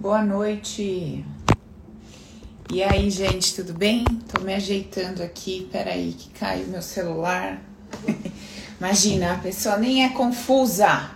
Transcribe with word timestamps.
Boa 0.00 0.22
noite. 0.22 1.24
E 2.72 2.82
aí, 2.84 3.10
gente, 3.10 3.56
tudo 3.56 3.72
bem? 3.72 4.04
Tô 4.32 4.40
me 4.44 4.54
ajeitando 4.54 5.24
aqui. 5.24 5.68
Peraí, 5.72 6.12
que 6.16 6.30
caiu 6.38 6.68
meu 6.68 6.80
celular. 6.80 7.60
Imagina, 8.78 9.32
a 9.32 9.38
pessoa 9.38 9.76
nem 9.76 10.04
é 10.04 10.10
confusa. 10.10 11.10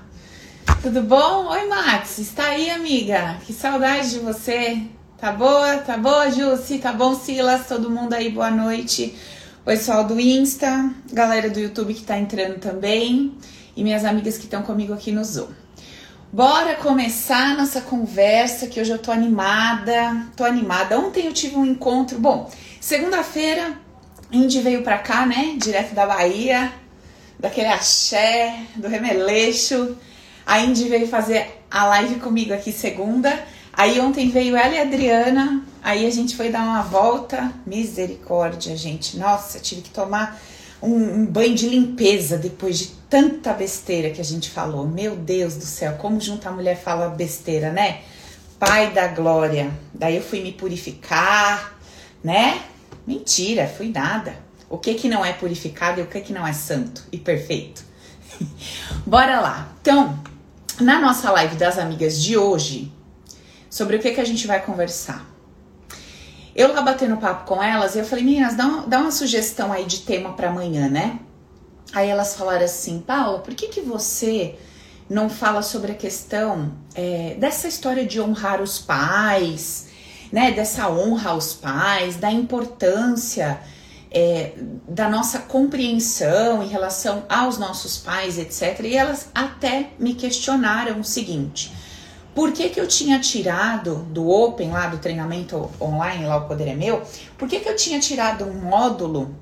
Tudo 0.82 1.00
bom? 1.00 1.46
Oi, 1.50 1.68
Max. 1.68 2.18
Está 2.18 2.46
aí, 2.46 2.70
amiga? 2.70 3.38
Que 3.46 3.52
saudade 3.52 4.10
de 4.10 4.18
você. 4.18 4.82
Tá 5.16 5.30
boa? 5.30 5.78
Tá 5.78 5.96
boa, 5.96 6.28
Jussi? 6.32 6.80
Tá 6.80 6.92
bom, 6.92 7.14
Silas? 7.14 7.68
Todo 7.68 7.88
mundo 7.88 8.14
aí, 8.14 8.30
boa 8.30 8.50
noite. 8.50 9.16
Oi, 9.64 9.76
pessoal 9.76 10.02
do 10.02 10.18
Insta, 10.18 10.92
galera 11.12 11.48
do 11.48 11.60
YouTube 11.60 11.94
que 11.94 12.02
tá 12.02 12.18
entrando 12.18 12.58
também 12.58 13.38
e 13.76 13.84
minhas 13.84 14.04
amigas 14.04 14.36
que 14.38 14.46
estão 14.46 14.62
comigo 14.62 14.92
aqui 14.92 15.12
no 15.12 15.24
Zoom. 15.24 15.61
Bora 16.32 16.76
começar 16.76 17.54
nossa 17.58 17.82
conversa, 17.82 18.66
que 18.66 18.80
hoje 18.80 18.90
eu 18.90 18.96
tô 18.96 19.12
animada, 19.12 20.28
tô 20.34 20.44
animada. 20.44 20.98
Ontem 20.98 21.26
eu 21.26 21.32
tive 21.34 21.56
um 21.56 21.66
encontro, 21.66 22.18
bom, 22.18 22.50
segunda-feira, 22.80 23.78
Indy 24.32 24.62
veio 24.62 24.82
pra 24.82 24.96
cá, 24.96 25.26
né, 25.26 25.56
direto 25.58 25.94
da 25.94 26.06
Bahia, 26.06 26.72
daquele 27.38 27.68
axé, 27.68 28.60
do 28.76 28.88
remeleixo. 28.88 29.94
A 30.46 30.60
Indy 30.60 30.88
veio 30.88 31.06
fazer 31.06 31.62
a 31.70 31.84
live 31.84 32.14
comigo 32.14 32.54
aqui 32.54 32.72
segunda. 32.72 33.44
Aí 33.70 34.00
ontem 34.00 34.30
veio 34.30 34.56
ela 34.56 34.74
e 34.74 34.78
a 34.78 34.82
Adriana, 34.84 35.62
aí 35.82 36.06
a 36.06 36.10
gente 36.10 36.34
foi 36.34 36.48
dar 36.48 36.62
uma 36.62 36.80
volta. 36.80 37.52
Misericórdia, 37.66 38.74
gente. 38.74 39.18
Nossa, 39.18 39.60
tive 39.60 39.82
que 39.82 39.90
tomar 39.90 40.40
um, 40.80 40.94
um, 40.94 41.26
banho 41.26 41.54
de 41.54 41.68
limpeza 41.68 42.38
depois 42.38 42.78
de 42.78 43.01
tanta 43.12 43.52
besteira 43.52 44.08
que 44.08 44.22
a 44.22 44.24
gente 44.24 44.48
falou. 44.48 44.88
Meu 44.88 45.14
Deus 45.14 45.54
do 45.54 45.66
céu, 45.66 45.98
como 45.98 46.18
junto 46.18 46.48
a 46.48 46.50
mulher 46.50 46.82
fala 46.82 47.10
besteira, 47.10 47.70
né? 47.70 48.00
Pai 48.58 48.90
da 48.90 49.06
glória. 49.06 49.70
Daí 49.92 50.16
eu 50.16 50.22
fui 50.22 50.40
me 50.40 50.50
purificar, 50.50 51.78
né? 52.24 52.62
Mentira, 53.06 53.68
fui 53.68 53.90
nada. 53.90 54.34
O 54.66 54.78
que 54.78 54.94
que 54.94 55.10
não 55.10 55.22
é 55.22 55.30
purificado 55.34 56.00
e 56.00 56.02
o 56.02 56.06
que 56.06 56.22
que 56.22 56.32
não 56.32 56.46
é 56.46 56.54
santo 56.54 57.04
e 57.12 57.18
perfeito? 57.18 57.84
Bora 59.04 59.40
lá. 59.40 59.68
Então, 59.82 60.18
na 60.80 60.98
nossa 60.98 61.30
live 61.32 61.56
das 61.56 61.76
amigas 61.76 62.18
de 62.18 62.38
hoje, 62.38 62.90
sobre 63.68 63.96
o 63.96 64.00
que 64.00 64.12
que 64.12 64.22
a 64.22 64.26
gente 64.26 64.46
vai 64.46 64.64
conversar? 64.64 65.30
Eu 66.56 66.72
lá 66.72 66.80
batendo 66.80 67.18
papo 67.18 67.44
com 67.44 67.62
elas, 67.62 67.94
eu 67.94 68.06
falei, 68.06 68.24
meninas, 68.24 68.54
dá 68.54 68.84
dá 68.86 69.00
uma 69.00 69.12
sugestão 69.12 69.70
aí 69.70 69.84
de 69.84 69.98
tema 69.98 70.32
para 70.32 70.48
amanhã, 70.48 70.88
né? 70.88 71.18
Aí 71.92 72.08
elas 72.08 72.34
falaram 72.34 72.64
assim, 72.64 73.00
Paula, 73.00 73.40
por 73.40 73.54
que 73.54 73.68
que 73.68 73.80
você 73.80 74.56
não 75.08 75.28
fala 75.28 75.62
sobre 75.62 75.92
a 75.92 75.94
questão 75.94 76.72
é, 76.94 77.36
dessa 77.38 77.68
história 77.68 78.06
de 78.06 78.20
honrar 78.20 78.62
os 78.62 78.78
pais, 78.78 79.88
né? 80.32 80.50
Dessa 80.52 80.88
honra 80.88 81.30
aos 81.30 81.52
pais, 81.52 82.16
da 82.16 82.30
importância 82.30 83.60
é, 84.10 84.52
da 84.88 85.08
nossa 85.08 85.40
compreensão 85.40 86.62
em 86.62 86.68
relação 86.68 87.24
aos 87.28 87.58
nossos 87.58 87.96
pais, 87.96 88.38
etc. 88.38 88.80
E 88.84 88.96
elas 88.96 89.28
até 89.34 89.90
me 89.98 90.14
questionaram 90.14 91.00
o 91.00 91.04
seguinte: 91.04 91.72
por 92.34 92.52
que, 92.52 92.68
que 92.68 92.80
eu 92.80 92.86
tinha 92.86 93.18
tirado 93.18 93.96
do 94.10 94.28
Open, 94.28 94.70
lá 94.70 94.86
do 94.86 94.98
treinamento 94.98 95.70
online, 95.80 96.26
lá 96.26 96.36
o 96.36 96.48
Poder 96.48 96.68
é 96.68 96.74
Meu, 96.74 97.02
por 97.38 97.48
que, 97.48 97.60
que 97.60 97.68
eu 97.68 97.76
tinha 97.76 97.98
tirado 98.00 98.44
um 98.44 98.54
módulo 98.54 99.34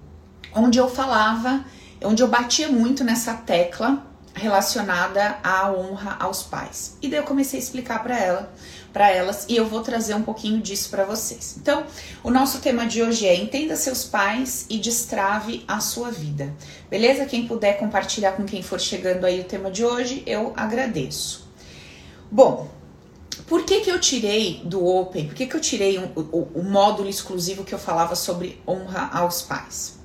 onde 0.54 0.78
eu 0.78 0.88
falava, 0.88 1.64
onde 2.02 2.22
eu 2.22 2.28
batia 2.28 2.68
muito 2.68 3.04
nessa 3.04 3.34
tecla 3.34 4.06
relacionada 4.34 5.38
à 5.42 5.70
honra 5.70 6.16
aos 6.18 6.42
pais. 6.42 6.96
E 7.02 7.08
daí 7.08 7.18
eu 7.18 7.24
comecei 7.24 7.58
a 7.58 7.62
explicar 7.62 8.02
para 8.02 8.18
ela, 8.18 8.52
para 8.92 9.10
elas, 9.10 9.44
e 9.48 9.56
eu 9.56 9.66
vou 9.66 9.82
trazer 9.82 10.14
um 10.14 10.22
pouquinho 10.22 10.60
disso 10.60 10.88
para 10.88 11.04
vocês. 11.04 11.56
Então, 11.60 11.84
o 12.22 12.30
nosso 12.30 12.60
tema 12.60 12.86
de 12.86 13.02
hoje 13.02 13.26
é 13.26 13.34
entenda 13.34 13.76
seus 13.76 14.04
pais 14.04 14.66
e 14.70 14.78
destrave 14.78 15.64
a 15.66 15.80
sua 15.80 16.10
vida. 16.10 16.54
Beleza? 16.88 17.26
Quem 17.26 17.46
puder 17.46 17.78
compartilhar 17.78 18.32
com 18.32 18.44
quem 18.44 18.62
for 18.62 18.80
chegando 18.80 19.24
aí 19.24 19.40
o 19.40 19.44
tema 19.44 19.70
de 19.70 19.84
hoje, 19.84 20.22
eu 20.26 20.52
agradeço. 20.56 21.48
Bom, 22.30 22.68
por 23.46 23.64
que, 23.64 23.80
que 23.80 23.90
eu 23.90 23.98
tirei 23.98 24.62
do 24.64 24.86
Open? 24.86 25.26
Por 25.26 25.34
que, 25.34 25.46
que 25.46 25.56
eu 25.56 25.60
tirei 25.60 25.98
o 25.98 26.12
um, 26.32 26.60
um 26.60 26.70
módulo 26.70 27.08
exclusivo 27.08 27.64
que 27.64 27.74
eu 27.74 27.78
falava 27.78 28.14
sobre 28.14 28.60
honra 28.66 29.10
aos 29.12 29.42
pais? 29.42 29.98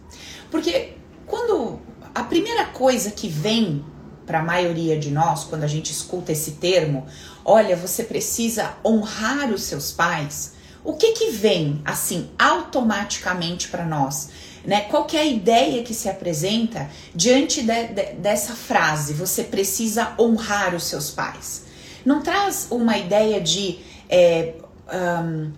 Porque 0.50 0.94
quando 1.28 1.80
a 2.16 2.24
primeira 2.24 2.66
coisa 2.66 3.12
que 3.12 3.28
vem 3.28 3.86
para 4.26 4.40
a 4.40 4.44
maioria 4.44 4.98
de 4.98 5.12
nós, 5.12 5.44
quando 5.44 5.64
a 5.64 5.68
gente 5.68 5.92
escuta 5.92 6.32
esse 6.32 6.54
termo, 6.54 7.06
olha, 7.44 7.76
você 7.76 8.04
precisa 8.04 8.74
honrar 8.84 9.52
os 9.52 9.62
seus 9.64 9.92
pais, 9.92 10.54
o 10.84 10.94
que 10.94 11.12
que 11.12 11.30
vem 11.30 11.82
assim 11.86 12.30
automaticamente 12.40 13.68
para 13.68 13.86
nós? 13.86 14.30
Né? 14.66 14.82
Qual 14.82 15.06
que 15.06 15.16
é 15.16 15.22
a 15.22 15.26
ideia 15.26 15.84
que 15.84 15.94
se 15.94 16.10
apresenta 16.10 16.90
diante 17.14 17.62
de, 17.62 17.88
de, 17.90 18.14
dessa 18.14 18.56
frase? 18.56 19.14
Você 19.14 19.44
precisa 19.44 20.16
honrar 20.18 20.74
os 20.74 20.86
seus 20.86 21.12
pais 21.12 21.66
não 22.06 22.22
traz 22.22 22.68
uma 22.70 22.98
ideia 22.98 23.42
de, 23.42 23.80
é, 24.08 24.54
um, 24.94 25.52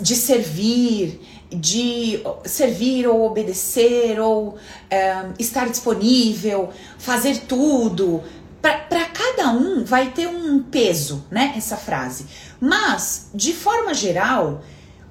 de 0.00 0.16
servir, 0.16 1.20
de 1.50 2.22
servir 2.44 3.06
ou 3.06 3.26
obedecer 3.26 4.20
ou 4.20 4.56
um, 4.56 5.34
estar 5.38 5.68
disponível, 5.68 6.70
fazer 6.98 7.40
tudo. 7.48 8.22
Para 8.60 9.06
cada 9.06 9.50
um 9.50 9.84
vai 9.84 10.10
ter 10.10 10.28
um 10.28 10.62
peso, 10.62 11.24
né? 11.30 11.54
Essa 11.56 11.76
frase. 11.76 12.26
Mas, 12.60 13.30
de 13.34 13.54
forma 13.54 13.94
geral, 13.94 14.62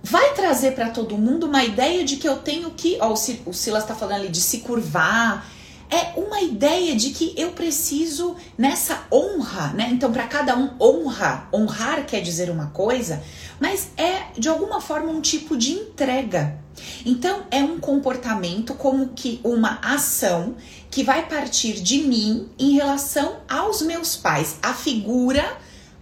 vai 0.04 0.34
trazer 0.34 0.72
para 0.72 0.90
todo 0.90 1.18
mundo 1.18 1.48
uma 1.48 1.64
ideia 1.64 2.04
de 2.04 2.18
que 2.18 2.28
eu 2.28 2.38
tenho 2.38 2.70
que. 2.72 2.98
Ó, 3.02 3.14
o 3.14 3.54
Silas 3.54 3.84
está 3.84 3.96
falando 3.96 4.18
ali 4.18 4.30
de 4.30 4.40
se 4.40 4.60
curvar 4.60 5.46
é 5.90 6.20
uma 6.20 6.40
ideia 6.42 6.96
de 6.96 7.10
que 7.10 7.34
eu 7.36 7.52
preciso 7.52 8.36
nessa 8.56 9.06
honra, 9.12 9.74
né? 9.74 9.90
Então, 9.92 10.12
para 10.12 10.28
cada 10.28 10.56
um, 10.56 10.70
honra, 10.80 11.48
honrar 11.52 12.06
quer 12.06 12.22
dizer 12.22 12.52
uma 12.52 12.68
coisa, 12.68 13.24
mas 13.60 13.90
é 13.98 14.28
de 14.38 14.48
alguma 14.48 14.80
forma 14.82 15.12
um 15.12 15.22
tipo 15.22 15.58
de 15.58 15.72
entrega. 15.72 16.60
Então, 17.06 17.44
é 17.52 17.62
um 17.62 17.80
comportamento 17.80 18.74
como 18.74 19.10
que 19.10 19.40
uma 19.44 19.80
ação 19.82 20.56
que 20.90 21.04
vai 21.04 21.28
partir 21.28 21.82
de 21.82 22.04
mim 22.04 22.50
em 22.58 22.72
relação 22.74 23.38
aos 23.50 23.82
meus 23.82 24.16
pais, 24.16 24.58
a 24.62 24.74
figura 24.74 25.58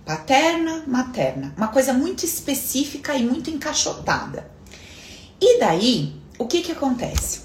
paterna, 0.06 0.84
materna, 0.88 1.53
uma 1.57 1.68
coisa 1.68 1.91
muito 1.91 2.23
específica 2.23 3.16
e 3.16 3.25
muito 3.25 3.50
encaixotada. 3.50 4.50
E 5.41 5.59
daí, 5.59 6.16
o 6.39 6.47
que 6.47 6.62
que 6.62 6.72
acontece? 6.72 7.41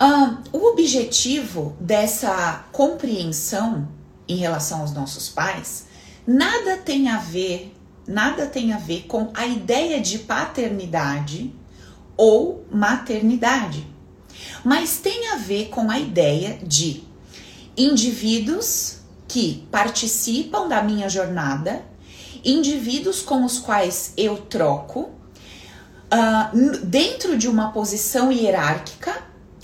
Uh, 0.00 0.38
o 0.52 0.72
objetivo 0.72 1.76
dessa 1.80 2.64
compreensão 2.72 3.88
em 4.28 4.36
relação 4.36 4.80
aos 4.80 4.92
nossos 4.92 5.28
pais 5.28 5.86
nada 6.26 6.76
tem 6.76 7.08
a 7.08 7.18
ver, 7.18 7.74
nada 8.08 8.46
tem 8.46 8.72
a 8.72 8.78
ver 8.78 9.02
com 9.06 9.30
a 9.34 9.46
ideia 9.46 10.00
de 10.00 10.18
paternidade 10.18 11.54
ou 12.16 12.64
maternidade, 12.70 13.86
mas 14.64 14.96
tem 14.96 15.28
a 15.28 15.36
ver 15.36 15.68
com 15.68 15.90
a 15.90 15.98
ideia 15.98 16.58
de 16.62 17.04
indivíduos 17.76 18.96
que 19.28 19.68
participam 19.70 20.66
da 20.66 20.82
minha 20.82 21.08
jornada, 21.08 21.84
indivíduos 22.44 23.20
com 23.20 23.44
os 23.44 23.58
quais 23.58 24.14
eu 24.16 24.38
troco, 24.38 25.10
uh, 26.10 26.78
dentro 26.82 27.36
de 27.36 27.46
uma 27.46 27.72
posição 27.72 28.32
hierárquica 28.32 29.22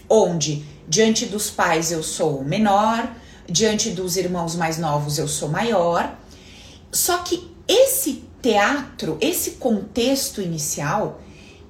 onde 0.08 0.64
diante 0.86 1.26
dos 1.26 1.50
pais 1.50 1.90
eu 1.90 2.02
sou 2.02 2.44
menor, 2.44 3.10
diante 3.48 3.90
dos 3.90 4.16
irmãos 4.16 4.54
mais 4.54 4.78
novos 4.78 5.18
eu 5.18 5.26
sou 5.26 5.48
maior. 5.48 6.14
Só 6.92 7.18
que 7.18 7.50
esse 7.66 8.24
teatro, 8.44 9.16
esse 9.22 9.52
contexto 9.52 10.42
inicial, 10.42 11.18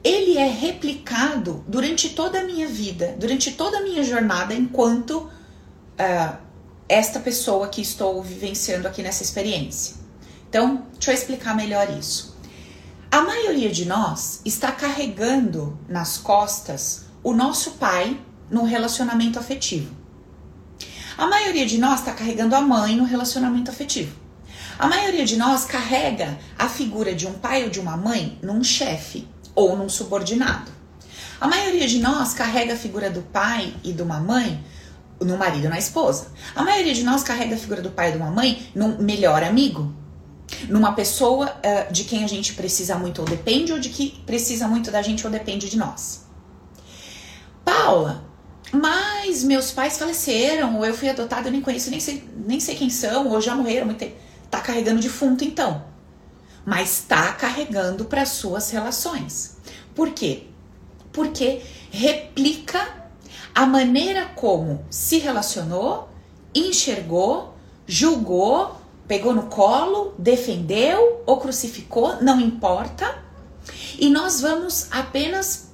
ele 0.02 0.36
é 0.36 0.48
replicado 0.48 1.64
durante 1.68 2.08
toda 2.08 2.40
a 2.40 2.44
minha 2.44 2.66
vida, 2.66 3.14
durante 3.16 3.52
toda 3.52 3.78
a 3.78 3.80
minha 3.80 4.02
jornada 4.02 4.52
enquanto 4.52 5.18
uh, 5.20 6.36
esta 6.88 7.20
pessoa 7.20 7.68
que 7.68 7.80
estou 7.80 8.20
vivenciando 8.20 8.88
aqui 8.88 9.04
nessa 9.04 9.22
experiência. 9.22 9.94
Então, 10.48 10.84
deixa 10.94 11.12
eu 11.12 11.14
explicar 11.14 11.54
melhor 11.54 11.88
isso. 11.96 12.36
A 13.08 13.22
maioria 13.22 13.70
de 13.70 13.84
nós 13.84 14.40
está 14.44 14.72
carregando 14.72 15.78
nas 15.88 16.18
costas 16.18 17.04
o 17.22 17.32
nosso 17.32 17.72
pai 17.72 18.20
no 18.50 18.64
relacionamento 18.64 19.38
afetivo. 19.38 19.94
A 21.16 21.28
maioria 21.28 21.66
de 21.66 21.78
nós 21.78 22.00
está 22.00 22.12
carregando 22.12 22.56
a 22.56 22.60
mãe 22.60 22.96
no 22.96 23.04
relacionamento 23.04 23.70
afetivo. 23.70 24.23
A 24.78 24.88
maioria 24.88 25.24
de 25.24 25.36
nós 25.36 25.64
carrega 25.64 26.36
a 26.58 26.68
figura 26.68 27.14
de 27.14 27.26
um 27.26 27.32
pai 27.34 27.64
ou 27.64 27.70
de 27.70 27.78
uma 27.78 27.96
mãe 27.96 28.38
num 28.42 28.62
chefe 28.64 29.28
ou 29.54 29.76
num 29.76 29.88
subordinado. 29.88 30.72
A 31.40 31.46
maioria 31.46 31.86
de 31.86 32.00
nós 32.00 32.34
carrega 32.34 32.74
a 32.74 32.76
figura 32.76 33.08
do 33.08 33.22
pai 33.22 33.72
e 33.84 33.92
de 33.92 34.02
uma 34.02 34.18
mãe 34.18 34.64
no 35.20 35.36
marido 35.36 35.64
ou 35.64 35.70
na 35.70 35.78
esposa. 35.78 36.28
A 36.56 36.64
maioria 36.64 36.92
de 36.92 37.04
nós 37.04 37.22
carrega 37.22 37.54
a 37.54 37.58
figura 37.58 37.80
do 37.80 37.90
pai 37.90 38.08
e 38.08 38.12
de 38.12 38.18
uma 38.18 38.30
mãe 38.30 38.66
num 38.74 38.98
melhor 38.98 39.44
amigo. 39.44 39.94
Numa 40.68 40.92
pessoa 40.92 41.46
uh, 41.46 41.92
de 41.92 42.04
quem 42.04 42.24
a 42.24 42.26
gente 42.26 42.54
precisa 42.54 42.96
muito 42.96 43.20
ou 43.20 43.24
depende, 43.24 43.72
ou 43.72 43.78
de 43.78 43.88
que 43.88 44.22
precisa 44.26 44.66
muito 44.66 44.90
da 44.90 45.02
gente 45.02 45.24
ou 45.24 45.32
depende 45.32 45.68
de 45.68 45.76
nós. 45.76 46.26
Paula, 47.64 48.24
mas 48.72 49.44
meus 49.44 49.70
pais 49.70 49.96
faleceram, 49.96 50.76
ou 50.76 50.84
eu 50.84 50.94
fui 50.94 51.08
adotada, 51.08 51.48
eu 51.48 51.52
nem 51.52 51.60
conheço, 51.60 51.90
nem 51.90 52.00
sei, 52.00 52.28
nem 52.46 52.60
sei 52.60 52.74
quem 52.74 52.90
são, 52.90 53.28
ou 53.28 53.40
já 53.40 53.54
morreram 53.54 53.86
muito 53.86 53.98
tempo. 53.98 54.16
Tá 54.54 54.60
carregando 54.60 55.00
defunto 55.00 55.42
então. 55.42 55.82
Mas 56.64 57.04
tá 57.08 57.32
carregando 57.32 58.04
para 58.04 58.24
suas 58.24 58.70
relações. 58.70 59.56
Por 59.96 60.10
quê? 60.10 60.44
Porque 61.12 61.60
replica 61.90 63.10
a 63.52 63.66
maneira 63.66 64.26
como 64.36 64.84
se 64.88 65.18
relacionou, 65.18 66.08
enxergou, 66.54 67.56
julgou, 67.84 68.80
pegou 69.08 69.34
no 69.34 69.46
colo, 69.46 70.14
defendeu 70.16 71.24
ou 71.26 71.38
crucificou, 71.38 72.22
não 72.22 72.40
importa. 72.40 73.12
E 73.98 74.08
nós 74.08 74.40
vamos 74.40 74.86
apenas 74.92 75.70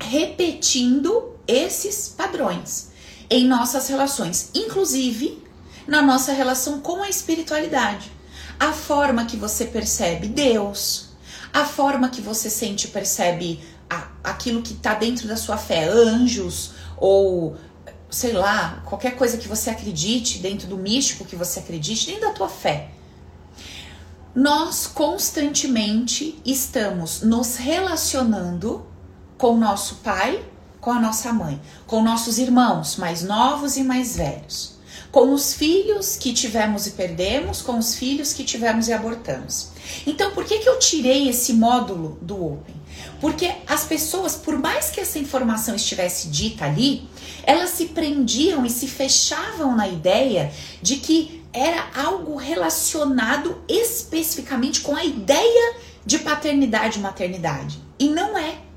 repetindo 0.00 1.34
esses 1.48 2.08
padrões 2.08 2.92
em 3.28 3.44
nossas 3.44 3.88
relações, 3.88 4.50
inclusive 4.54 5.42
na 5.84 6.00
nossa 6.00 6.32
relação 6.32 6.78
com 6.78 7.02
a 7.02 7.08
espiritualidade. 7.08 8.19
A 8.60 8.72
forma 8.72 9.24
que 9.24 9.36
você 9.36 9.64
percebe 9.64 10.28
Deus, 10.28 11.08
a 11.52 11.64
forma 11.64 12.10
que 12.10 12.20
você 12.20 12.48
sente 12.48 12.86
e 12.86 12.90
percebe 12.90 13.60
a, 13.88 14.08
aquilo 14.22 14.62
que 14.62 14.74
está 14.74 14.94
dentro 14.94 15.26
da 15.26 15.36
sua 15.36 15.56
fé, 15.56 15.88
anjos 15.88 16.72
ou 16.96 17.56
sei 18.10 18.32
lá, 18.32 18.82
qualquer 18.84 19.16
coisa 19.16 19.38
que 19.38 19.48
você 19.48 19.70
acredite, 19.70 20.38
dentro 20.38 20.66
do 20.66 20.76
místico 20.76 21.24
que 21.24 21.36
você 21.36 21.60
acredite, 21.60 22.06
dentro 22.06 22.22
da 22.22 22.32
tua 22.32 22.48
fé. 22.48 22.90
Nós 24.34 24.86
constantemente 24.86 26.40
estamos 26.44 27.22
nos 27.22 27.56
relacionando 27.56 28.86
com 29.38 29.56
nosso 29.56 29.96
pai, 29.96 30.44
com 30.80 30.90
a 30.90 31.00
nossa 31.00 31.32
mãe, 31.32 31.60
com 31.86 32.02
nossos 32.02 32.38
irmãos 32.38 32.96
mais 32.96 33.22
novos 33.22 33.76
e 33.76 33.82
mais 33.82 34.16
velhos, 34.16 34.78
com 35.10 35.32
os 35.32 35.54
filhos 35.54 36.16
que 36.16 36.32
tivemos 36.32 36.86
e 36.86 36.92
perdemos, 36.92 37.62
com 37.62 37.78
os 37.78 37.94
filhos 37.94 38.32
que 38.32 38.44
tivemos 38.44 38.88
e 38.88 38.92
abortamos. 38.92 39.70
Então, 40.06 40.30
por 40.32 40.44
que, 40.44 40.58
que 40.58 40.68
eu 40.68 40.78
tirei 40.78 41.28
esse 41.28 41.52
módulo 41.54 42.18
do 42.22 42.52
Open? 42.52 42.80
Porque 43.20 43.52
as 43.66 43.84
pessoas, 43.84 44.34
por 44.34 44.58
mais 44.58 44.90
que 44.90 45.00
essa 45.00 45.18
informação 45.18 45.74
estivesse 45.74 46.28
dita 46.28 46.64
ali, 46.64 47.08
elas 47.42 47.70
se 47.70 47.86
prendiam 47.86 48.64
e 48.64 48.70
se 48.70 48.86
fechavam 48.86 49.74
na 49.74 49.88
ideia 49.88 50.52
de 50.80 50.96
que 50.96 51.42
era 51.52 51.88
algo 51.94 52.36
relacionado 52.36 53.62
especificamente 53.68 54.80
com 54.80 54.94
a 54.94 55.04
ideia 55.04 55.76
de 56.06 56.18
paternidade 56.18 56.98
e 56.98 57.02
maternidade. 57.02 57.78
E 57.98 58.08
não 58.08 58.38
é. 58.38 58.69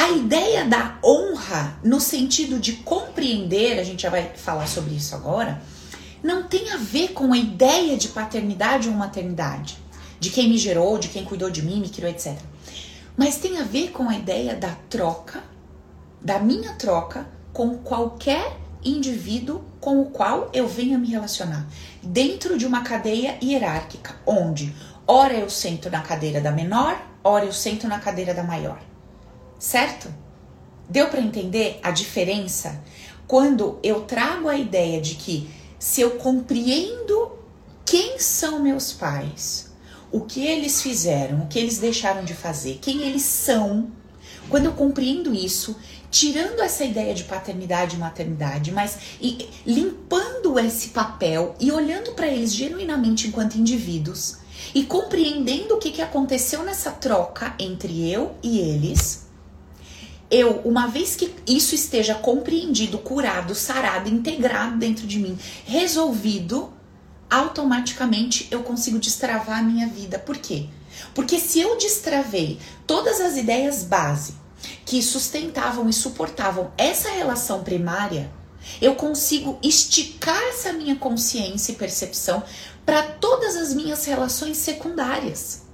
A 0.00 0.12
ideia 0.12 0.64
da 0.64 0.98
honra, 1.04 1.78
no 1.84 2.00
sentido 2.00 2.58
de 2.58 2.72
compreender, 2.72 3.78
a 3.78 3.84
gente 3.84 4.04
já 4.04 4.08
vai 4.08 4.32
falar 4.34 4.66
sobre 4.66 4.94
isso 4.94 5.14
agora, 5.14 5.60
não 6.22 6.44
tem 6.44 6.70
a 6.70 6.78
ver 6.78 7.08
com 7.08 7.34
a 7.34 7.36
ideia 7.36 7.98
de 7.98 8.08
paternidade 8.08 8.88
ou 8.88 8.94
maternidade, 8.94 9.76
de 10.18 10.30
quem 10.30 10.48
me 10.48 10.56
gerou, 10.56 10.96
de 10.96 11.08
quem 11.08 11.22
cuidou 11.22 11.50
de 11.50 11.60
mim, 11.60 11.80
me 11.80 11.90
criou, 11.90 12.10
etc. 12.10 12.34
Mas 13.14 13.36
tem 13.36 13.58
a 13.58 13.62
ver 13.62 13.90
com 13.90 14.08
a 14.08 14.14
ideia 14.14 14.56
da 14.56 14.74
troca, 14.88 15.44
da 16.18 16.38
minha 16.38 16.72
troca 16.76 17.28
com 17.52 17.76
qualquer 17.76 18.56
indivíduo 18.82 19.62
com 19.82 20.00
o 20.00 20.06
qual 20.06 20.48
eu 20.54 20.66
venha 20.66 20.96
me 20.96 21.08
relacionar, 21.08 21.66
dentro 22.02 22.56
de 22.56 22.64
uma 22.64 22.80
cadeia 22.80 23.36
hierárquica, 23.42 24.16
onde 24.24 24.74
ora 25.06 25.34
eu 25.34 25.50
sento 25.50 25.90
na 25.90 26.00
cadeira 26.00 26.40
da 26.40 26.50
menor, 26.50 26.98
ora 27.22 27.44
eu 27.44 27.52
sento 27.52 27.86
na 27.86 27.98
cadeira 27.98 28.32
da 28.32 28.42
maior. 28.42 28.89
Certo? 29.60 30.12
Deu 30.88 31.08
para 31.08 31.20
entender 31.20 31.78
a 31.82 31.90
diferença 31.90 32.82
quando 33.26 33.78
eu 33.82 34.00
trago 34.00 34.48
a 34.48 34.56
ideia 34.56 35.00
de 35.02 35.16
que 35.16 35.50
se 35.78 36.00
eu 36.00 36.12
compreendo 36.12 37.32
quem 37.84 38.18
são 38.18 38.58
meus 38.58 38.92
pais, 38.92 39.70
o 40.10 40.22
que 40.22 40.44
eles 40.44 40.80
fizeram, 40.80 41.42
o 41.42 41.46
que 41.46 41.58
eles 41.58 41.78
deixaram 41.78 42.24
de 42.24 42.32
fazer, 42.32 42.78
quem 42.80 43.02
eles 43.02 43.22
são, 43.22 43.92
quando 44.48 44.64
eu 44.64 44.72
compreendo 44.72 45.34
isso, 45.34 45.76
tirando 46.10 46.60
essa 46.60 46.82
ideia 46.82 47.14
de 47.14 47.24
paternidade 47.24 47.96
e 47.96 47.98
maternidade, 47.98 48.72
mas 48.72 48.98
e, 49.20 49.46
limpando 49.66 50.58
esse 50.58 50.88
papel 50.88 51.54
e 51.60 51.70
olhando 51.70 52.12
para 52.12 52.26
eles 52.26 52.54
genuinamente 52.54 53.28
enquanto 53.28 53.56
indivíduos 53.56 54.38
e 54.74 54.84
compreendendo 54.84 55.74
o 55.74 55.78
que, 55.78 55.90
que 55.90 56.02
aconteceu 56.02 56.64
nessa 56.64 56.90
troca 56.90 57.54
entre 57.58 58.10
eu 58.10 58.34
e 58.42 58.58
eles, 58.58 59.29
eu, 60.30 60.60
uma 60.64 60.86
vez 60.86 61.16
que 61.16 61.34
isso 61.46 61.74
esteja 61.74 62.14
compreendido, 62.14 62.98
curado, 62.98 63.54
sarado, 63.54 64.08
integrado 64.08 64.76
dentro 64.76 65.06
de 65.06 65.18
mim, 65.18 65.36
resolvido, 65.64 66.72
automaticamente 67.28 68.46
eu 68.50 68.62
consigo 68.62 68.98
destravar 68.98 69.58
a 69.58 69.62
minha 69.62 69.88
vida. 69.88 70.18
Por 70.18 70.36
quê? 70.36 70.66
Porque 71.14 71.38
se 71.40 71.60
eu 71.60 71.76
destravei 71.76 72.58
todas 72.86 73.20
as 73.20 73.36
ideias 73.36 73.82
base 73.82 74.34
que 74.84 75.02
sustentavam 75.02 75.88
e 75.88 75.92
suportavam 75.92 76.70
essa 76.76 77.10
relação 77.10 77.64
primária, 77.64 78.30
eu 78.80 78.94
consigo 78.94 79.58
esticar 79.62 80.40
essa 80.50 80.72
minha 80.72 80.94
consciência 80.96 81.72
e 81.72 81.76
percepção 81.76 82.42
para 82.84 83.02
todas 83.02 83.56
as 83.56 83.74
minhas 83.74 84.04
relações 84.04 84.58
secundárias 84.58 85.69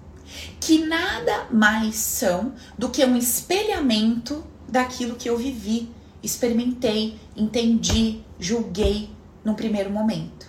que 0.60 0.86
nada 0.86 1.46
mais 1.50 1.96
são 1.96 2.54
do 2.78 2.88
que 2.88 3.04
um 3.04 3.16
espelhamento 3.16 4.44
daquilo 4.68 5.16
que 5.16 5.28
eu 5.28 5.36
vivi, 5.36 5.88
experimentei, 6.22 7.18
entendi, 7.36 8.20
julguei 8.38 9.10
num 9.44 9.54
primeiro 9.54 9.90
momento. 9.90 10.46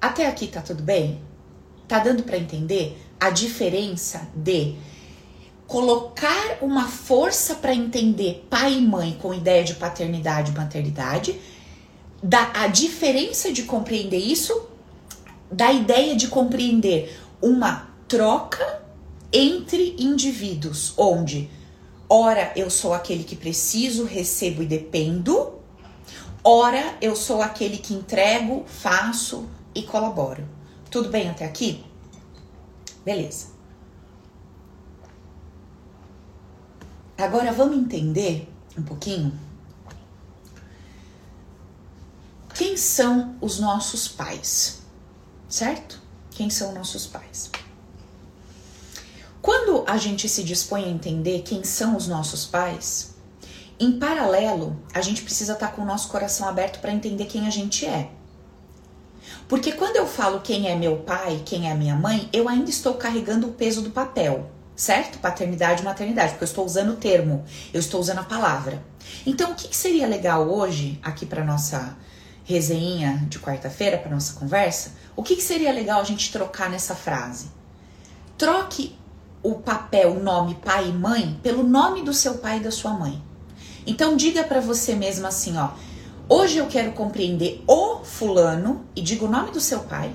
Até 0.00 0.26
aqui 0.26 0.46
tá 0.46 0.62
tudo 0.62 0.82
bem? 0.82 1.20
Tá 1.86 1.98
dando 1.98 2.22
para 2.22 2.38
entender 2.38 2.98
a 3.18 3.30
diferença 3.30 4.28
de 4.34 4.76
colocar 5.66 6.58
uma 6.60 6.88
força 6.88 7.54
para 7.54 7.74
entender 7.74 8.46
pai 8.50 8.74
e 8.74 8.80
mãe 8.80 9.16
com 9.20 9.32
ideia 9.32 9.62
de 9.62 9.74
paternidade 9.74 10.50
e 10.50 10.54
maternidade, 10.54 11.40
da 12.22 12.50
a 12.54 12.66
diferença 12.66 13.52
de 13.52 13.62
compreender 13.62 14.18
isso 14.18 14.68
da 15.50 15.72
ideia 15.72 16.14
de 16.14 16.28
compreender 16.28 17.18
uma 17.40 17.88
troca 18.06 18.82
entre 19.32 19.96
indivíduos, 19.98 20.94
onde 20.96 21.50
ora 22.08 22.52
eu 22.56 22.68
sou 22.68 22.92
aquele 22.92 23.24
que 23.24 23.36
preciso, 23.36 24.04
recebo 24.04 24.62
e 24.62 24.66
dependo, 24.66 25.54
ora 26.42 26.96
eu 27.00 27.14
sou 27.14 27.40
aquele 27.40 27.78
que 27.78 27.94
entrego, 27.94 28.64
faço 28.66 29.48
e 29.74 29.82
colaboro. 29.82 30.46
Tudo 30.90 31.08
bem 31.08 31.28
até 31.30 31.44
aqui? 31.44 31.84
Beleza. 33.04 33.48
Agora 37.16 37.52
vamos 37.52 37.76
entender 37.76 38.48
um 38.76 38.82
pouquinho 38.82 39.38
quem 42.54 42.76
são 42.76 43.36
os 43.40 43.58
nossos 43.58 44.08
pais, 44.08 44.82
certo? 45.48 46.00
Quem 46.30 46.50
são 46.50 46.74
nossos 46.74 47.06
pais? 47.06 47.50
Quando 49.42 49.84
a 49.86 49.96
gente 49.96 50.28
se 50.28 50.44
dispõe 50.44 50.84
a 50.84 50.88
entender 50.88 51.42
quem 51.42 51.64
são 51.64 51.96
os 51.96 52.06
nossos 52.06 52.44
pais, 52.44 53.14
em 53.78 53.98
paralelo, 53.98 54.78
a 54.92 55.00
gente 55.00 55.22
precisa 55.22 55.54
estar 55.54 55.68
com 55.68 55.80
o 55.80 55.86
nosso 55.86 56.08
coração 56.08 56.46
aberto 56.46 56.80
para 56.80 56.92
entender 56.92 57.24
quem 57.24 57.46
a 57.46 57.50
gente 57.50 57.86
é. 57.86 58.10
Porque 59.48 59.72
quando 59.72 59.96
eu 59.96 60.06
falo 60.06 60.40
quem 60.40 60.68
é 60.68 60.76
meu 60.76 60.98
pai, 60.98 61.40
quem 61.46 61.70
é 61.70 61.74
minha 61.74 61.96
mãe, 61.96 62.28
eu 62.32 62.48
ainda 62.48 62.68
estou 62.68 62.94
carregando 62.94 63.48
o 63.48 63.52
peso 63.52 63.80
do 63.80 63.90
papel, 63.90 64.50
certo? 64.76 65.18
Paternidade 65.18 65.80
e 65.80 65.84
maternidade, 65.84 66.32
porque 66.32 66.44
eu 66.44 66.48
estou 66.48 66.66
usando 66.66 66.92
o 66.92 66.96
termo, 66.96 67.42
eu 67.72 67.80
estou 67.80 67.98
usando 67.98 68.18
a 68.18 68.24
palavra. 68.24 68.82
Então, 69.24 69.52
o 69.52 69.54
que 69.54 69.74
seria 69.74 70.06
legal 70.06 70.46
hoje, 70.46 71.00
aqui 71.02 71.24
para 71.24 71.42
nossa 71.42 71.96
resenha 72.44 73.24
de 73.28 73.38
quarta-feira, 73.38 73.96
para 73.96 74.10
nossa 74.10 74.34
conversa? 74.34 74.92
O 75.16 75.22
que 75.22 75.40
seria 75.40 75.72
legal 75.72 76.00
a 76.00 76.04
gente 76.04 76.30
trocar 76.30 76.68
nessa 76.68 76.94
frase? 76.94 77.50
Troque 78.36 78.99
o 79.42 79.54
papel, 79.54 80.16
o 80.16 80.22
nome 80.22 80.54
pai 80.56 80.88
e 80.88 80.92
mãe 80.92 81.38
pelo 81.42 81.62
nome 81.62 82.02
do 82.02 82.12
seu 82.12 82.38
pai 82.38 82.58
e 82.58 82.62
da 82.62 82.70
sua 82.70 82.92
mãe. 82.92 83.22
Então 83.86 84.16
diga 84.16 84.44
para 84.44 84.60
você 84.60 84.94
mesmo 84.94 85.26
assim, 85.26 85.56
ó, 85.56 85.70
hoje 86.28 86.58
eu 86.58 86.66
quero 86.66 86.92
compreender 86.92 87.62
o 87.66 88.04
fulano 88.04 88.84
e 88.94 89.00
diga 89.00 89.24
o 89.24 89.30
nome 89.30 89.50
do 89.50 89.60
seu 89.60 89.80
pai. 89.80 90.14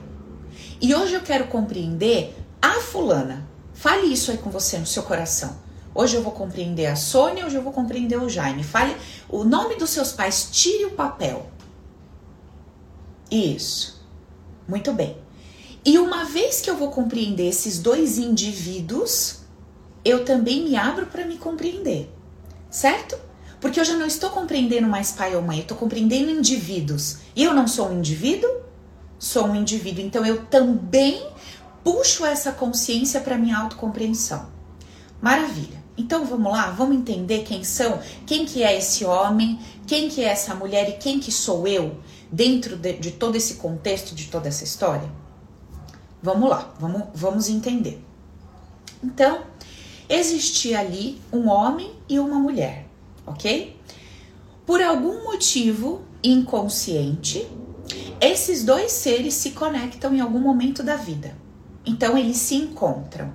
E 0.80 0.94
hoje 0.94 1.14
eu 1.14 1.22
quero 1.22 1.48
compreender 1.48 2.36
a 2.62 2.74
fulana. 2.74 3.48
Fale 3.74 4.08
isso 4.08 4.32
aí 4.32 4.38
com 4.38 4.50
você 4.50 4.78
no 4.78 4.86
seu 4.86 5.04
coração. 5.04 5.58
Hoje 5.94 6.16
eu 6.16 6.22
vou 6.22 6.34
compreender 6.34 6.88
a 6.88 6.96
Sônia, 6.96 7.46
hoje 7.46 7.56
eu 7.56 7.62
vou 7.62 7.72
compreender 7.72 8.18
o 8.18 8.30
Jaime. 8.30 8.64
Fale 8.64 8.96
o 9.30 9.44
nome 9.44 9.76
dos 9.76 9.90
seus 9.90 10.12
pais, 10.12 10.50
tire 10.52 10.86
o 10.86 10.92
papel. 10.92 11.50
Isso. 13.32 14.06
Muito 14.68 14.92
bem. 14.94 15.25
E 15.86 16.00
uma 16.00 16.26
vez 16.26 16.62
que 16.62 16.70
eu 16.70 16.76
vou 16.76 16.90
compreender 16.90 17.48
esses 17.48 17.78
dois 17.78 18.18
indivíduos, 18.18 19.42
eu 20.04 20.26
também 20.26 20.64
me 20.64 20.76
abro 20.76 21.06
para 21.06 21.24
me 21.24 21.38
compreender, 21.38 22.12
certo? 22.72 23.16
Porque 23.62 23.80
eu 23.80 23.86
já 23.86 23.96
não 23.96 24.08
estou 24.08 24.32
compreendendo 24.32 24.88
mais 24.88 25.12
pai 25.12 25.36
ou 25.36 25.44
mãe, 25.44 25.58
eu 25.58 25.62
estou 25.62 25.78
compreendendo 25.78 26.32
indivíduos. 26.32 27.18
E 27.36 27.44
eu 27.44 27.54
não 27.54 27.68
sou 27.68 27.90
um 27.90 28.00
indivíduo? 28.00 28.50
Sou 29.20 29.46
um 29.46 29.56
indivíduo. 29.56 30.04
Então 30.04 30.26
eu 30.26 30.46
também 30.48 31.24
puxo 31.84 32.26
essa 32.26 32.52
consciência 32.52 33.22
para 33.22 33.38
minha 33.38 33.58
autocompreensão. 33.58 34.50
Maravilha. 35.22 35.84
Então 35.96 36.26
vamos 36.26 36.52
lá, 36.52 36.72
vamos 36.72 36.98
entender 36.98 37.44
quem 37.44 37.64
são, 37.64 38.00
quem 38.26 38.44
que 38.44 38.64
é 38.64 38.76
esse 38.76 39.06
homem, 39.06 39.60
quem 39.86 40.10
que 40.10 40.24
é 40.24 40.30
essa 40.30 40.56
mulher 40.56 40.90
e 40.90 40.94
quem 40.94 41.20
que 41.20 41.32
sou 41.32 41.68
eu 41.68 42.00
dentro 42.32 42.76
de, 42.76 42.94
de 42.94 43.12
todo 43.12 43.36
esse 43.36 43.56
contexto, 43.56 44.16
de 44.16 44.26
toda 44.26 44.48
essa 44.48 44.64
história? 44.64 45.25
Vamos 46.26 46.50
lá, 46.50 46.74
vamos, 46.80 47.04
vamos 47.14 47.50
entender. 47.50 48.04
Então, 49.04 49.44
existia 50.10 50.80
ali 50.80 51.22
um 51.32 51.48
homem 51.48 51.94
e 52.10 52.18
uma 52.18 52.40
mulher, 52.40 52.88
ok? 53.28 53.80
Por 54.66 54.82
algum 54.82 55.24
motivo 55.26 56.02
inconsciente, 56.24 57.48
esses 58.20 58.64
dois 58.64 58.92
seres 58.92 59.36
se 59.36 59.52
conectam 59.52 60.16
em 60.16 60.20
algum 60.20 60.40
momento 60.40 60.82
da 60.82 60.96
vida. 60.96 61.38
Então, 61.86 62.18
eles 62.18 62.38
se 62.38 62.56
encontram. 62.56 63.32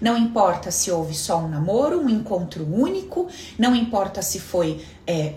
Não 0.00 0.16
importa 0.16 0.70
se 0.70 0.92
houve 0.92 1.14
só 1.14 1.40
um 1.40 1.48
namoro, 1.48 2.00
um 2.00 2.08
encontro 2.08 2.64
único, 2.72 3.26
não 3.58 3.74
importa 3.74 4.22
se 4.22 4.38
foi 4.38 4.80
é, 5.04 5.34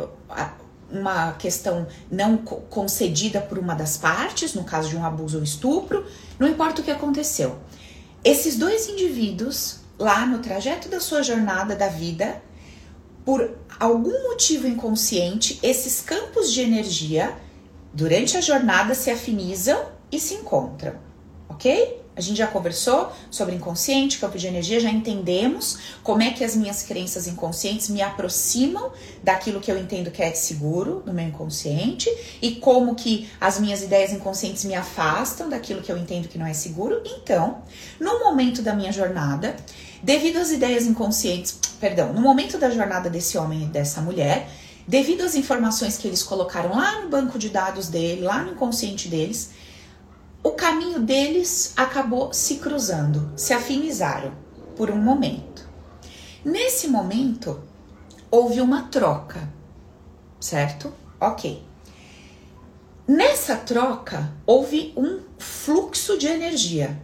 uma 0.92 1.34
questão 1.34 1.88
não 2.12 2.38
concedida 2.38 3.40
por 3.42 3.58
uma 3.58 3.74
das 3.74 3.98
partes, 3.98 4.54
no 4.54 4.64
caso 4.64 4.90
de 4.90 4.98
um 4.98 5.06
abuso 5.06 5.38
ou 5.38 5.44
estupro, 5.44 6.06
não 6.38 6.48
importa 6.48 6.82
o 6.82 6.84
que 6.84 6.92
aconteceu. 6.92 7.58
Esses 8.24 8.58
dois 8.58 8.88
indivíduos, 8.88 9.80
lá 9.98 10.26
no 10.26 10.40
trajeto 10.40 10.90
da 10.90 11.00
sua 11.00 11.24
jornada 11.24 11.76
da 11.76 11.88
vida, 11.88 12.42
por 13.26 13.58
algum 13.80 14.30
motivo 14.30 14.68
inconsciente, 14.68 15.60
esses 15.64 16.02
campos 16.02 16.52
de 16.52 16.62
energia, 16.62 17.36
durante 17.94 18.38
a 18.38 18.42
jornada, 18.42 18.94
se 18.94 19.10
afinizam 19.10 19.86
e 20.12 20.20
se 20.20 20.36
encontram, 20.36 20.96
ok? 21.48 22.01
A 22.22 22.24
gente 22.24 22.38
já 22.38 22.46
conversou 22.46 23.12
sobre 23.32 23.56
inconsciente, 23.56 24.20
campo 24.20 24.38
de 24.38 24.46
energia, 24.46 24.80
já 24.80 24.92
entendemos 24.92 25.80
como 26.04 26.22
é 26.22 26.30
que 26.30 26.44
as 26.44 26.56
minhas 26.56 26.84
crenças 26.84 27.26
inconscientes 27.26 27.90
me 27.90 28.00
aproximam 28.00 28.92
daquilo 29.24 29.60
que 29.60 29.72
eu 29.72 29.78
entendo 29.80 30.12
que 30.12 30.22
é 30.22 30.32
seguro 30.32 31.02
no 31.04 31.12
meu 31.16 31.26
inconsciente 31.26 32.08
e 32.40 32.52
como 32.52 32.94
que 32.94 33.28
as 33.42 33.60
minhas 33.60 33.82
ideias 33.82 34.14
inconscientes 34.14 34.66
me 34.66 34.76
afastam 34.76 35.50
daquilo 35.50 35.82
que 35.82 35.92
eu 35.92 35.98
entendo 35.98 36.28
que 36.28 36.38
não 36.38 36.46
é 36.46 36.54
seguro. 36.54 37.02
Então, 37.04 37.64
no 38.00 38.20
momento 38.20 38.62
da 38.62 38.76
minha 38.76 38.92
jornada, 38.92 39.56
devido 40.04 40.38
às 40.38 40.52
ideias 40.52 40.86
inconscientes, 40.86 41.58
perdão, 41.80 42.14
no 42.14 42.22
momento 42.22 42.60
da 42.60 42.70
jornada 42.70 43.10
desse 43.10 43.36
homem 43.36 43.64
e 43.64 43.66
dessa 43.66 44.00
mulher, 44.00 44.48
devido 44.88 45.24
às 45.24 45.34
informações 45.34 45.98
que 45.98 46.08
eles 46.08 46.22
colocaram 46.22 46.76
lá 46.76 47.02
no 47.02 47.10
banco 47.10 47.40
de 47.40 47.50
dados 47.50 47.88
dele, 47.88 48.22
lá 48.22 48.44
no 48.44 48.52
inconsciente 48.52 49.08
deles, 49.08 49.50
o 50.44 50.52
caminho 50.52 51.00
deles 51.00 51.74
acabou 51.78 52.34
se 52.34 52.56
cruzando, 52.56 53.32
se 53.36 53.54
afinizaram 53.54 54.34
por 54.76 54.90
um 54.90 54.98
momento. 54.98 55.70
Nesse 56.44 56.88
momento, 56.88 57.62
houve 58.32 58.60
uma 58.60 58.84
troca, 58.84 59.48
certo? 60.40 60.92
Ok. 61.20 61.64
Nessa 63.08 63.56
troca, 63.56 64.32
houve 64.46 64.94
um 64.98 65.20
fluxo 65.38 66.18
de 66.18 66.28
energia, 66.28 67.00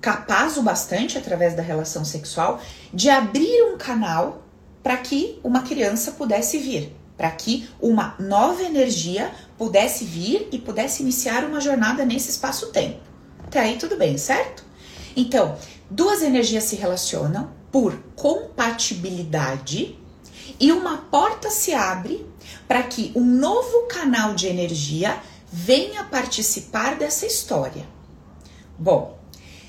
capaz 0.00 0.56
o 0.56 0.62
bastante, 0.62 1.18
através 1.18 1.54
da 1.54 1.62
relação 1.62 2.04
sexual, 2.04 2.60
de 2.94 3.10
abrir 3.10 3.64
um 3.64 3.76
canal 3.76 4.42
para 4.82 4.96
que 4.96 5.38
uma 5.44 5.62
criança 5.62 6.12
pudesse 6.12 6.56
vir 6.56 6.97
para 7.18 7.30
que 7.32 7.68
uma 7.80 8.14
nova 8.18 8.62
energia 8.62 9.30
pudesse 9.58 10.04
vir 10.04 10.48
e 10.52 10.58
pudesse 10.58 11.02
iniciar 11.02 11.44
uma 11.44 11.60
jornada 11.60 12.04
nesse 12.04 12.30
espaço-tempo. 12.30 13.00
Até 13.44 13.58
aí 13.58 13.76
tudo 13.76 13.96
bem, 13.96 14.16
certo? 14.16 14.64
Então, 15.16 15.58
duas 15.90 16.22
energias 16.22 16.64
se 16.64 16.76
relacionam 16.76 17.50
por 17.72 17.98
compatibilidade 18.14 19.98
e 20.60 20.70
uma 20.70 20.98
porta 20.98 21.50
se 21.50 21.74
abre 21.74 22.24
para 22.66 22.82
que 22.84 23.12
um 23.14 23.24
novo 23.24 23.86
canal 23.88 24.34
de 24.34 24.46
energia 24.46 25.20
venha 25.52 26.04
participar 26.04 26.96
dessa 26.96 27.26
história. 27.26 27.86
Bom, 28.78 29.18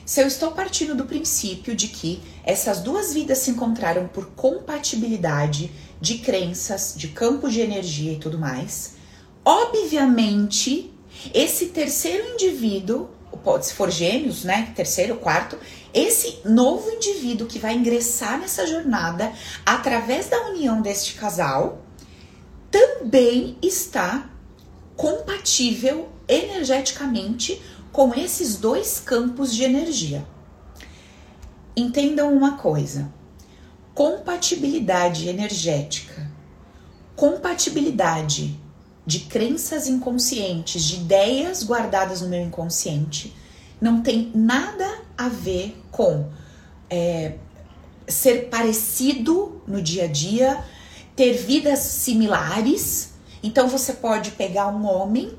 se 0.06 0.22
eu 0.22 0.28
estou 0.28 0.52
partindo 0.52 0.96
do 0.96 1.06
princípio 1.06 1.76
de 1.76 1.88
que 1.88 2.22
essas 2.44 2.80
duas 2.80 3.14
vidas 3.14 3.38
se 3.40 3.52
encontraram 3.52 4.08
por 4.08 4.26
compatibilidade 4.32 5.72
de 6.02 6.20
crenças, 6.20 6.94
de 6.96 7.10
campo 7.10 7.50
de 7.50 7.62
energia 7.62 8.14
e 8.14 8.20
tudo 8.20 8.38
mais, 8.38 8.96
obviamente 9.44 10.94
esse 11.34 11.68
terceiro 11.68 12.34
indivíduo, 12.34 13.10
se 13.62 13.74
for 13.74 13.92
gêmeos, 13.92 14.44
né, 14.44 14.72
terceiro, 14.76 15.18
quarto, 15.18 15.58
esse 15.94 16.40
novo 16.46 16.90
indivíduo 16.90 17.48
que 17.48 17.60
vai 17.60 17.76
ingressar 17.76 18.40
nessa 18.40 18.66
jornada 18.66 19.32
através 19.66 20.28
da 20.28 20.50
união 20.50 20.82
deste 20.82 21.16
casal 21.16 21.84
também 22.70 23.58
está 23.62 24.30
compatível 24.96 26.10
energeticamente 26.28 27.62
com 27.92 28.14
esses 28.14 28.58
dois 28.58 29.00
campos 29.00 29.54
de 29.54 29.64
energia. 29.64 30.26
Entendam 31.76 32.32
uma 32.34 32.58
coisa: 32.58 33.12
compatibilidade 34.00 35.28
energética, 35.28 36.32
compatibilidade 37.18 38.58
de 39.06 39.20
crenças 39.20 39.90
inconscientes, 39.90 40.86
de 40.86 40.96
ideias 40.96 41.66
guardadas 41.66 42.22
no 42.22 42.30
meu 42.30 42.40
inconsciente, 42.40 43.36
não 43.82 44.02
tem 44.02 44.32
nada 44.34 45.02
a 45.18 45.28
ver 45.28 45.78
com 45.92 46.30
é, 46.90 47.34
ser 48.08 48.48
parecido 48.48 49.62
no 49.68 49.82
dia 49.82 50.06
a 50.06 50.08
dia, 50.08 50.64
ter 51.14 51.34
vidas 51.34 51.80
similares. 51.80 53.16
Então 53.44 53.68
você 53.68 53.92
pode 53.92 54.32
pegar 54.32 54.70
um 54.70 54.86
homem 54.86 55.38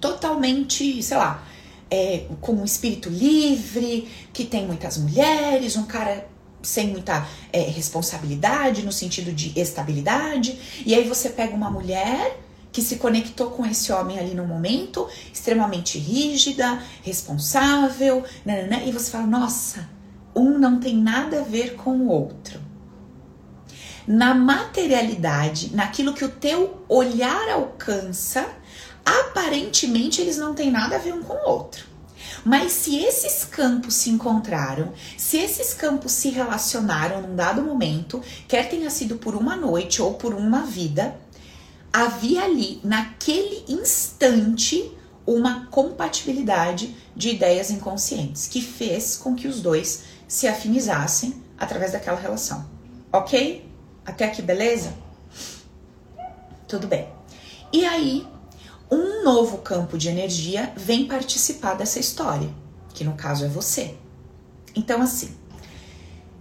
totalmente, 0.00 1.02
sei 1.02 1.16
lá, 1.16 1.44
é, 1.90 2.26
com 2.40 2.52
um 2.52 2.64
espírito 2.64 3.08
livre, 3.08 4.08
que 4.32 4.44
tem 4.44 4.64
muitas 4.64 4.96
mulheres, 4.96 5.74
um 5.74 5.86
cara 5.86 6.32
sem 6.64 6.88
muita 6.88 7.26
é, 7.52 7.60
responsabilidade 7.60 8.84
no 8.84 8.92
sentido 8.92 9.32
de 9.32 9.52
estabilidade. 9.58 10.58
E 10.84 10.94
aí 10.94 11.06
você 11.06 11.28
pega 11.28 11.54
uma 11.54 11.70
mulher 11.70 12.40
que 12.72 12.82
se 12.82 12.96
conectou 12.96 13.50
com 13.50 13.64
esse 13.64 13.92
homem 13.92 14.18
ali 14.18 14.34
no 14.34 14.44
momento, 14.44 15.06
extremamente 15.32 15.96
rígida, 15.96 16.82
responsável, 17.04 18.24
e 18.84 18.90
você 18.90 19.10
fala: 19.12 19.26
nossa, 19.26 19.88
um 20.34 20.58
não 20.58 20.80
tem 20.80 20.96
nada 20.96 21.40
a 21.40 21.44
ver 21.44 21.76
com 21.76 21.96
o 21.96 22.08
outro. 22.08 22.60
Na 24.06 24.34
materialidade, 24.34 25.74
naquilo 25.74 26.12
que 26.12 26.24
o 26.24 26.28
teu 26.28 26.84
olhar 26.88 27.48
alcança, 27.48 28.46
aparentemente 29.04 30.20
eles 30.20 30.36
não 30.36 30.52
têm 30.52 30.70
nada 30.70 30.96
a 30.96 30.98
ver 30.98 31.14
um 31.14 31.22
com 31.22 31.32
o 31.32 31.48
outro. 31.48 31.93
Mas 32.44 32.72
se 32.72 32.98
esses 32.98 33.44
campos 33.44 33.94
se 33.94 34.10
encontraram, 34.10 34.92
se 35.16 35.38
esses 35.38 35.72
campos 35.72 36.12
se 36.12 36.28
relacionaram 36.28 37.22
num 37.22 37.34
dado 37.34 37.62
momento, 37.62 38.22
quer 38.46 38.68
tenha 38.68 38.90
sido 38.90 39.16
por 39.16 39.34
uma 39.34 39.56
noite 39.56 40.02
ou 40.02 40.14
por 40.14 40.34
uma 40.34 40.62
vida, 40.62 41.16
havia 41.90 42.44
ali, 42.44 42.80
naquele 42.84 43.64
instante, 43.66 44.92
uma 45.26 45.66
compatibilidade 45.66 46.94
de 47.16 47.30
ideias 47.30 47.70
inconscientes 47.70 48.46
que 48.46 48.60
fez 48.60 49.16
com 49.16 49.34
que 49.34 49.48
os 49.48 49.62
dois 49.62 50.04
se 50.28 50.46
afinizassem 50.46 51.42
através 51.56 51.92
daquela 51.92 52.20
relação. 52.20 52.68
Ok? 53.10 53.66
Até 54.04 54.26
aqui, 54.26 54.42
beleza? 54.42 54.92
Tudo 56.68 56.86
bem. 56.86 57.08
E 57.72 57.86
aí, 57.86 58.26
um 58.90 59.24
novo 59.24 59.58
campo 59.58 59.96
de 59.96 60.08
energia 60.08 60.72
vem 60.76 61.06
participar 61.06 61.74
dessa 61.74 61.98
história, 61.98 62.50
que 62.92 63.04
no 63.04 63.14
caso 63.14 63.44
é 63.44 63.48
você. 63.48 63.94
Então, 64.76 65.00
assim, 65.00 65.34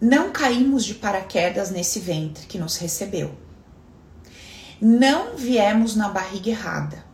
não 0.02 0.32
caímos 0.32 0.84
de 0.84 0.96
paraquedas 0.96 1.72
nesse 1.72 2.00
ventre 2.00 2.46
que 2.46 2.58
nos 2.58 2.78
recebeu. 2.78 3.34
Não 4.82 5.38
viemos 5.38 5.96
na 5.96 6.10
barriga 6.10 6.50
errada. 6.50 7.06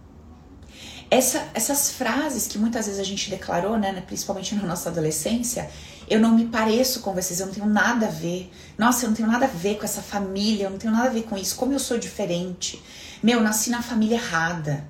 Essa, 1.12 1.48
essas 1.54 1.92
frases 1.92 2.48
que 2.48 2.58
muitas 2.58 2.86
vezes 2.86 3.00
a 3.00 3.04
gente 3.04 3.30
declarou, 3.30 3.78
né, 3.78 4.04
principalmente 4.06 4.54
na 4.56 4.64
nossa 4.64 4.90
adolescência, 4.90 5.70
eu 6.08 6.20
não 6.20 6.36
me 6.36 6.46
pareço 6.46 7.02
com 7.02 7.14
vocês, 7.14 7.40
eu 7.40 7.48
não 7.48 7.54
tenho 7.54 7.68
nada 7.68 8.08
a 8.08 8.10
ver. 8.10 8.52
Nossa, 8.78 9.06
eu 9.06 9.10
não 9.10 9.16
tenho 9.16 9.28
nada 9.28 9.46
a 9.46 9.50
ver 9.50 9.78
com 9.78 9.86
essa 9.86 10.02
família, 10.02 10.66
eu 10.66 10.70
não 10.72 10.78
tenho 10.78 10.94
nada 10.94 11.10
a 11.10 11.12
ver 11.12 11.24
com 11.24 11.38
isso. 11.38 11.56
Como 11.56 11.74
eu 11.74 11.80
sou 11.80 11.98
diferente. 12.00 12.82
Meu, 13.22 13.42
nasci 13.42 13.70
na 13.70 13.82
família 13.82 14.16
errada. 14.16 14.88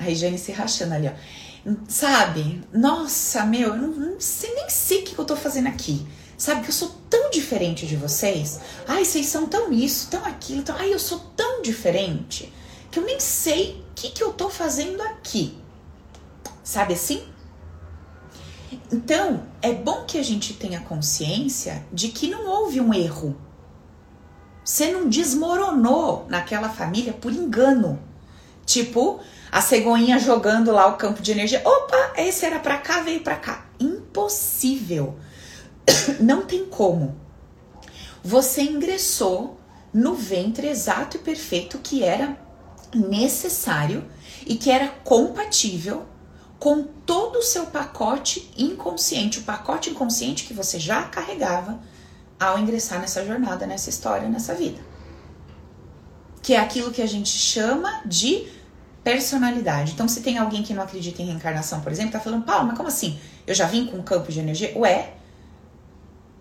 A 0.00 0.02
Regiane 0.02 0.38
se 0.38 0.50
rachando 0.50 0.94
ali, 0.94 1.08
ó. 1.08 1.72
sabe? 1.86 2.62
Nossa, 2.72 3.44
meu, 3.44 3.68
eu 3.68 3.76
não, 3.76 3.88
não 3.88 4.20
sei, 4.20 4.54
nem 4.54 4.70
sei 4.70 5.02
o 5.02 5.04
que 5.04 5.18
eu 5.18 5.26
tô 5.26 5.36
fazendo 5.36 5.66
aqui. 5.66 6.06
Sabe 6.38 6.62
que 6.62 6.70
eu 6.70 6.72
sou 6.72 6.88
tão 7.10 7.28
diferente 7.28 7.86
de 7.86 7.96
vocês? 7.96 8.60
Ai, 8.88 9.04
vocês 9.04 9.26
são 9.26 9.46
tão 9.46 9.70
isso, 9.70 10.08
tão 10.10 10.24
aquilo, 10.24 10.62
tão... 10.62 10.74
ai, 10.74 10.90
eu 10.90 10.98
sou 10.98 11.18
tão 11.36 11.60
diferente 11.60 12.50
que 12.90 12.98
eu 12.98 13.04
nem 13.04 13.20
sei 13.20 13.84
o 13.90 13.94
que, 13.94 14.08
que 14.08 14.22
eu 14.22 14.32
tô 14.32 14.48
fazendo 14.48 15.02
aqui. 15.02 15.58
Sabe 16.64 16.94
assim? 16.94 17.22
Então, 18.90 19.42
é 19.60 19.74
bom 19.74 20.06
que 20.06 20.16
a 20.16 20.22
gente 20.22 20.54
tenha 20.54 20.80
consciência 20.80 21.84
de 21.92 22.08
que 22.08 22.30
não 22.30 22.46
houve 22.46 22.80
um 22.80 22.94
erro. 22.94 23.36
Você 24.64 24.90
não 24.90 25.10
desmoronou 25.10 26.24
naquela 26.26 26.70
família 26.70 27.12
por 27.12 27.32
engano. 27.32 28.02
Tipo, 28.64 29.20
a 29.50 29.60
cegonha 29.60 30.18
jogando 30.18 30.70
lá 30.70 30.86
o 30.86 30.96
campo 30.96 31.20
de 31.20 31.32
energia. 31.32 31.62
Opa, 31.64 32.12
esse 32.16 32.44
era 32.46 32.58
para 32.58 32.78
cá, 32.78 33.02
veio 33.02 33.20
para 33.20 33.36
cá. 33.36 33.66
Impossível. 33.78 35.18
Não 36.20 36.42
tem 36.42 36.66
como. 36.66 37.18
Você 38.22 38.62
ingressou 38.62 39.58
no 39.92 40.14
ventre 40.14 40.68
exato 40.68 41.16
e 41.16 41.20
perfeito 41.20 41.78
que 41.78 42.04
era 42.04 42.38
necessário 42.94 44.04
e 44.46 44.56
que 44.56 44.70
era 44.70 44.88
compatível 44.88 46.06
com 46.58 46.82
todo 46.82 47.38
o 47.38 47.42
seu 47.42 47.66
pacote 47.66 48.52
inconsciente, 48.56 49.38
o 49.38 49.42
pacote 49.42 49.90
inconsciente 49.90 50.44
que 50.44 50.52
você 50.52 50.78
já 50.78 51.04
carregava 51.04 51.80
ao 52.38 52.58
ingressar 52.58 53.00
nessa 53.00 53.24
jornada, 53.24 53.66
nessa 53.66 53.88
história, 53.88 54.28
nessa 54.28 54.54
vida. 54.54 54.78
Que 56.42 56.54
é 56.54 56.60
aquilo 56.60 56.90
que 56.90 57.02
a 57.02 57.06
gente 57.06 57.30
chama 57.30 58.02
de 58.04 58.46
personalidade. 59.02 59.92
Então, 59.92 60.06
se 60.06 60.20
tem 60.20 60.38
alguém 60.38 60.62
que 60.62 60.74
não 60.74 60.82
acredita 60.82 61.22
em 61.22 61.26
reencarnação, 61.26 61.80
por 61.80 61.90
exemplo, 61.90 62.12
tá 62.12 62.20
falando, 62.20 62.44
Paulo, 62.44 62.66
mas 62.66 62.76
como 62.76 62.88
assim? 62.88 63.18
Eu 63.46 63.54
já 63.54 63.66
vim 63.66 63.86
com 63.86 63.96
um 63.96 64.02
campo 64.02 64.30
de 64.30 64.38
energia? 64.38 64.72
Ué, 64.76 65.14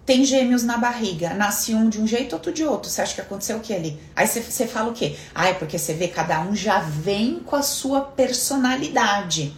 tem 0.06 0.26
gêmeos 0.26 0.64
na 0.64 0.78
barriga, 0.78 1.36
nasce 1.36 1.74
um 1.74 1.88
de 1.88 2.02
um 2.02 2.08
jeito, 2.08 2.34
outro 2.34 2.52
de 2.52 2.64
outro. 2.66 2.90
Você 2.90 3.02
acha 3.02 3.14
que 3.14 3.22
aconteceu 3.22 3.58
o 3.58 3.60
que 3.60 3.74
ali? 3.74 4.00
Aí 4.16 4.28
você 4.28 4.66
fala 4.68 4.90
o 4.90 4.94
quê? 4.94 5.16
Ah, 5.36 5.50
é 5.50 5.54
porque 5.54 5.78
você 5.78 5.94
vê, 5.94 6.08
cada 6.08 6.42
um 6.42 6.56
já 6.56 6.80
vem 6.80 7.40
com 7.40 7.56
a 7.56 7.62
sua 7.62 8.02
personalidade. 8.02 9.56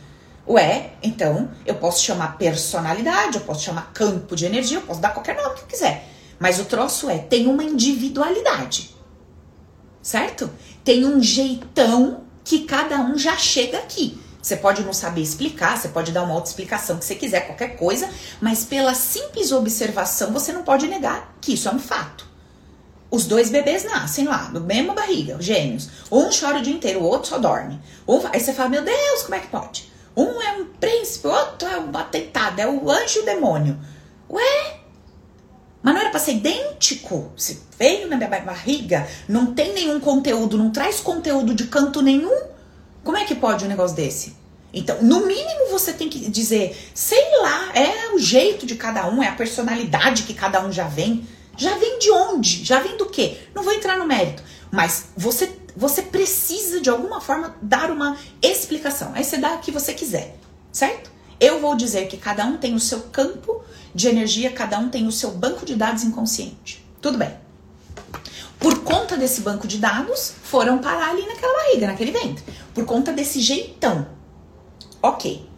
Ué, 0.48 0.91
então 1.01 1.50
eu 1.65 1.75
posso 1.75 2.03
chamar 2.03 2.38
personalidade, 2.38 3.38
eu 3.38 3.43
posso 3.43 3.63
chamar 3.63 3.93
campo 3.93 4.36
de 4.36 4.46
energia, 4.46 4.79
eu 4.79 4.81
posso 4.81 5.00
dar 5.00 5.13
qualquer 5.13 5.38
nome 5.38 5.55
que 5.55 5.62
eu 5.62 5.67
quiser. 5.67 6.05
Mas 6.38 6.60
o 6.60 6.65
troço 6.65 7.10
é, 7.10 7.17
tem 7.17 7.48
uma 7.48 7.63
individualidade. 7.63 8.93
Certo? 10.01 10.51
Tem 10.84 11.05
um 11.05 11.24
jeitão 11.24 12.24
que 12.43 12.65
cada 12.65 12.98
um 13.00 13.17
já 13.17 13.38
chega 13.38 13.77
aqui. 13.77 14.19
Você 14.41 14.55
pode 14.55 14.83
não 14.83 14.93
saber 14.93 15.21
explicar, 15.21 15.77
você 15.77 15.89
pode 15.89 16.12
dar 16.12 16.24
uma 16.24 16.33
outra 16.33 16.50
explicação 16.50 16.98
que 16.98 17.05
você 17.05 17.13
quiser, 17.13 17.41
qualquer 17.41 17.77
coisa, 17.77 18.10
mas 18.41 18.65
pela 18.65 18.93
simples 18.95 19.51
observação 19.51 20.33
você 20.33 20.51
não 20.51 20.63
pode 20.63 20.88
negar 20.88 21.36
que 21.39 21.53
isso 21.53 21.69
é 21.69 21.71
um 21.71 21.79
fato. 21.79 22.25
Os 23.12 23.25
dois 23.25 23.50
bebês 23.50 23.83
nascem 23.83 24.25
lá, 24.25 24.50
no 24.50 24.62
mesmo 24.62 24.93
barriga, 24.93 25.38
gêmeos. 25.39 25.89
Um 26.10 26.29
chora 26.29 26.60
o 26.60 26.62
dia 26.62 26.74
inteiro, 26.74 27.01
o 27.01 27.03
outro 27.03 27.29
só 27.29 27.38
dorme. 27.38 27.79
Um, 28.07 28.25
aí 28.27 28.39
você 28.39 28.53
fala, 28.53 28.69
meu 28.69 28.83
Deus, 28.83 29.24
como 29.24 29.36
é 29.36 29.39
que 29.39 29.48
pode? 29.48 29.91
Um 30.15 30.41
é 30.41 30.53
um 30.53 30.65
príncipe, 30.65 31.27
o 31.27 31.31
outro 31.31 31.67
é 31.67 31.77
um 31.77 31.95
atentado, 31.95 32.60
é 32.60 32.67
o 32.67 32.89
anjo 32.89 33.19
e 33.19 33.21
o 33.21 33.25
demônio. 33.25 33.77
Ué? 34.29 34.80
Mas 35.81 35.93
não 35.93 36.01
era 36.01 36.09
para 36.09 36.19
ser 36.19 36.33
idêntico? 36.33 37.31
Se 37.35 37.59
veio 37.77 38.07
na 38.07 38.15
minha 38.15 38.29
barriga, 38.29 39.07
não 39.27 39.53
tem 39.53 39.73
nenhum 39.73 40.00
conteúdo, 40.00 40.57
não 40.57 40.71
traz 40.71 41.00
conteúdo 41.00 41.53
de 41.53 41.65
canto 41.67 42.01
nenhum. 42.01 42.43
Como 43.03 43.17
é 43.17 43.25
que 43.25 43.33
pode 43.33 43.65
um 43.65 43.67
negócio 43.67 43.95
desse? 43.95 44.35
Então, 44.73 45.01
no 45.01 45.25
mínimo 45.25 45.69
você 45.69 45.91
tem 45.91 46.07
que 46.07 46.29
dizer, 46.29 46.77
sei 46.93 47.23
lá, 47.41 47.71
é 47.75 48.13
o 48.13 48.19
jeito 48.19 48.65
de 48.65 48.75
cada 48.75 49.09
um, 49.09 49.21
é 49.21 49.27
a 49.27 49.33
personalidade 49.33 50.23
que 50.23 50.33
cada 50.33 50.65
um 50.65 50.71
já 50.71 50.88
vem. 50.88 51.27
Já 51.57 51.75
vem 51.77 51.99
de 51.99 52.10
onde? 52.12 52.63
Já 52.63 52.79
vem 52.79 52.95
do 52.95 53.08
quê? 53.08 53.38
Não 53.53 53.63
vou 53.63 53.73
entrar 53.73 53.97
no 53.97 54.06
mérito, 54.06 54.43
mas 54.71 55.08
você 55.17 55.51
você 55.75 56.01
precisa 56.01 56.82
de 56.82 56.89
alguma 56.89 57.21
forma 57.21 57.56
dar 57.62 57.91
uma 57.91 58.17
explicação. 58.41 59.13
Aí 59.13 59.23
você 59.23 59.38
dá 59.38 59.53
o 59.53 59.60
que 59.60 59.71
você 59.71 59.93
quiser, 59.93 60.36
certo? 60.71 61.10
Eu 61.39 61.60
vou 61.60 61.75
dizer 61.75 62.08
que 62.08 62.17
cada 62.17 62.45
um 62.45 62.58
tem 62.58 62.75
o 62.75 62.79
seu 62.79 62.99
campo 63.03 63.63
de 63.93 64.08
energia, 64.08 64.51
cada 64.51 64.80
um 64.80 64.89
tem 64.89 65.08
o 65.08 65.12
seu 65.12 65.32
banco 65.32 65.65
de 65.65 65.75
dados 65.75 66.04
inconsciente. 66.04 66.86
Tudo 67.01 67.17
bem. 67.17 67.34
Por 68.60 68.84
conta 68.84 69.17
desse 69.17 69.41
banco 69.41 69.67
de 69.67 69.77
dados, 69.80 70.34
foram 70.43 70.77
parar 70.77 71.10
ali 71.10 71.25
naquela 71.25 71.63
barriga, 71.63 71.88
naquele 71.88 72.12
ventre. 72.12 72.43
Por 72.73 72.86
conta 72.86 73.12
desse 73.12 73.41
jeitão. 73.41 74.08
Ok. 75.01 75.49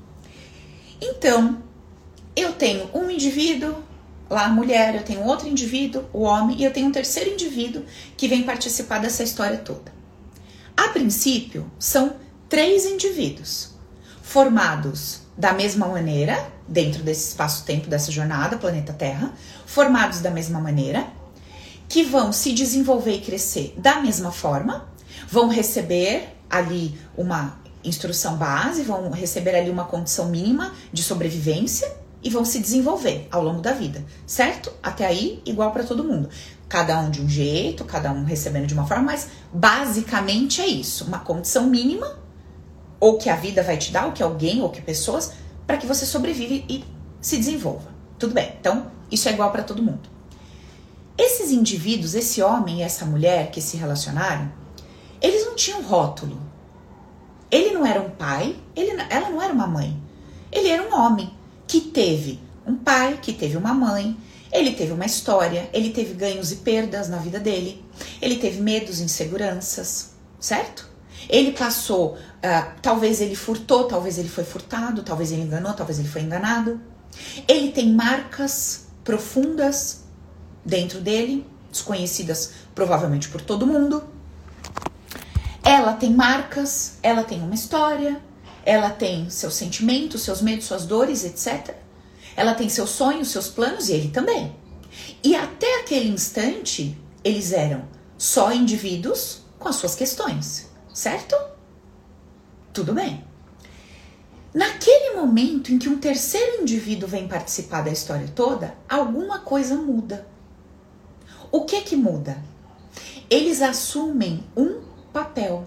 Então, 1.01 1.61
eu 2.33 2.53
tenho 2.53 2.89
um 2.93 3.09
indivíduo, 3.09 3.75
lá 4.29 4.45
a 4.45 4.49
mulher, 4.49 4.95
eu 4.95 5.03
tenho 5.03 5.23
outro 5.25 5.47
indivíduo, 5.47 6.05
o 6.13 6.21
homem, 6.21 6.61
e 6.61 6.63
eu 6.63 6.71
tenho 6.71 6.87
um 6.87 6.91
terceiro 6.91 7.29
indivíduo 7.29 7.83
que 8.15 8.27
vem 8.27 8.43
participar 8.43 8.99
dessa 8.99 9.21
história 9.21 9.57
toda. 9.57 9.91
A 10.77 10.87
princípio, 10.89 11.69
são 11.77 12.15
três 12.47 12.85
indivíduos 12.85 13.73
formados 14.21 15.22
da 15.37 15.53
mesma 15.53 15.87
maneira, 15.87 16.47
dentro 16.67 17.03
desse 17.03 17.29
espaço-tempo 17.29 17.87
dessa 17.87 18.11
jornada, 18.11 18.57
planeta 18.57 18.93
Terra, 18.93 19.33
formados 19.65 20.21
da 20.21 20.29
mesma 20.29 20.59
maneira, 20.59 21.05
que 21.89 22.03
vão 22.03 22.31
se 22.31 22.53
desenvolver 22.53 23.15
e 23.15 23.21
crescer 23.21 23.73
da 23.77 24.01
mesma 24.01 24.31
forma, 24.31 24.87
vão 25.29 25.47
receber 25.47 26.35
ali 26.49 26.97
uma 27.17 27.57
instrução 27.83 28.37
base, 28.37 28.83
vão 28.83 29.09
receber 29.11 29.55
ali 29.55 29.69
uma 29.69 29.85
condição 29.85 30.29
mínima 30.29 30.73
de 30.91 31.03
sobrevivência 31.03 31.91
e 32.23 32.29
vão 32.29 32.45
se 32.45 32.59
desenvolver 32.59 33.27
ao 33.29 33.43
longo 33.43 33.61
da 33.61 33.73
vida, 33.73 34.03
certo? 34.25 34.71
Até 34.81 35.05
aí, 35.05 35.41
igual 35.45 35.71
para 35.71 35.83
todo 35.83 36.03
mundo 36.03 36.29
cada 36.73 36.99
um 36.99 37.11
de 37.11 37.21
um 37.21 37.29
jeito, 37.29 37.85
cada 37.85 38.11
um 38.11 38.23
recebendo 38.23 38.65
de 38.65 38.73
uma 38.73 38.87
forma, 38.87 39.03
mas 39.03 39.27
basicamente 39.53 40.59
é 40.59 40.65
isso, 40.65 41.05
uma 41.05 41.19
condição 41.19 41.67
mínima 41.67 42.22
ou 43.03 43.17
que 43.17 43.29
a 43.29 43.35
vida 43.35 43.61
vai 43.61 43.75
te 43.75 43.91
dar, 43.91 44.05
ou 44.05 44.13
que 44.13 44.23
alguém, 44.23 44.61
ou 44.61 44.69
que 44.69 44.81
pessoas, 44.81 45.33
para 45.67 45.75
que 45.75 45.85
você 45.85 46.05
sobrevive 46.05 46.63
e 46.69 46.85
se 47.19 47.35
desenvolva. 47.35 47.93
Tudo 48.17 48.33
bem? 48.33 48.53
Então, 48.57 48.89
isso 49.11 49.27
é 49.27 49.33
igual 49.33 49.51
para 49.51 49.61
todo 49.61 49.83
mundo. 49.83 50.07
Esses 51.17 51.51
indivíduos, 51.51 52.15
esse 52.15 52.41
homem 52.41 52.79
e 52.79 52.81
essa 52.81 53.03
mulher 53.03 53.51
que 53.51 53.59
se 53.59 53.75
relacionaram, 53.75 54.49
eles 55.21 55.45
não 55.45 55.53
tinham 55.53 55.81
rótulo. 55.81 56.39
Ele 57.51 57.71
não 57.71 57.85
era 57.85 57.99
um 57.99 58.09
pai, 58.09 58.55
ele, 58.73 58.91
ela 59.09 59.29
não 59.29 59.41
era 59.41 59.51
uma 59.51 59.67
mãe. 59.67 60.01
Ele 60.49 60.69
era 60.69 60.87
um 60.87 60.97
homem 60.97 61.29
que 61.67 61.81
teve 61.81 62.39
um 62.65 62.77
pai, 62.77 63.19
que 63.21 63.33
teve 63.33 63.57
uma 63.57 63.73
mãe, 63.73 64.15
ele 64.49 64.71
teve 64.71 64.93
uma 64.93 65.05
história, 65.05 65.69
ele 65.73 65.89
teve 65.89 66.13
ganhos 66.13 66.53
e 66.53 66.55
perdas 66.55 67.09
na 67.09 67.17
vida 67.17 67.37
dele, 67.37 67.83
ele 68.21 68.37
teve 68.37 68.61
medos 68.61 69.01
inseguranças, 69.01 70.13
certo? 70.39 70.92
Ele 71.29 71.51
passou, 71.51 72.13
uh, 72.15 72.71
talvez 72.81 73.21
ele 73.21 73.35
furtou, 73.35 73.85
talvez 73.85 74.17
ele 74.17 74.29
foi 74.29 74.43
furtado, 74.43 75.03
talvez 75.03 75.31
ele 75.31 75.41
enganou, 75.41 75.73
talvez 75.73 75.99
ele 75.99 76.07
foi 76.07 76.21
enganado. 76.21 76.79
Ele 77.47 77.71
tem 77.71 77.93
marcas 77.93 78.87
profundas 79.03 80.03
dentro 80.65 80.99
dele, 80.99 81.45
desconhecidas 81.71 82.51
provavelmente 82.73 83.29
por 83.29 83.41
todo 83.41 83.67
mundo. 83.67 84.03
Ela 85.63 85.93
tem 85.93 86.13
marcas, 86.13 86.97
ela 87.01 87.23
tem 87.23 87.41
uma 87.41 87.55
história, 87.55 88.21
ela 88.65 88.89
tem 88.89 89.29
seus 89.29 89.53
sentimentos, 89.55 90.21
seus 90.21 90.41
medos, 90.41 90.65
suas 90.65 90.85
dores, 90.85 91.23
etc. 91.23 91.75
Ela 92.35 92.53
tem 92.53 92.69
seus 92.69 92.89
sonhos, 92.89 93.29
seus 93.29 93.47
planos 93.47 93.89
e 93.89 93.93
ele 93.93 94.09
também. 94.09 94.55
E 95.23 95.35
até 95.35 95.79
aquele 95.79 96.09
instante, 96.09 96.97
eles 97.23 97.51
eram 97.51 97.83
só 98.17 98.53
indivíduos 98.53 99.41
com 99.59 99.69
as 99.69 99.77
suas 99.77 99.95
questões, 99.95 100.69
certo? 100.93 101.35
Tudo 102.71 102.93
bem. 102.93 103.23
Naquele 104.53 105.15
momento 105.15 105.71
em 105.71 105.79
que 105.79 105.89
um 105.89 105.97
terceiro 105.97 106.61
indivíduo 106.61 107.09
vem 107.09 107.27
participar 107.27 107.81
da 107.81 107.91
história 107.91 108.27
toda, 108.35 108.75
alguma 108.87 109.39
coisa 109.39 109.75
muda. 109.75 110.27
O 111.51 111.65
que 111.65 111.81
que 111.81 111.95
muda? 111.95 112.37
Eles 113.29 113.61
assumem 113.61 114.43
um 114.55 114.81
papel. 115.11 115.65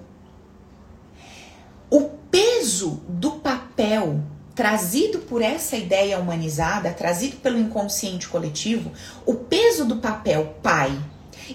O 1.91 2.11
peso 2.31 3.03
do 3.09 3.33
papel 3.33 4.21
trazido 4.55 5.19
por 5.21 5.43
essa 5.43 5.77
ideia 5.77 6.19
humanizada, 6.19 6.93
trazido 6.93 7.37
pelo 7.37 7.59
inconsciente 7.59 8.27
coletivo, 8.27 8.91
o 9.27 9.35
peso 9.35 9.85
do 9.85 9.97
papel 9.97 10.57
pai 10.63 10.99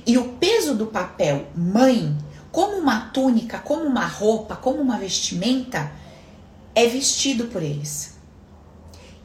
e 0.06 0.18
o 0.18 0.34
peso 0.34 0.76
do 0.76 0.86
papel 0.86 1.48
mãe, 1.56 2.16
como 2.52 2.78
uma 2.78 3.10
túnica, 3.12 3.60
como 3.60 3.84
uma 3.84 4.06
roupa, 4.06 4.56
como 4.56 4.82
uma 4.82 4.98
vestimenta, 4.98 5.92
é 6.76 6.88
vestido 6.88 7.46
por 7.46 7.62
eles. 7.62 8.16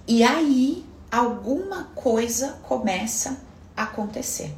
E 0.07 0.23
aí 0.23 0.85
alguma 1.11 1.85
coisa 1.95 2.59
começa 2.63 3.41
a 3.77 3.85
acontecer. 3.85 4.55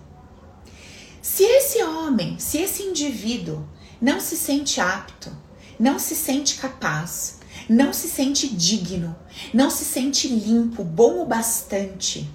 Se 1.23 1.43
esse 1.43 1.83
homem, 1.83 2.39
se 2.39 2.59
esse 2.59 2.83
indivíduo 2.83 3.67
não 4.01 4.21
se 4.21 4.37
sente 4.37 4.81
apto, 4.81 5.31
não 5.79 5.99
se 5.99 6.15
sente 6.15 6.57
capaz, 6.57 7.39
não 7.69 7.93
se 7.93 8.09
sente 8.09 8.49
digno, 8.49 9.17
não 9.53 9.71
se 9.71 9.85
sente 9.85 10.29
limpo, 10.29 10.83
bom 10.83 11.23
o 11.23 11.27
bastante 11.27 12.29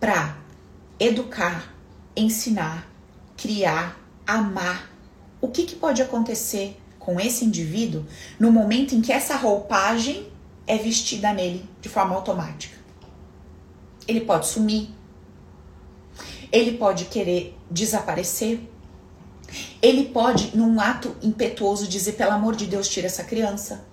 para 0.00 0.36
educar, 0.98 1.74
ensinar, 2.16 2.88
criar, 3.36 3.98
amar. 4.26 4.90
O 5.46 5.48
que, 5.48 5.62
que 5.62 5.76
pode 5.76 6.02
acontecer 6.02 6.76
com 6.98 7.20
esse 7.20 7.44
indivíduo 7.44 8.04
no 8.36 8.50
momento 8.50 8.96
em 8.96 9.00
que 9.00 9.12
essa 9.12 9.36
roupagem 9.36 10.26
é 10.66 10.76
vestida 10.76 11.32
nele 11.32 11.64
de 11.80 11.88
forma 11.88 12.16
automática? 12.16 12.76
Ele 14.08 14.22
pode 14.22 14.48
sumir, 14.48 14.90
ele 16.50 16.76
pode 16.76 17.04
querer 17.04 17.56
desaparecer, 17.70 18.58
ele 19.80 20.06
pode, 20.06 20.56
num 20.56 20.80
ato 20.80 21.14
impetuoso, 21.22 21.86
dizer: 21.86 22.14
pelo 22.14 22.32
amor 22.32 22.56
de 22.56 22.66
Deus, 22.66 22.88
tira 22.88 23.06
essa 23.06 23.22
criança. 23.22 23.84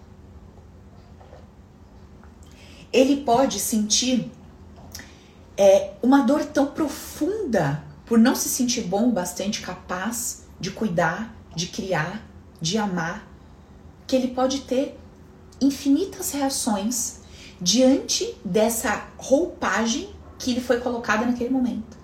Ele 2.91 3.17
pode 3.17 3.59
sentir 3.59 4.31
é, 5.55 5.91
uma 6.01 6.23
dor 6.23 6.45
tão 6.45 6.65
profunda 6.65 7.83
por 8.07 8.17
não 8.17 8.33
se 8.33 8.49
sentir 8.49 8.81
bom 8.81 9.11
bastante 9.11 9.61
capaz 9.61 10.47
de 10.59 10.71
cuidar, 10.71 11.42
de 11.55 11.67
criar, 11.67 12.25
de 12.61 12.77
amar, 12.77 13.27
que 14.07 14.15
ele 14.15 14.29
pode 14.29 14.61
ter 14.61 14.99
infinitas 15.61 16.31
reações 16.31 17.21
diante 17.59 18.35
dessa 18.43 19.07
roupagem 19.17 20.09
que 20.37 20.53
lhe 20.53 20.61
foi 20.61 20.79
colocada 20.79 21.25
naquele 21.25 21.49
momento. 21.49 21.97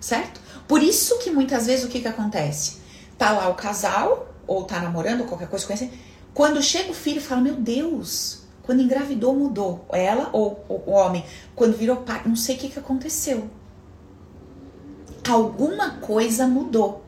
Certo? 0.00 0.40
Por 0.66 0.82
isso 0.82 1.18
que 1.18 1.30
muitas 1.30 1.66
vezes 1.66 1.84
o 1.84 1.88
que, 1.88 2.00
que 2.00 2.08
acontece? 2.08 2.78
Tá 3.18 3.32
lá 3.32 3.48
o 3.48 3.54
casal, 3.54 4.28
ou 4.46 4.64
tá 4.64 4.80
namorando, 4.80 5.22
ou 5.22 5.26
qualquer 5.26 5.48
coisa 5.48 5.72
esse. 5.74 5.90
Quando 6.32 6.62
chega 6.62 6.90
o 6.90 6.94
filho, 6.94 7.20
fala: 7.20 7.40
Meu 7.40 7.56
Deus, 7.56 8.42
quando 8.62 8.80
engravidou, 8.82 9.34
mudou. 9.34 9.84
Ela 9.92 10.30
ou, 10.32 10.64
ou 10.68 10.84
o 10.86 10.90
homem, 10.92 11.24
quando 11.54 11.76
virou 11.76 11.96
pai, 11.96 12.22
não 12.24 12.36
sei 12.36 12.56
o 12.56 12.58
que, 12.58 12.68
que 12.68 12.78
aconteceu. 12.78 13.50
Alguma 15.28 15.98
coisa 15.98 16.46
mudou. 16.46 17.04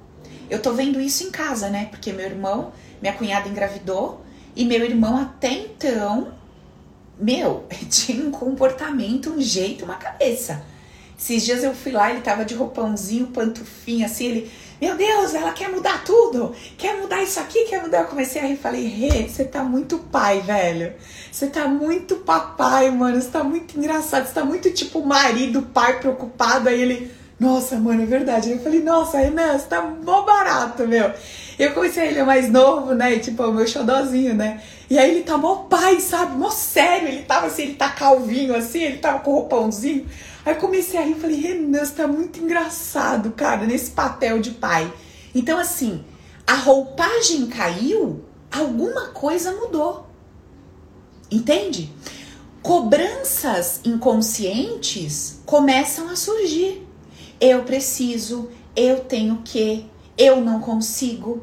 Eu 0.53 0.61
tô 0.61 0.75
vendo 0.75 1.01
isso 1.01 1.25
em 1.25 1.31
casa, 1.31 1.71
né? 1.71 1.87
Porque 1.91 2.13
meu 2.13 2.27
irmão, 2.27 2.75
minha 3.01 3.15
cunhada 3.15 3.49
engravidou, 3.49 4.23
e 4.55 4.67
meu 4.67 4.85
irmão 4.85 5.17
até 5.17 5.51
então, 5.51 6.35
meu, 7.19 7.65
tinha 7.89 8.23
um 8.23 8.31
comportamento, 8.31 9.31
um 9.31 9.41
jeito, 9.41 9.87
uma 9.87 9.95
cabeça. 9.95 10.63
Esses 11.19 11.43
dias 11.43 11.65
eu 11.65 11.75
fui 11.75 11.91
lá, 11.91 12.11
ele 12.11 12.21
tava 12.21 12.45
de 12.45 12.55
roupãozinho, 12.55 13.29
pantufinha, 13.29 14.05
assim, 14.05 14.27
ele, 14.27 14.53
meu 14.79 14.95
Deus, 14.95 15.33
ela 15.33 15.53
quer 15.53 15.71
mudar 15.71 16.05
tudo, 16.05 16.55
quer 16.77 17.01
mudar 17.01 17.23
isso 17.23 17.41
aqui, 17.41 17.65
quer 17.65 17.81
mudar. 17.81 18.01
Eu 18.01 18.09
comecei 18.09 18.43
a 18.43 18.45
rir, 18.45 18.57
falei, 18.57 18.87
Rê, 18.87 19.27
você 19.27 19.45
tá 19.47 19.65
muito 19.65 19.97
pai, 19.97 20.43
velho. 20.43 20.93
Você 21.31 21.47
tá 21.47 21.67
muito 21.67 22.17
papai, 22.17 22.91
mano, 22.91 23.23
você 23.23 23.31
tá 23.31 23.43
muito 23.43 23.79
engraçado, 23.79 24.27
você 24.27 24.35
tá 24.35 24.45
muito 24.45 24.71
tipo 24.71 25.03
marido, 25.03 25.63
pai 25.63 25.99
preocupado. 25.99 26.69
Aí 26.69 26.83
ele, 26.83 27.22
nossa, 27.43 27.77
mano, 27.77 28.03
é 28.03 28.07
verdade. 28.07 28.53
Eu 28.53 28.61
falei, 28.61 28.81
nossa, 28.81 29.19
Renan, 29.19 29.59
você 29.59 29.67
tá 29.67 29.83
mó 29.83 30.23
barato, 30.23 30.87
meu. 30.87 31.13
Eu 31.59 31.75
comecei 31.75 32.07
ele 32.07 32.21
é 32.21 32.25
mais 32.25 32.49
novo, 32.49 32.95
né? 32.95 33.19
Tipo, 33.19 33.43
o 33.43 33.53
meu 33.53 33.67
xodózinho, 33.67 34.33
né? 34.33 34.63
E 34.89 34.97
aí 34.97 35.11
ele 35.11 35.25
tá 35.25 35.37
mó 35.37 35.65
pai, 35.69 36.01
sabe? 36.01 36.37
Mó 36.37 36.51
sério. 36.51 37.09
Ele 37.09 37.23
tava 37.23 37.49
assim, 37.49 37.63
ele 37.63 37.75
tá 37.75 37.91
calvinho 37.91 38.55
assim, 38.55 38.83
ele 38.83 38.99
tava 38.99 39.19
com 39.19 39.33
roupãozinho. 39.33 40.07
Aí 40.47 40.55
eu 40.55 40.61
comecei 40.61 41.01
a 41.01 41.03
rir 41.03 41.17
e 41.17 41.21
falei, 41.21 41.41
Renan, 41.41 41.85
você 41.85 41.95
tá 41.95 42.07
muito 42.07 42.39
engraçado, 42.39 43.33
cara, 43.33 43.67
nesse 43.67 43.91
papel 43.91 44.39
de 44.39 44.53
pai. 44.53 44.93
Então, 45.35 45.59
assim, 45.59 46.05
a 46.47 46.55
roupagem 46.55 47.47
caiu, 47.49 48.25
alguma 48.53 49.09
coisa 49.09 49.51
mudou. 49.53 50.07
Entende? 51.29 51.93
Cobranças 52.63 53.81
inconscientes 53.85 55.41
começam 55.45 56.09
a 56.09 56.15
surgir. 56.15 56.92
Eu 57.43 57.65
preciso, 57.65 58.49
eu 58.77 59.01
tenho 59.01 59.43
que, 59.45 59.91
eu 60.17 60.41
não 60.41 60.61
consigo. 60.61 61.43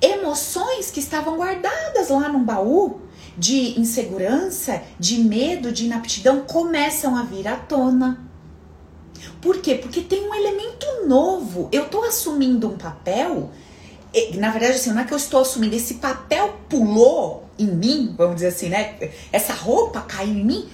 Emoções 0.00 0.90
que 0.90 1.00
estavam 1.00 1.36
guardadas 1.36 2.08
lá 2.08 2.30
num 2.30 2.42
baú 2.42 3.02
de 3.36 3.78
insegurança, 3.78 4.82
de 4.98 5.18
medo, 5.18 5.70
de 5.70 5.84
inaptidão 5.84 6.46
começam 6.46 7.14
a 7.14 7.24
vir 7.24 7.46
à 7.46 7.56
tona. 7.56 8.26
Por 9.38 9.60
quê? 9.60 9.74
Porque 9.74 10.00
tem 10.00 10.26
um 10.26 10.34
elemento 10.34 10.86
novo. 11.06 11.68
Eu 11.70 11.84
estou 11.84 12.04
assumindo 12.04 12.66
um 12.66 12.78
papel. 12.78 13.50
Na 14.36 14.50
verdade, 14.50 14.76
assim, 14.76 14.92
não 14.92 15.02
é 15.02 15.04
que 15.04 15.12
eu 15.12 15.18
estou 15.18 15.42
assumindo, 15.42 15.76
esse 15.76 15.96
papel 15.96 16.56
pulou 16.70 17.44
em 17.58 17.66
mim, 17.66 18.14
vamos 18.16 18.36
dizer 18.36 18.46
assim, 18.46 18.70
né? 18.70 18.96
Essa 19.30 19.52
roupa 19.52 20.00
caiu 20.00 20.32
em 20.32 20.42
mim. 20.42 20.68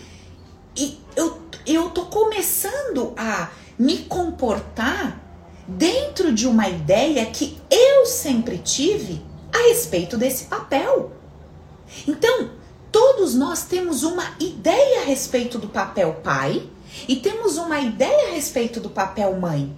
E 0.77 0.97
eu, 1.17 1.43
eu 1.67 1.90
começando 1.90 3.12
a 3.17 3.51
me 3.78 3.98
comportar 3.98 5.20
dentro 5.66 6.32
de 6.32 6.46
uma 6.46 6.68
ideia 6.68 7.26
que 7.26 7.58
eu 7.70 8.06
sempre 8.06 8.58
tive 8.58 9.22
a 9.52 9.68
respeito 9.68 10.16
desse 10.16 10.44
papel. 10.44 11.12
Então, 12.06 12.50
todos 12.90 13.34
nós 13.34 13.64
temos 13.64 14.02
uma 14.02 14.34
ideia 14.38 15.02
a 15.02 15.04
respeito 15.04 15.58
do 15.58 15.68
papel 15.68 16.20
pai 16.22 16.68
e 17.08 17.16
temos 17.16 17.56
uma 17.56 17.80
ideia 17.80 18.28
a 18.28 18.34
respeito 18.34 18.80
do 18.80 18.90
papel 18.90 19.37
mãe. 19.38 19.74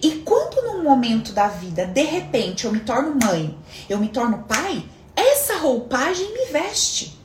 E 0.00 0.22
quando 0.24 0.62
num 0.62 0.82
momento 0.82 1.32
da 1.32 1.48
vida, 1.48 1.86
de 1.86 2.02
repente, 2.02 2.64
eu 2.64 2.72
me 2.72 2.80
torno 2.80 3.16
mãe, 3.20 3.56
eu 3.88 3.98
me 3.98 4.08
torno 4.08 4.44
pai, 4.44 4.84
essa 5.14 5.58
roupagem 5.58 6.32
me 6.32 6.46
veste. 6.46 7.18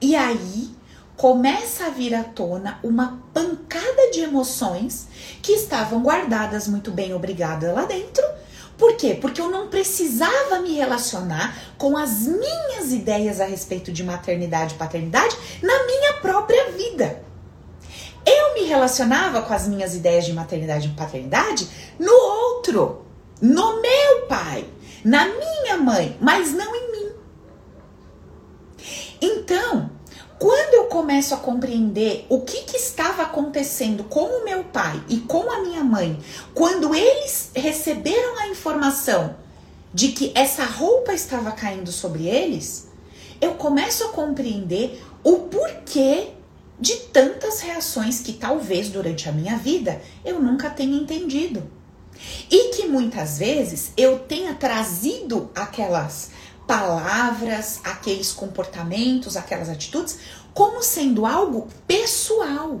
E 0.00 0.14
aí 0.14 0.75
começa 1.16 1.86
a 1.86 1.90
vir 1.90 2.14
à 2.14 2.22
tona 2.22 2.78
uma 2.82 3.22
pancada 3.32 4.10
de 4.12 4.20
emoções 4.20 5.08
que 5.42 5.52
estavam 5.52 6.02
guardadas 6.02 6.68
muito 6.68 6.90
bem, 6.90 7.14
obrigada, 7.14 7.72
lá 7.72 7.84
dentro 7.84 8.22
por 8.78 8.94
quê? 8.96 9.16
Porque 9.18 9.40
eu 9.40 9.50
não 9.50 9.68
precisava 9.68 10.60
me 10.60 10.74
relacionar 10.74 11.56
com 11.78 11.96
as 11.96 12.26
minhas 12.26 12.92
ideias 12.92 13.40
a 13.40 13.46
respeito 13.46 13.90
de 13.90 14.04
maternidade 14.04 14.74
e 14.74 14.78
paternidade 14.78 15.36
na 15.62 15.86
minha 15.86 16.12
própria 16.20 16.70
vida. 16.72 17.22
Eu 18.24 18.54
me 18.54 18.64
relacionava 18.64 19.42
com 19.42 19.54
as 19.54 19.66
minhas 19.66 19.94
ideias 19.94 20.26
de 20.26 20.32
maternidade 20.32 20.88
e 20.88 20.90
paternidade 20.90 21.68
no 21.98 22.12
outro, 22.12 23.06
no 23.40 23.80
meu 23.80 24.26
pai, 24.28 24.66
na 25.04 25.26
minha 25.26 25.78
mãe, 25.78 26.16
mas 26.20 26.52
não 26.52 26.74
em 26.74 26.92
mim. 26.92 27.12
Então, 29.22 29.90
quando 30.38 30.74
eu 30.74 30.84
começo 30.84 31.34
a 31.34 31.38
compreender 31.38 32.26
o 32.28 32.40
que, 32.40 32.62
que, 32.62 32.76
estava 32.76 33.22
acontecendo 33.22 34.04
com 34.04 34.24
o 34.24 34.44
meu 34.44 34.64
pai 34.64 35.02
e 35.08 35.18
com 35.18 35.50
a 35.50 35.60
minha 35.60 35.82
mãe, 35.82 36.18
quando 36.54 36.94
eles 36.94 37.50
receberam 37.54 38.38
a 38.40 38.48
informação 38.48 39.36
de 39.94 40.08
que 40.08 40.32
essa 40.34 40.64
roupa 40.64 41.14
estava 41.14 41.52
caindo 41.52 41.90
sobre 41.90 42.26
eles, 42.26 42.88
eu 43.40 43.54
começo 43.54 44.04
a 44.04 44.08
compreender 44.08 45.02
o 45.24 45.40
porquê 45.40 46.28
de 46.78 46.94
tantas 46.96 47.60
reações 47.60 48.20
que 48.20 48.34
talvez 48.34 48.90
durante 48.90 49.28
a 49.28 49.32
minha 49.32 49.56
vida 49.56 50.00
eu 50.24 50.40
nunca 50.40 50.68
tenha 50.68 50.96
entendido. 50.96 51.62
E 52.50 52.74
que 52.74 52.86
muitas 52.86 53.38
vezes 53.38 53.92
eu 53.96 54.18
tenha 54.20 54.54
trazido 54.54 55.50
aquelas 55.54 56.30
palavras, 56.66 57.80
aqueles 57.84 58.32
comportamentos, 58.32 59.36
aquelas 59.36 59.68
atitudes, 59.68 60.18
como 60.52 60.82
sendo 60.82 61.24
algo 61.24 61.68
pessoal. 61.86 62.80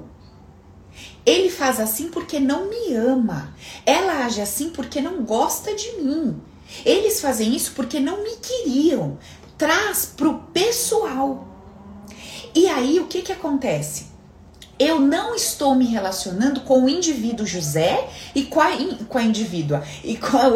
Ele 1.24 1.50
faz 1.50 1.80
assim 1.80 2.08
porque 2.08 2.38
não 2.38 2.68
me 2.68 2.94
ama. 2.94 3.54
Ela 3.84 4.24
age 4.24 4.40
assim 4.40 4.70
porque 4.70 5.00
não 5.00 5.24
gosta 5.24 5.74
de 5.74 5.92
mim. 6.00 6.40
Eles 6.84 7.20
fazem 7.20 7.54
isso 7.54 7.72
porque 7.74 8.00
não 8.00 8.22
me 8.22 8.36
queriam. 8.36 9.18
Traz 9.58 10.06
pro 10.06 10.38
pessoal. 10.52 11.46
E 12.54 12.68
aí 12.68 13.00
o 13.00 13.06
que 13.06 13.22
que 13.22 13.32
acontece? 13.32 14.06
Eu 14.78 15.00
não 15.00 15.34
estou 15.34 15.74
me 15.74 15.86
relacionando 15.86 16.60
com 16.60 16.84
o 16.84 16.88
indivíduo 16.88 17.46
José 17.46 18.08
e 18.34 18.44
com 18.44 18.60
a, 18.60 18.68
com 19.08 19.18
a 19.18 19.22
indivídua 19.22 19.82
e 20.04 20.16
com 20.16 20.36
a, 20.36 20.50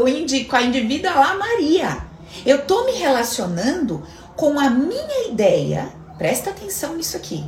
com 0.48 0.56
a 0.56 0.62
indivídua 0.62 1.10
lá 1.10 1.34
Maria. 1.34 2.09
Eu 2.44 2.66
tô 2.66 2.84
me 2.84 2.92
relacionando 2.92 4.02
com 4.36 4.58
a 4.58 4.70
minha 4.70 5.28
ideia. 5.28 5.92
Presta 6.16 6.50
atenção 6.50 6.96
nisso 6.96 7.16
aqui. 7.16 7.44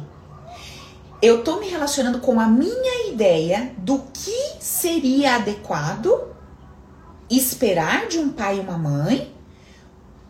Eu 1.21 1.45
tô 1.45 1.61
me 1.61 1.68
relacionando 1.68 2.18
com 2.18 2.40
a 2.40 2.47
minha 2.47 3.09
ideia 3.09 3.73
do 3.79 4.03
que 4.12 4.57
seria 4.59 5.37
adequado 5.37 6.33
esperar 7.31 8.09
de 8.09 8.18
um 8.18 8.31
pai 8.31 8.59
e 8.59 8.61
uma 8.61 8.77
mãe 8.77 9.33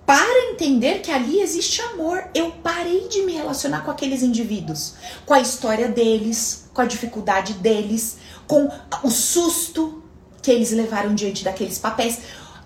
para 0.04 0.50
entender 0.50 1.00
que 1.00 1.10
ali 1.10 1.40
existe 1.40 1.80
amor. 1.80 2.24
Eu 2.34 2.50
parei 2.62 3.08
de 3.08 3.22
me 3.22 3.32
relacionar 3.32 3.82
com 3.82 3.90
aqueles 3.90 4.22
indivíduos, 4.22 4.94
com 5.24 5.32
a 5.32 5.40
história 5.40 5.88
deles, 5.88 6.68
com 6.74 6.82
a 6.82 6.86
dificuldade 6.86 7.54
deles, 7.54 8.18
com 8.46 8.68
o 9.02 9.10
susto 9.10 10.02
que 10.42 10.50
eles 10.50 10.72
levaram 10.72 11.14
diante 11.14 11.44
daqueles 11.44 11.78
papéis 11.78 12.18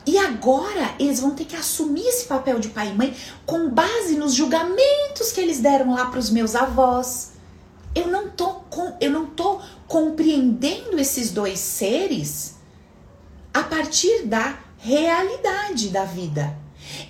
E 0.07 0.17
agora 0.19 0.95
eles 1.01 1.19
vão 1.19 1.33
ter 1.33 1.45
que 1.45 1.57
assumir 1.57 2.07
esse 2.07 2.27
papel 2.27 2.61
de 2.61 2.69
pai 2.69 2.91
e 2.91 2.95
mãe 2.95 3.17
com 3.45 3.69
base 3.69 4.17
nos 4.17 4.35
julgamentos 4.35 5.33
que 5.33 5.41
eles 5.41 5.59
deram 5.59 5.95
lá 5.95 6.07
para 6.07 6.21
os 6.21 6.31
meus 6.31 6.55
avós. 6.55 7.33
Eu 7.93 8.07
não 8.07 8.31
tô 8.31 8.47
com, 8.71 8.97
eu 9.01 9.11
não 9.11 9.27
tô 9.27 9.61
compreendendo 9.89 10.99
esses 10.99 11.33
dois 11.33 11.59
seres 11.59 12.55
a 13.53 13.65
partir 13.65 14.27
da 14.27 14.57
realidade 14.79 15.89
da 15.89 16.05
vida. 16.05 16.57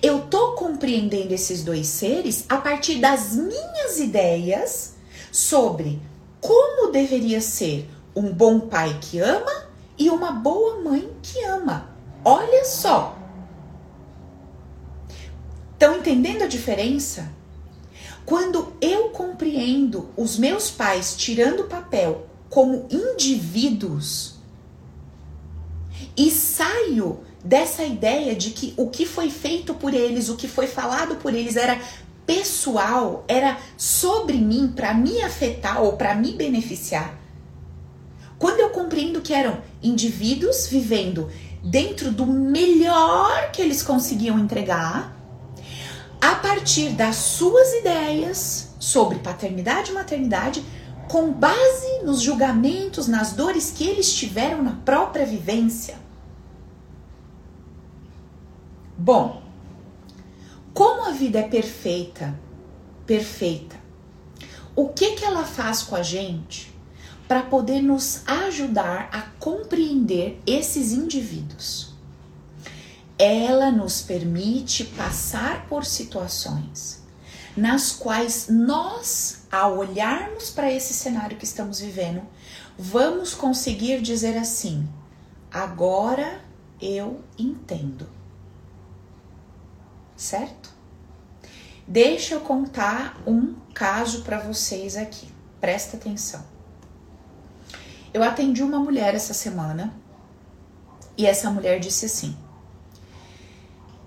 Eu 0.02 0.22
tô 0.22 0.52
compreendendo 0.52 1.34
esses 1.34 1.62
dois 1.62 1.86
seres 1.88 2.46
a 2.48 2.56
partir 2.56 2.98
das 2.98 3.34
minhas 3.34 3.98
ideias 3.98 4.94
sobre 5.30 6.00
como 6.40 6.90
deveria 6.90 7.42
ser 7.42 7.90
um 8.14 8.32
bom 8.32 8.60
pai 8.60 8.96
que 9.02 9.18
ama 9.18 9.66
e 9.98 10.08
uma 10.08 10.32
boa 10.32 10.80
mãe 10.80 11.10
que 11.22 11.42
ama. 11.44 11.95
Olha 12.28 12.64
só. 12.64 13.16
Estão 15.74 15.98
entendendo 15.98 16.42
a 16.42 16.48
diferença? 16.48 17.30
Quando 18.24 18.72
eu 18.80 19.10
compreendo 19.10 20.10
os 20.16 20.36
meus 20.36 20.68
pais 20.68 21.14
tirando 21.16 21.60
o 21.60 21.68
papel 21.68 22.26
como 22.50 22.88
indivíduos 22.90 24.34
e 26.16 26.28
saio 26.32 27.20
dessa 27.44 27.84
ideia 27.84 28.34
de 28.34 28.50
que 28.50 28.74
o 28.76 28.90
que 28.90 29.06
foi 29.06 29.30
feito 29.30 29.72
por 29.74 29.94
eles, 29.94 30.28
o 30.28 30.34
que 30.34 30.48
foi 30.48 30.66
falado 30.66 31.14
por 31.16 31.32
eles 31.32 31.54
era 31.54 31.80
pessoal, 32.26 33.24
era 33.28 33.56
sobre 33.76 34.36
mim, 34.36 34.72
para 34.74 34.92
me 34.92 35.22
afetar 35.22 35.80
ou 35.80 35.92
para 35.92 36.12
me 36.16 36.32
beneficiar. 36.32 37.16
Quando 38.36 38.60
eu 38.60 38.70
compreendo 38.70 39.22
que 39.22 39.32
eram 39.32 39.62
indivíduos 39.82 40.66
vivendo 40.66 41.30
dentro 41.66 42.12
do 42.12 42.24
melhor 42.24 43.50
que 43.50 43.60
eles 43.60 43.82
conseguiam 43.82 44.38
entregar, 44.38 45.16
a 46.20 46.36
partir 46.36 46.90
das 46.90 47.16
suas 47.16 47.72
ideias 47.74 48.74
sobre 48.78 49.18
paternidade 49.18 49.90
e 49.90 49.94
maternidade, 49.94 50.64
com 51.10 51.32
base 51.32 52.02
nos 52.04 52.20
julgamentos, 52.20 53.08
nas 53.08 53.32
dores 53.32 53.72
que 53.72 53.84
eles 53.84 54.14
tiveram 54.14 54.62
na 54.62 54.72
própria 54.84 55.26
vivência. 55.26 55.98
Bom, 58.96 59.42
como 60.72 61.08
a 61.08 61.10
vida 61.10 61.40
é 61.40 61.48
perfeita, 61.48 62.38
perfeita, 63.04 63.76
o 64.74 64.88
que 64.88 65.16
que 65.16 65.24
ela 65.24 65.44
faz 65.44 65.82
com 65.82 65.96
a 65.96 66.02
gente 66.02 66.75
para 67.26 67.42
poder 67.42 67.82
nos 67.82 68.22
ajudar 68.26 69.08
a 69.12 69.22
compreender 69.38 70.40
esses 70.46 70.92
indivíduos? 70.92 71.94
Ela 73.18 73.70
nos 73.70 74.02
permite 74.02 74.84
passar 74.84 75.66
por 75.66 75.84
situações 75.84 77.02
nas 77.56 77.90
quais 77.92 78.48
nós, 78.48 79.46
ao 79.50 79.78
olharmos 79.78 80.50
para 80.50 80.70
esse 80.70 80.92
cenário 80.92 81.38
que 81.38 81.44
estamos 81.44 81.80
vivendo, 81.80 82.22
vamos 82.78 83.32
conseguir 83.32 84.02
dizer 84.02 84.36
assim: 84.36 84.86
agora 85.50 86.40
eu 86.80 87.22
entendo 87.38 88.16
certo? 90.16 90.74
Deixa 91.86 92.34
eu 92.34 92.40
contar 92.40 93.20
um 93.26 93.54
caso 93.74 94.22
para 94.22 94.40
vocês 94.40 94.96
aqui. 94.96 95.28
Presta 95.60 95.96
atenção. 95.96 96.44
Eu 98.16 98.22
atendi 98.22 98.62
uma 98.62 98.78
mulher 98.78 99.14
essa 99.14 99.34
semana 99.34 99.92
e 101.18 101.26
essa 101.26 101.50
mulher 101.50 101.78
disse 101.78 102.06
assim: 102.06 102.34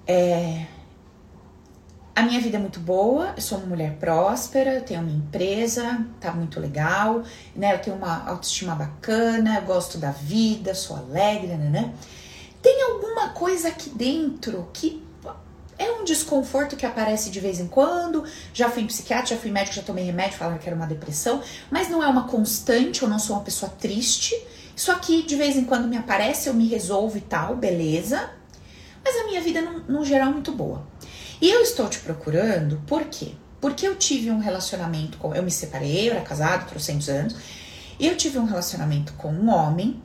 é, 0.08 0.66
a 2.16 2.24
minha 2.24 2.42
vida 2.42 2.58
é 2.58 2.60
muito 2.60 2.80
boa, 2.80 3.36
eu 3.36 3.42
sou 3.44 3.60
uma 3.60 3.68
mulher 3.68 3.98
próspera, 4.00 4.74
eu 4.74 4.82
tenho 4.82 5.02
uma 5.02 5.12
empresa, 5.12 6.04
tá 6.20 6.32
muito 6.32 6.60
legal, 6.60 7.22
né? 7.56 7.76
Eu 7.76 7.80
tenho 7.84 7.98
uma 7.98 8.28
autoestima 8.28 8.74
bacana, 8.74 9.58
eu 9.58 9.62
gosto 9.62 10.00
da 10.00 10.10
vida, 10.10 10.74
sou 10.74 10.98
alegre, 10.98 11.54
né? 11.54 11.94
Tem 12.64 12.82
alguma 12.82 13.30
coisa 13.30 13.68
aqui 13.68 13.92
dentro 13.92 14.68
que 14.74 15.04
é 15.80 15.90
um 15.94 16.04
desconforto 16.04 16.76
que 16.76 16.86
aparece 16.86 17.30
de 17.30 17.40
vez 17.40 17.60
em 17.60 17.68
quando. 17.68 18.26
Já 18.54 18.70
fui 18.70 18.84
em 18.84 18.88
psiquiatra, 18.88 19.28
já 19.28 19.38
fui 19.38 19.50
médico, 19.50 19.78
já 19.78 19.82
tomei 19.82 20.04
remédio, 20.04 20.38
falaram 20.38 20.60
que 20.60 20.68
era 20.68 20.76
uma 20.76 20.86
depressão, 20.86 21.42
mas 21.72 21.90
não 21.90 22.04
é 22.04 22.08
uma 22.08 22.28
constante, 22.28 23.02
eu 23.02 23.10
não 23.10 23.18
sou 23.18 23.38
uma 23.38 23.44
pessoa 23.44 23.72
triste. 23.72 24.36
Isso 24.76 24.92
aqui 24.92 25.24
de 25.24 25.36
vez 25.38 25.56
em 25.56 25.64
quando 25.64 25.88
me 25.88 25.98
aparece, 25.98 26.50
eu 26.50 26.54
me 26.54 26.68
resolvo 26.68 27.18
e 27.18 27.22
tal, 27.22 27.56
beleza. 27.56 28.30
Mas 29.04 29.16
a 29.16 29.24
minha 29.24 29.42
vida, 29.42 29.62
no, 29.62 29.80
no 29.80 30.06
geral, 30.06 30.30
é 30.30 30.34
muito 30.34 30.52
boa. 30.52 30.86
E 31.42 31.50
eu 31.50 31.62
estou 31.62 31.88
te 31.88 32.00
procurando 32.00 32.82
por 32.86 33.06
quê? 33.06 33.32
Porque 33.62 33.88
eu 33.88 33.96
tive 33.96 34.30
um 34.30 34.40
relacionamento 34.40 35.18
com. 35.18 35.34
Eu 35.34 35.44
me 35.44 35.52
separei, 35.52 36.10
eu 36.10 36.14
era 36.14 36.22
casado, 36.22 36.68
trocentos 36.68 37.08
anos. 37.08 37.36
Eu 37.98 38.18
tive 38.18 38.38
um 38.38 38.46
relacionamento 38.46 39.14
com 39.14 39.32
um 39.32 39.50
homem. 39.50 40.02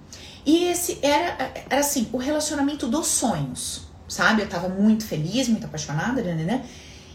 E 0.46 0.64
esse 0.64 0.98
era, 1.02 1.52
era 1.68 1.80
assim, 1.80 2.08
o 2.12 2.16
relacionamento 2.16 2.86
dos 2.86 3.06
sonhos 3.06 3.83
sabe? 4.14 4.42
Eu 4.42 4.48
tava 4.48 4.68
muito 4.68 5.04
feliz, 5.04 5.48
muito 5.48 5.66
apaixonada, 5.66 6.22
né, 6.22 6.34
né, 6.34 6.44
né? 6.44 6.64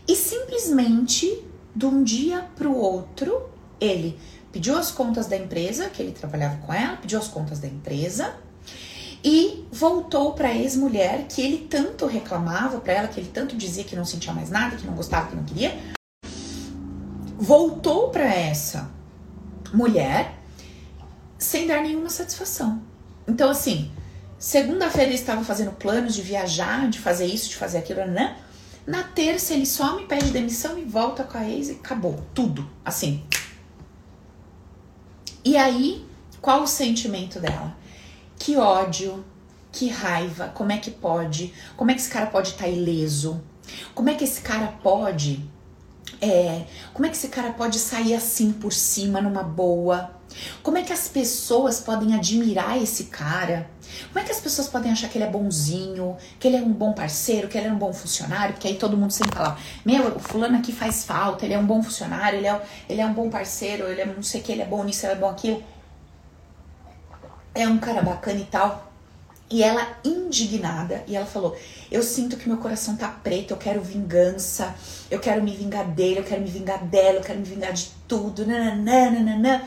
E 0.08 0.16
simplesmente, 0.16 1.44
de 1.76 1.86
um 1.86 2.04
dia 2.04 2.46
pro 2.56 2.76
outro, 2.76 3.50
ele 3.80 4.20
pediu 4.52 4.78
as 4.78 4.92
contas 4.92 5.28
da 5.28 5.38
empresa, 5.38 5.90
que 5.90 6.02
ele 6.02 6.12
trabalhava 6.12 6.58
com 6.58 6.74
ela, 6.74 6.98
pediu 6.98 7.20
as 7.20 7.28
contas 7.28 7.60
da 7.60 7.68
empresa 7.68 8.34
e 9.24 9.66
voltou 9.72 10.34
para 10.34 10.54
ex-mulher 10.54 11.26
que 11.28 11.42
ele 11.42 11.68
tanto 11.70 12.06
reclamava 12.06 12.80
para 12.80 12.94
ela, 12.94 13.08
que 13.08 13.20
ele 13.20 13.30
tanto 13.34 13.56
dizia 13.56 13.84
que 13.84 13.96
não 13.96 14.06
sentia 14.06 14.34
mais 14.34 14.50
nada, 14.50 14.76
que 14.76 14.86
não 14.86 14.94
gostava, 14.94 15.30
que 15.30 15.36
não 15.36 15.44
queria. 15.44 15.78
Voltou 17.38 18.10
para 18.10 18.26
essa 18.34 18.90
mulher 19.74 20.36
sem 21.38 21.68
dar 21.68 21.82
nenhuma 21.82 22.10
satisfação. 22.10 22.82
Então, 23.28 23.50
assim, 23.50 23.92
Segunda-feira 24.40 25.10
ele 25.10 25.20
estava 25.20 25.44
fazendo 25.44 25.72
planos 25.72 26.16
de 26.16 26.22
viajar, 26.22 26.90
de 26.90 26.98
fazer 26.98 27.26
isso, 27.26 27.50
de 27.50 27.58
fazer 27.58 27.80
aquilo, 27.80 28.06
né? 28.06 28.38
Na 28.88 29.04
terça 29.04 29.54
ele 29.54 29.66
só 29.66 29.98
me 29.98 30.06
pede 30.06 30.32
demissão 30.32 30.80
e 30.80 30.86
volta 30.86 31.26
com 31.26 31.38
a 31.38 31.46
ex 31.46 31.68
e 31.68 31.74
acabou. 31.74 32.24
Tudo. 32.34 32.68
Assim. 32.86 33.22
E 35.44 35.58
aí, 35.58 36.06
qual 36.42 36.64
o 36.64 36.68
sentimento 36.68 37.38
dela? 37.40 37.76
Que 38.38 38.56
ódio, 38.56 39.26
que 39.74 39.90
raiva, 39.90 40.48
como 40.56 40.72
é 40.72 40.78
que 40.78 40.90
pode? 40.90 41.54
Como 41.76 41.92
é 41.92 41.94
que 41.94 42.00
esse 42.00 42.10
cara 42.10 42.28
pode 42.28 42.50
estar 42.50 42.64
tá 42.64 42.70
ileso? 42.70 43.44
Como 43.94 44.10
é 44.10 44.16
que 44.16 44.24
esse 44.24 44.40
cara 44.40 44.68
pode. 44.82 45.46
É, 46.22 46.66
como 46.94 47.06
é 47.06 47.10
que 47.10 47.16
esse 47.16 47.28
cara 47.28 47.52
pode 47.52 47.78
sair 47.78 48.16
assim 48.16 48.54
por 48.54 48.72
cima 48.72 49.20
numa 49.20 49.44
boa? 49.44 50.12
Como 50.64 50.78
é 50.78 50.84
que 50.84 50.94
as 50.94 51.08
pessoas 51.08 51.80
podem 51.80 52.16
admirar 52.16 52.82
esse 52.82 53.06
cara? 53.06 53.70
Como 54.08 54.20
é 54.20 54.24
que 54.24 54.32
as 54.32 54.40
pessoas 54.40 54.68
podem 54.68 54.92
achar 54.92 55.10
que 55.10 55.18
ele 55.18 55.26
é 55.26 55.30
bonzinho, 55.30 56.18
que 56.40 56.48
ele 56.48 56.58
é 56.58 56.62
um 56.62 56.72
bom 56.72 56.94
parceiro, 56.94 57.48
que 57.48 57.58
ele 57.58 57.68
é 57.68 57.72
um 57.72 57.78
bom 57.78 57.94
funcionário? 57.94 58.54
Porque 58.54 58.68
aí 58.68 58.76
todo 58.76 58.98
mundo 58.98 59.12
sempre 59.12 59.36
fala: 59.36 59.58
Meu, 59.86 60.16
o 60.16 60.20
fulano 60.20 60.58
aqui 60.58 60.72
faz 60.72 61.04
falta, 61.04 61.46
ele 61.46 61.54
é 61.54 61.60
um 61.60 61.66
bom 61.66 61.82
funcionário, 61.82 62.40
ele 62.40 62.48
é, 62.48 62.62
ele 62.88 63.02
é 63.02 63.06
um 63.06 63.14
bom 63.14 63.30
parceiro, 63.30 63.88
ele 63.88 64.02
é 64.02 64.06
não 64.06 64.24
sei 64.24 64.42
o 64.42 64.44
que, 64.44 64.52
ele 64.52 64.62
é 64.62 64.66
bom 64.66 64.84
nisso, 64.84 65.06
ele 65.06 65.14
é 65.14 65.16
bom 65.16 65.30
aquilo. 65.30 65.64
É 67.54 67.68
um 67.68 67.78
cara 67.78 68.02
bacana 68.02 68.40
e 68.40 68.46
tal. 68.46 68.90
E 69.52 69.64
ela 69.64 69.98
indignada, 70.06 71.04
e 71.08 71.16
ela 71.16 71.26
falou: 71.26 71.58
Eu 71.90 72.04
sinto 72.04 72.38
que 72.38 72.48
meu 72.48 72.60
coração 72.60 72.96
tá 72.96 73.08
preto, 73.08 73.52
eu 73.52 73.58
quero 73.58 73.82
vingança, 73.82 74.76
eu 75.10 75.20
quero 75.20 75.44
me 75.44 75.56
vingar 75.56 75.88
dele, 75.88 76.20
eu 76.20 76.24
quero 76.24 76.42
me 76.42 76.50
vingar 76.50 76.86
dela, 76.86 77.18
eu 77.18 77.24
quero 77.24 77.40
me 77.40 77.46
vingar 77.46 77.74
de 77.74 77.90
tudo, 78.08 78.46
nananã, 78.46 79.10
nananã. 79.10 79.62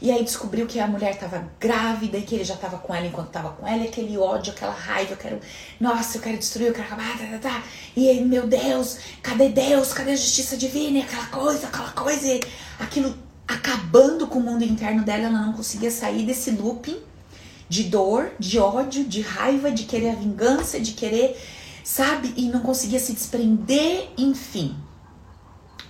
E 0.00 0.12
aí 0.12 0.22
descobriu 0.22 0.66
que 0.66 0.78
a 0.78 0.86
mulher 0.86 1.14
estava 1.14 1.50
grávida 1.58 2.18
e 2.18 2.22
que 2.22 2.36
ele 2.36 2.44
já 2.44 2.54
estava 2.54 2.78
com 2.78 2.94
ela 2.94 3.06
enquanto 3.06 3.28
estava 3.28 3.50
com 3.50 3.66
ela, 3.66 3.82
e 3.82 3.88
aquele 3.88 4.16
ódio, 4.16 4.52
aquela 4.52 4.72
raiva, 4.72 5.12
eu 5.12 5.16
quero, 5.16 5.40
nossa, 5.80 6.18
eu 6.18 6.22
quero 6.22 6.38
destruir, 6.38 6.68
eu 6.68 6.74
quero 6.74 6.86
acabar, 6.86 7.18
tá, 7.18 7.26
tá, 7.26 7.38
tá. 7.38 7.62
E 7.96 8.08
aí, 8.08 8.24
meu 8.24 8.46
Deus, 8.46 8.98
cadê 9.22 9.48
Deus? 9.48 9.92
Cadê 9.92 10.12
a 10.12 10.16
justiça 10.16 10.56
divina? 10.56 10.98
E 10.98 11.02
aquela 11.02 11.26
coisa, 11.26 11.66
aquela 11.66 11.90
coisa, 11.90 12.26
e 12.26 12.40
aquilo 12.78 13.14
acabando 13.46 14.26
com 14.26 14.38
o 14.38 14.42
mundo 14.42 14.62
interno 14.62 15.02
dela, 15.02 15.24
ela 15.24 15.46
não 15.46 15.52
conseguia 15.52 15.90
sair 15.90 16.24
desse 16.24 16.50
looping 16.52 17.00
de 17.68 17.84
dor, 17.84 18.30
de 18.38 18.58
ódio, 18.58 19.04
de 19.04 19.20
raiva, 19.20 19.70
de 19.70 19.84
querer 19.84 20.10
a 20.10 20.14
vingança, 20.14 20.80
de 20.80 20.92
querer, 20.92 21.38
sabe? 21.84 22.32
E 22.36 22.48
não 22.48 22.60
conseguia 22.60 22.98
se 22.98 23.12
desprender, 23.12 24.10
enfim. 24.16 24.76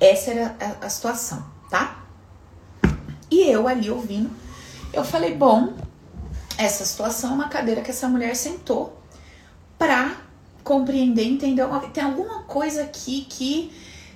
Essa 0.00 0.30
era 0.30 0.56
a, 0.60 0.86
a 0.86 0.88
situação, 0.88 1.44
tá? 1.70 1.97
E 3.30 3.42
eu 3.50 3.68
ali 3.68 3.90
ouvindo, 3.90 4.30
eu 4.92 5.04
falei: 5.04 5.34
bom, 5.34 5.74
essa 6.56 6.84
situação 6.84 7.30
é 7.30 7.34
uma 7.34 7.48
cadeira 7.48 7.82
que 7.82 7.90
essa 7.90 8.08
mulher 8.08 8.34
sentou 8.34 9.00
pra 9.78 10.16
compreender, 10.64 11.24
entender. 11.24 11.64
Tem 11.92 12.04
alguma 12.04 12.42
coisa 12.42 12.82
aqui 12.82 13.26
que 13.28 13.70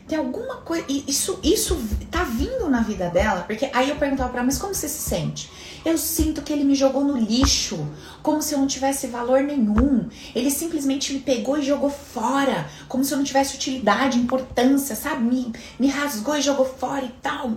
Tem 0.08 0.18
alguma 0.18 0.56
coisa. 0.56 0.84
Isso, 0.88 1.38
isso 1.42 1.80
tá 2.10 2.24
vindo 2.24 2.68
na 2.68 2.80
vida 2.80 3.08
dela, 3.08 3.42
porque 3.42 3.70
aí 3.72 3.88
eu 3.88 3.96
perguntava 3.96 4.30
pra 4.30 4.40
ela, 4.40 4.46
mas 4.46 4.58
como 4.58 4.74
você 4.74 4.88
se 4.88 5.08
sente? 5.08 5.50
Eu 5.84 5.96
sinto 5.96 6.42
que 6.42 6.52
ele 6.52 6.64
me 6.64 6.74
jogou 6.74 7.04
no 7.04 7.16
lixo, 7.16 7.86
como 8.22 8.42
se 8.42 8.54
eu 8.54 8.58
não 8.58 8.66
tivesse 8.66 9.06
valor 9.06 9.42
nenhum. 9.42 10.08
Ele 10.34 10.50
simplesmente 10.50 11.12
me 11.12 11.20
pegou 11.20 11.58
e 11.58 11.62
jogou 11.62 11.90
fora, 11.90 12.68
como 12.88 13.04
se 13.04 13.12
eu 13.14 13.18
não 13.18 13.24
tivesse 13.24 13.56
utilidade, 13.56 14.18
importância, 14.18 14.94
sabe? 14.94 15.22
Me, 15.22 15.52
me 15.78 15.88
rasgou 15.88 16.36
e 16.36 16.42
jogou 16.42 16.66
fora 16.66 17.04
e 17.04 17.14
tal. 17.22 17.52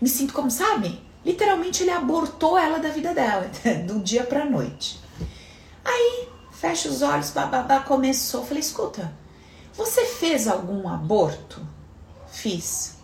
Me 0.00 0.08
sinto 0.08 0.34
como, 0.34 0.50
sabe? 0.50 1.00
Literalmente 1.24 1.82
ele 1.82 1.90
abortou 1.90 2.56
ela 2.56 2.78
da 2.78 2.88
vida 2.88 3.12
dela, 3.12 3.50
do 3.86 4.00
dia 4.00 4.24
pra 4.24 4.44
noite. 4.44 5.00
Aí, 5.84 6.28
fecha 6.52 6.88
os 6.88 7.02
olhos, 7.02 7.30
bababá, 7.30 7.80
começou. 7.80 8.44
Falei, 8.44 8.60
escuta, 8.60 9.12
você 9.74 10.04
fez 10.04 10.46
algum 10.48 10.88
aborto? 10.88 11.60
Fiz. 12.28 12.96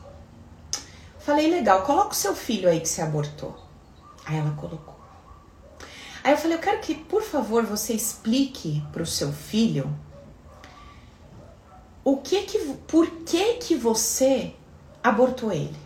Falei, 1.19 1.51
legal, 1.51 1.83
coloca 1.83 2.13
o 2.13 2.17
seu 2.17 2.35
filho 2.35 2.69
aí 2.69 2.81
que 2.81 2.89
se 2.89 3.01
abortou. 3.01 3.57
Aí 4.25 4.37
ela 4.37 4.53
colocou. 4.53 4.97
Aí 6.25 6.33
eu 6.33 6.39
falei, 6.39 6.57
eu 6.57 6.61
quero 6.61 6.81
que, 6.81 6.95
por 6.95 7.23
favor, 7.23 7.65
você 7.65 7.93
explique 7.93 8.83
para 8.93 9.03
o 9.03 9.07
seu 9.07 9.33
filho 9.33 9.93
o 12.05 12.17
que 12.17 12.43
que, 12.43 12.59
por 12.87 13.09
que 13.25 13.55
que 13.55 13.77
você 13.77 14.55
abortou 15.03 15.53
ele. 15.53 15.77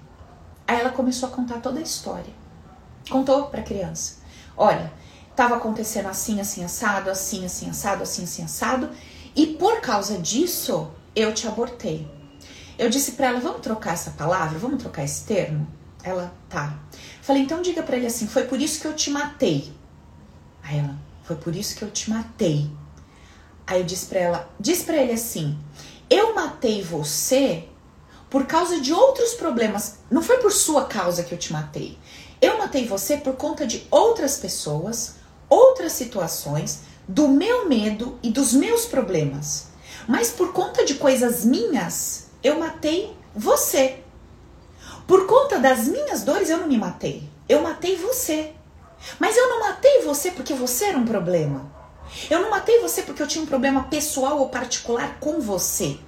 Aí 0.67 0.81
ela 0.81 0.91
começou 0.91 1.29
a 1.29 1.33
contar 1.33 1.61
toda 1.61 1.79
a 1.79 1.83
história. 1.83 2.33
Contou 3.09 3.47
para 3.47 3.61
a 3.61 3.65
criança. 3.65 4.17
Olha, 4.57 4.93
estava 5.31 5.57
acontecendo 5.57 6.07
assim, 6.07 6.41
assim, 6.41 6.65
assado, 6.65 7.11
assim, 7.11 7.45
assim, 7.45 7.71
assado, 7.71 8.03
assim, 8.03 8.25
assim, 8.25 8.43
assado, 8.43 8.91
e 9.35 9.47
por 9.47 9.81
causa 9.81 10.19
disso 10.19 10.91
eu 11.15 11.33
te 11.33 11.47
abortei. 11.47 12.11
Eu 12.79 12.91
disse 12.91 13.13
para 13.13 13.27
ela, 13.27 13.41
vamos 13.41 13.61
trocar 13.61 13.95
essa 13.95 14.11
palavra, 14.13 14.59
vamos 14.59 14.83
trocar 14.83 15.05
esse 15.05 15.25
termo? 15.25 15.67
Ela, 16.03 16.33
tá. 16.49 16.79
Falei, 17.23 17.43
então 17.43 17.63
diga 17.63 17.83
para 17.83 17.97
ele 17.97 18.07
assim, 18.07 18.27
foi 18.27 18.45
por 18.45 18.61
isso 18.61 18.81
que 18.81 18.87
eu 18.87 18.95
te 18.95 19.11
matei. 19.11 19.73
Aí 20.63 20.79
ela, 20.79 20.97
foi 21.23 21.37
por 21.37 21.55
isso 21.55 21.77
que 21.77 21.83
eu 21.83 21.91
te 21.91 22.11
matei. 22.11 22.71
Aí 23.67 23.81
eu 23.81 23.85
disse 23.85 24.07
para 24.07 24.19
ela, 24.19 24.51
diz 24.59 24.83
para 24.83 24.97
ele 24.97 25.13
assim, 25.13 25.59
eu 26.09 26.35
matei 26.35 26.83
você 26.83 27.69
por 28.37 28.45
causa 28.45 28.79
de 28.83 28.93
outros 28.93 29.33
problemas. 29.33 29.95
Não 30.11 30.21
foi 30.21 30.37
por 30.37 30.53
sua 30.53 30.85
causa 30.85 31.23
que 31.23 31.33
eu 31.33 31.39
te 31.39 31.55
matei. 31.55 31.99
Eu 32.39 32.59
matei 32.59 32.87
você 32.87 33.17
por 33.17 33.35
conta 33.35 33.67
de 33.67 33.87
outras 33.91 34.37
pessoas, 34.37 35.15
outras 35.49 35.93
situações, 35.93 36.81
do 37.09 37.29
meu 37.29 37.67
medo 37.67 38.19
e 38.23 38.29
dos 38.29 38.53
meus 38.53 38.85
problemas. 38.85 39.69
Mas 40.07 40.33
por 40.33 40.53
conta 40.53 40.85
de 40.85 40.97
coisas 40.97 41.47
minhas, 41.47 42.27
eu 42.45 42.59
matei 42.59 43.17
você. 43.35 44.01
Por 45.07 45.27
conta 45.27 45.59
das 45.59 45.89
minhas 45.89 46.23
dores, 46.23 46.51
eu 46.51 46.59
não 46.59 46.69
me 46.69 46.77
matei. 46.77 47.27
Eu 47.49 47.63
matei 47.63 47.97
você. 47.97 48.53
Mas 49.19 49.35
eu 49.35 49.49
não 49.49 49.61
matei 49.61 50.03
você 50.03 50.31
porque 50.31 50.53
você 50.53 50.85
era 50.85 50.99
um 50.99 51.07
problema. 51.07 51.73
Eu 52.29 52.43
não 52.43 52.51
matei 52.51 52.83
você 52.83 53.01
porque 53.01 53.23
eu 53.23 53.27
tinha 53.27 53.43
um 53.43 53.47
problema 53.47 53.85
pessoal 53.85 54.41
ou 54.41 54.51
particular 54.51 55.19
com 55.21 55.41
você. 55.41 55.99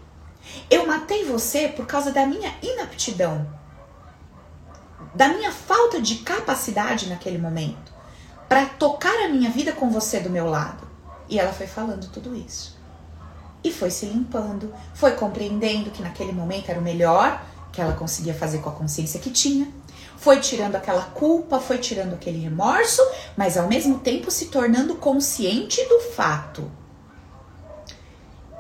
Eu 0.71 0.87
matei 0.87 1.25
você 1.25 1.69
por 1.69 1.87
causa 1.87 2.13
da 2.13 2.27
minha 2.27 2.55
inaptidão, 2.63 3.47
da 5.15 5.29
minha 5.29 5.53
falta 5.53 6.01
de 6.01 6.17
capacidade 6.17 7.09
naquele 7.09 7.39
momento 7.39 7.93
para 8.49 8.67
tocar 8.67 9.15
a 9.25 9.29
minha 9.29 9.51
vida 9.51 9.73
com 9.73 9.91
você 9.91 10.21
do 10.21 10.31
meu 10.31 10.47
lado. 10.49 10.89
E 11.29 11.39
ela 11.39 11.53
foi 11.53 11.67
falando 11.67 12.11
tudo 12.11 12.35
isso. 12.35 12.79
E 13.63 13.73
foi 13.73 13.91
se 13.91 14.07
limpando, 14.07 14.73
foi 14.95 15.13
compreendendo 15.13 15.91
que 15.91 16.03
naquele 16.03 16.33
momento 16.33 16.71
era 16.71 16.81
o 16.81 16.83
melhor 16.83 17.43
que 17.73 17.81
ela 17.81 17.93
conseguia 17.93 18.33
fazer 18.33 18.59
com 18.59 18.71
a 18.71 18.75
consciência 18.75 19.21
que 19.21 19.31
tinha. 19.31 19.69
Foi 20.17 20.41
tirando 20.41 20.77
aquela 20.77 21.03
culpa, 21.03 21.61
foi 21.61 21.79
tirando 21.79 22.15
aquele 22.15 22.39
remorso, 22.39 23.03
mas 23.37 23.57
ao 23.57 23.69
mesmo 23.69 23.99
tempo 23.99 24.31
se 24.31 24.47
tornando 24.47 24.97
consciente 24.97 25.85
do 25.89 26.01
fato 26.01 26.71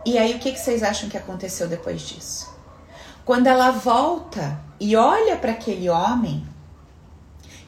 e 0.04 0.16
aí, 0.16 0.34
o 0.34 0.38
que, 0.38 0.52
que 0.52 0.58
vocês 0.58 0.82
acham 0.82 1.08
que 1.08 1.16
aconteceu 1.16 1.68
depois 1.68 2.00
disso? 2.00 2.54
Quando 3.24 3.46
ela 3.46 3.70
volta 3.70 4.58
e 4.80 4.96
olha 4.96 5.36
para 5.36 5.52
aquele 5.52 5.88
homem 5.88 6.46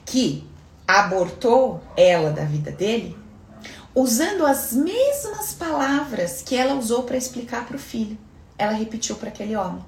que 0.05 0.49
abortou 0.87 1.83
ela 1.97 2.31
da 2.31 2.45
vida 2.45 2.71
dele, 2.71 3.17
usando 3.95 4.47
as 4.47 4.73
mesmas 4.73 5.53
palavras 5.53 6.43
que 6.43 6.57
ela 6.57 6.75
usou 6.75 7.03
para 7.03 7.17
explicar 7.17 7.67
para 7.67 7.77
o 7.77 7.81
filho, 7.81 8.17
ela 8.57 8.73
repetiu 8.73 9.17
para 9.17 9.29
aquele 9.29 9.55
homem. 9.57 9.85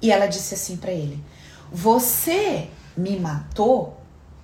E 0.00 0.12
ela 0.12 0.26
disse 0.26 0.54
assim 0.54 0.76
para 0.76 0.92
ele: 0.92 1.22
Você 1.72 2.68
me 2.96 3.18
matou 3.18 3.96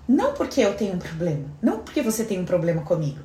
não 0.07 0.35
porque 0.35 0.61
eu 0.61 0.77
tenho 0.77 0.95
um 0.95 0.99
problema, 0.99 1.45
não 1.63 1.79
porque 1.79 2.03
você 2.03 2.25
tem 2.25 2.41
um 2.41 2.45
problema 2.45 2.83
comigo. 2.83 3.21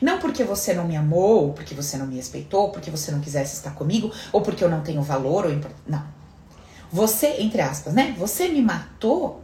Não 0.00 0.18
porque 0.18 0.44
você 0.44 0.74
não 0.74 0.86
me 0.86 0.96
amou, 0.96 1.46
ou 1.46 1.52
porque 1.52 1.74
você 1.74 1.96
não 1.96 2.06
me 2.06 2.16
respeitou, 2.16 2.62
ou 2.62 2.70
porque 2.70 2.90
você 2.90 3.10
não 3.10 3.20
quisesse 3.20 3.54
estar 3.56 3.72
comigo, 3.72 4.12
ou 4.32 4.40
porque 4.40 4.62
eu 4.62 4.70
não 4.70 4.82
tenho 4.82 5.02
valor, 5.02 5.46
ou 5.46 5.52
import... 5.52 5.74
não. 5.86 6.04
Você, 6.92 7.36
entre 7.38 7.60
aspas, 7.60 7.94
né? 7.94 8.14
Você 8.18 8.48
me 8.48 8.60
matou 8.60 9.42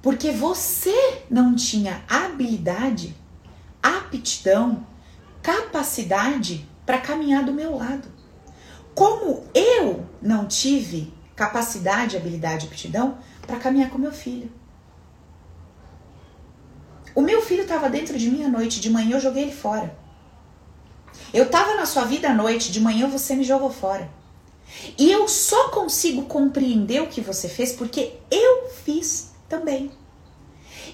porque 0.00 0.30
você 0.30 1.22
não 1.30 1.56
tinha 1.56 2.02
habilidade, 2.08 3.16
aptidão, 3.82 4.86
capacidade 5.42 6.68
para 6.84 6.98
caminhar 6.98 7.42
do 7.44 7.52
meu 7.52 7.76
lado. 7.76 8.08
Como 8.94 9.44
eu 9.54 10.06
não 10.20 10.46
tive 10.46 11.12
capacidade, 11.34 12.16
habilidade 12.16 12.66
aptidão 12.66 13.18
para 13.46 13.58
caminhar 13.58 13.90
com 13.90 13.98
meu 13.98 14.12
filho. 14.12 14.52
O 17.14 17.20
meu 17.20 17.40
filho 17.40 17.62
estava 17.62 17.88
dentro 17.88 18.18
de 18.18 18.30
mim 18.30 18.44
à 18.44 18.48
noite, 18.48 18.80
de 18.80 18.90
manhã 18.90 19.16
eu 19.16 19.20
joguei 19.20 19.44
ele 19.44 19.52
fora. 19.52 19.96
Eu 21.32 21.44
estava 21.44 21.74
na 21.74 21.86
sua 21.86 22.04
vida 22.04 22.28
à 22.28 22.34
noite, 22.34 22.72
de 22.72 22.80
manhã 22.80 23.08
você 23.08 23.34
me 23.34 23.44
jogou 23.44 23.70
fora. 23.70 24.10
E 24.98 25.10
eu 25.10 25.28
só 25.28 25.68
consigo 25.68 26.22
compreender 26.22 27.02
o 27.02 27.06
que 27.06 27.20
você 27.20 27.48
fez 27.48 27.72
porque 27.72 28.14
eu 28.30 28.68
fiz 28.84 29.32
também. 29.48 29.92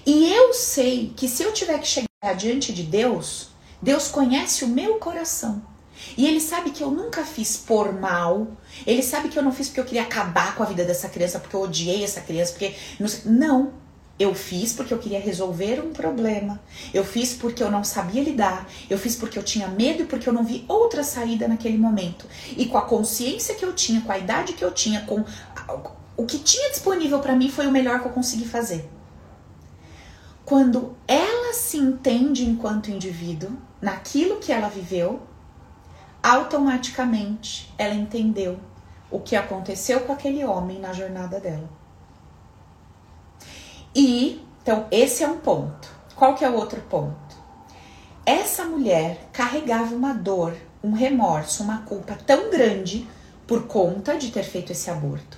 E 0.05 0.31
eu 0.33 0.53
sei 0.53 1.13
que 1.15 1.27
se 1.27 1.43
eu 1.43 1.53
tiver 1.53 1.79
que 1.79 1.87
chegar 1.87 2.35
diante 2.37 2.73
de 2.73 2.83
Deus, 2.83 3.49
Deus 3.81 4.07
conhece 4.07 4.63
o 4.63 4.67
meu 4.67 4.95
coração. 4.95 5.63
E 6.17 6.27
ele 6.27 6.39
sabe 6.39 6.71
que 6.71 6.83
eu 6.83 6.91
nunca 6.91 7.23
fiz 7.23 7.57
por 7.57 7.93
mal. 7.93 8.47
Ele 8.85 9.03
sabe 9.03 9.29
que 9.29 9.37
eu 9.37 9.43
não 9.43 9.51
fiz 9.51 9.67
porque 9.67 9.79
eu 9.79 9.85
queria 9.85 10.03
acabar 10.03 10.55
com 10.55 10.63
a 10.63 10.65
vida 10.65 10.83
dessa 10.83 11.09
criança, 11.09 11.39
porque 11.39 11.55
eu 11.55 11.61
odiei 11.61 12.03
essa 12.03 12.21
criança, 12.21 12.53
porque 12.53 12.75
não. 13.25 13.73
Eu 14.21 14.35
fiz 14.35 14.71
porque 14.71 14.93
eu 14.93 14.99
queria 14.99 15.19
resolver 15.19 15.81
um 15.83 15.91
problema. 15.91 16.61
Eu 16.93 17.03
fiz 17.03 17.33
porque 17.33 17.63
eu 17.63 17.71
não 17.71 17.83
sabia 17.83 18.21
lidar. 18.21 18.69
Eu 18.87 18.95
fiz 18.95 19.15
porque 19.15 19.39
eu 19.39 19.41
tinha 19.41 19.67
medo 19.67 20.03
e 20.03 20.05
porque 20.05 20.29
eu 20.29 20.33
não 20.33 20.43
vi 20.43 20.63
outra 20.67 21.03
saída 21.03 21.47
naquele 21.47 21.75
momento. 21.75 22.27
E 22.55 22.67
com 22.67 22.77
a 22.77 22.83
consciência 22.83 23.55
que 23.55 23.65
eu 23.65 23.73
tinha, 23.73 24.01
com 24.01 24.11
a 24.11 24.19
idade 24.19 24.53
que 24.53 24.63
eu 24.63 24.71
tinha, 24.71 25.01
com 25.07 25.25
o 26.15 26.23
que 26.27 26.37
tinha 26.37 26.69
disponível 26.69 27.17
para 27.17 27.35
mim 27.35 27.49
foi 27.49 27.65
o 27.65 27.71
melhor 27.71 27.99
que 27.99 28.09
eu 28.09 28.11
consegui 28.11 28.47
fazer. 28.47 28.87
Quando 30.45 30.95
ela 31.07 31.55
se 31.55 31.77
entende 31.77 32.45
enquanto 32.45 32.91
indivíduo, 32.91 33.57
naquilo 33.81 34.37
que 34.37 34.51
ela 34.51 34.69
viveu, 34.69 35.19
automaticamente 36.21 37.73
ela 37.75 37.95
entendeu 37.95 38.59
o 39.09 39.19
que 39.19 39.35
aconteceu 39.35 40.01
com 40.01 40.13
aquele 40.13 40.45
homem 40.45 40.77
na 40.77 40.93
jornada 40.93 41.39
dela. 41.39 41.80
E, 43.95 44.41
então, 44.61 44.87
esse 44.89 45.23
é 45.23 45.27
um 45.27 45.37
ponto. 45.37 45.89
Qual 46.15 46.35
que 46.35 46.45
é 46.45 46.49
o 46.49 46.55
outro 46.55 46.79
ponto? 46.81 47.35
Essa 48.25 48.63
mulher 48.63 49.27
carregava 49.33 49.95
uma 49.95 50.13
dor, 50.13 50.55
um 50.83 50.91
remorso, 50.91 51.63
uma 51.63 51.79
culpa 51.79 52.17
tão 52.25 52.49
grande 52.49 53.07
por 53.45 53.67
conta 53.67 54.17
de 54.17 54.31
ter 54.31 54.43
feito 54.43 54.71
esse 54.71 54.89
aborto, 54.89 55.37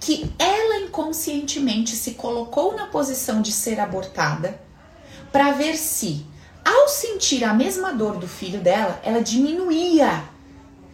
que 0.00 0.32
ela 0.38 0.78
inconscientemente 0.78 1.94
se 1.96 2.12
colocou 2.12 2.74
na 2.74 2.86
posição 2.86 3.42
de 3.42 3.52
ser 3.52 3.78
abortada 3.78 4.58
para 5.30 5.52
ver 5.52 5.76
se, 5.76 6.24
ao 6.64 6.88
sentir 6.88 7.44
a 7.44 7.52
mesma 7.52 7.92
dor 7.92 8.16
do 8.16 8.26
filho 8.26 8.60
dela, 8.60 9.00
ela 9.02 9.20
diminuía 9.20 10.24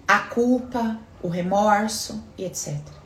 a 0.08 0.18
culpa, 0.18 0.98
o 1.22 1.28
remorso 1.28 2.24
e 2.36 2.44
etc. 2.44 3.01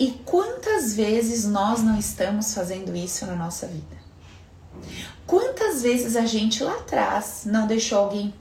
E 0.00 0.12
quantas 0.24 0.94
vezes 0.94 1.44
nós 1.44 1.82
não 1.82 1.98
estamos 1.98 2.54
fazendo 2.54 2.96
isso 2.96 3.26
na 3.26 3.36
nossa 3.36 3.66
vida? 3.66 3.98
Quantas 5.26 5.82
vezes 5.82 6.16
a 6.16 6.24
gente 6.24 6.64
lá 6.64 6.72
atrás 6.72 7.42
não 7.44 7.66
deixou 7.66 7.98
alguém 7.98 8.32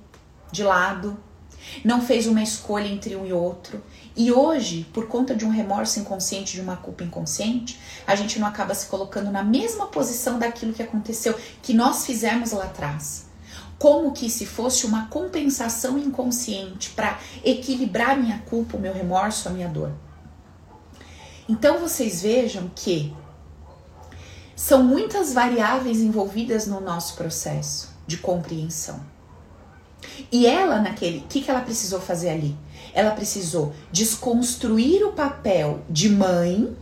de 0.53 0.63
lado, 0.63 1.17
não 1.83 2.01
fez 2.01 2.27
uma 2.27 2.41
escolha 2.41 2.87
entre 2.87 3.13
um 3.17 3.25
e 3.25 3.33
outro, 3.33 3.83
e 4.15 4.31
hoje, 4.31 4.87
por 4.93 5.09
conta 5.09 5.35
de 5.35 5.43
um 5.43 5.49
remorso 5.49 5.99
inconsciente, 5.99 6.53
de 6.53 6.61
uma 6.61 6.77
culpa 6.77 7.03
inconsciente, 7.03 7.77
a 8.07 8.15
gente 8.15 8.39
não 8.39 8.47
acaba 8.47 8.73
se 8.73 8.85
colocando 8.85 9.29
na 9.29 9.43
mesma 9.43 9.87
posição 9.87 10.39
daquilo 10.39 10.71
que 10.71 10.81
aconteceu, 10.81 11.37
que 11.61 11.73
nós 11.73 12.05
fizemos 12.05 12.53
lá 12.53 12.63
atrás. 12.63 13.25
Como 13.77 14.13
que 14.13 14.29
se 14.29 14.45
fosse 14.45 14.85
uma 14.85 15.07
compensação 15.07 15.97
inconsciente 15.97 16.91
para 16.91 17.19
equilibrar 17.43 18.17
minha 18.17 18.39
culpa, 18.49 18.77
o 18.77 18.79
meu 18.79 18.93
remorso, 18.93 19.49
a 19.49 19.51
minha 19.51 19.67
dor. 19.67 19.91
Então 21.49 21.79
vocês 21.79 22.21
vejam 22.21 22.69
que 22.75 23.11
são 24.55 24.83
muitas 24.83 25.33
variáveis 25.33 25.99
envolvidas 25.99 26.67
no 26.67 26.79
nosso 26.79 27.15
processo 27.15 27.89
de 28.05 28.17
compreensão. 28.17 28.99
E 30.31 30.45
ela, 30.45 30.79
naquele, 30.79 31.19
o 31.19 31.23
que, 31.23 31.41
que 31.41 31.49
ela 31.49 31.61
precisou 31.61 31.99
fazer 31.99 32.29
ali? 32.29 32.55
Ela 32.93 33.11
precisou 33.11 33.73
desconstruir 33.91 35.03
o 35.03 35.13
papel 35.13 35.79
de 35.89 36.07
mãe, 36.07 36.77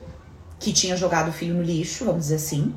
que 0.59 0.73
tinha 0.73 0.97
jogado 0.97 1.29
o 1.29 1.33
filho 1.33 1.53
no 1.55 1.63
lixo, 1.63 2.03
vamos 2.03 2.23
dizer 2.23 2.35
assim, 2.35 2.75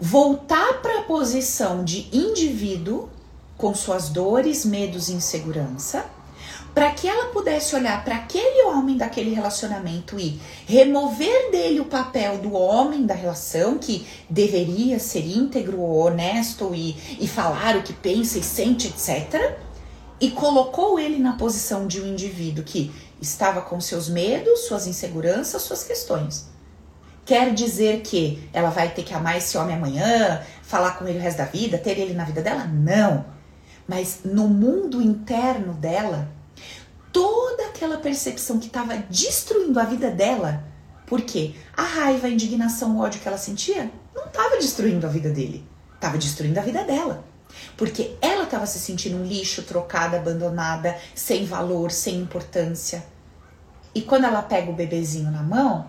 voltar 0.00 0.82
para 0.82 1.00
a 1.00 1.04
posição 1.04 1.84
de 1.84 2.08
indivíduo, 2.12 3.08
com 3.56 3.74
suas 3.76 4.08
dores, 4.08 4.64
medos 4.64 5.08
e 5.08 5.12
insegurança, 5.12 6.04
para 6.74 6.90
que 6.92 7.08
ela 7.08 7.26
pudesse 7.26 7.74
olhar 7.74 8.04
para 8.04 8.16
aquele 8.16 8.64
homem 8.64 8.96
daquele 8.96 9.34
relacionamento 9.34 10.18
e 10.18 10.40
remover 10.66 11.50
dele 11.50 11.80
o 11.80 11.86
papel 11.86 12.38
do 12.38 12.52
homem 12.52 13.04
da 13.04 13.14
relação, 13.14 13.78
que 13.78 14.06
deveria 14.28 14.98
ser 14.98 15.26
íntegro, 15.26 15.82
honesto 15.82 16.72
e, 16.74 16.96
e 17.18 17.26
falar 17.26 17.76
o 17.76 17.82
que 17.82 17.92
pensa 17.92 18.38
e 18.38 18.42
sente, 18.42 18.88
etc. 18.88 19.58
E 20.20 20.30
colocou 20.30 20.98
ele 20.98 21.18
na 21.18 21.32
posição 21.32 21.86
de 21.86 22.00
um 22.00 22.06
indivíduo 22.06 22.62
que 22.62 22.92
estava 23.20 23.60
com 23.62 23.80
seus 23.80 24.08
medos, 24.08 24.60
suas 24.60 24.86
inseguranças, 24.86 25.62
suas 25.62 25.82
questões. 25.82 26.48
Quer 27.24 27.52
dizer 27.52 28.00
que 28.00 28.48
ela 28.52 28.70
vai 28.70 28.88
ter 28.88 29.02
que 29.02 29.14
amar 29.14 29.36
esse 29.36 29.56
homem 29.56 29.76
amanhã, 29.76 30.42
falar 30.62 30.92
com 30.92 31.06
ele 31.06 31.18
o 31.18 31.22
resto 31.22 31.38
da 31.38 31.44
vida, 31.44 31.78
ter 31.78 31.98
ele 31.98 32.14
na 32.14 32.24
vida 32.24 32.42
dela? 32.42 32.64
Não. 32.64 33.24
Mas 33.86 34.20
no 34.24 34.48
mundo 34.48 35.02
interno 35.02 35.74
dela, 35.74 36.28
toda 37.12 37.66
aquela 37.66 37.98
percepção 37.98 38.58
que 38.58 38.66
estava 38.66 38.96
destruindo 39.08 39.78
a 39.78 39.84
vida 39.84 40.10
dela, 40.10 40.64
porque 41.06 41.54
a 41.76 41.82
raiva, 41.82 42.26
a 42.26 42.30
indignação, 42.30 42.96
o 42.96 43.00
ódio 43.00 43.20
que 43.20 43.28
ela 43.28 43.38
sentia 43.38 43.90
não 44.14 44.26
estava 44.26 44.56
destruindo 44.56 45.06
a 45.06 45.10
vida 45.10 45.30
dele, 45.30 45.66
estava 45.94 46.16
destruindo 46.16 46.58
a 46.58 46.62
vida 46.62 46.84
dela. 46.84 47.24
Porque 47.76 48.16
ela 48.22 48.44
estava 48.44 48.64
se 48.64 48.78
sentindo 48.78 49.16
um 49.16 49.24
lixo, 49.24 49.62
trocada, 49.64 50.16
abandonada, 50.16 50.96
sem 51.14 51.44
valor, 51.44 51.90
sem 51.90 52.16
importância. 52.20 53.04
E 53.92 54.02
quando 54.02 54.24
ela 54.24 54.40
pega 54.40 54.70
o 54.70 54.74
bebezinho 54.74 55.32
na 55.32 55.42
mão, 55.42 55.88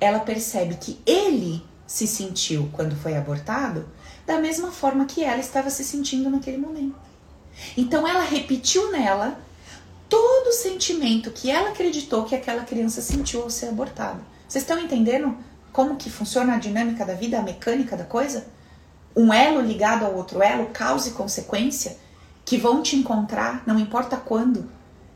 ela 0.00 0.20
percebe 0.20 0.76
que 0.76 1.00
ele 1.04 1.64
se 1.86 2.06
sentiu 2.06 2.70
quando 2.72 2.96
foi 2.96 3.16
abortado 3.16 3.88
da 4.26 4.38
mesma 4.38 4.70
forma 4.70 5.04
que 5.04 5.22
ela 5.22 5.40
estava 5.40 5.68
se 5.68 5.84
sentindo 5.84 6.30
naquele 6.30 6.58
momento. 6.58 6.94
Então 7.76 8.06
ela 8.06 8.22
repetiu 8.22 8.90
nela 8.90 9.38
todo 10.08 10.48
o 10.48 10.52
sentimento 10.52 11.30
que 11.30 11.50
ela 11.50 11.70
acreditou 11.70 12.24
que 12.24 12.34
aquela 12.34 12.64
criança 12.64 13.00
sentiu 13.00 13.42
ao 13.42 13.50
ser 13.50 13.68
abortada. 13.68 14.20
Vocês 14.46 14.62
estão 14.62 14.78
entendendo 14.78 15.36
como 15.72 15.96
que 15.96 16.10
funciona 16.10 16.54
a 16.54 16.58
dinâmica 16.58 17.04
da 17.04 17.14
vida, 17.14 17.38
a 17.38 17.42
mecânica 17.42 17.96
da 17.96 18.04
coisa? 18.04 18.46
Um 19.16 19.32
elo 19.32 19.60
ligado 19.60 20.04
ao 20.04 20.14
outro 20.14 20.42
elo, 20.42 20.66
causa 20.66 21.08
e 21.08 21.12
consequência, 21.12 21.96
que 22.44 22.56
vão 22.56 22.82
te 22.82 22.96
encontrar, 22.96 23.62
não 23.66 23.78
importa 23.78 24.16
quando. 24.16 24.70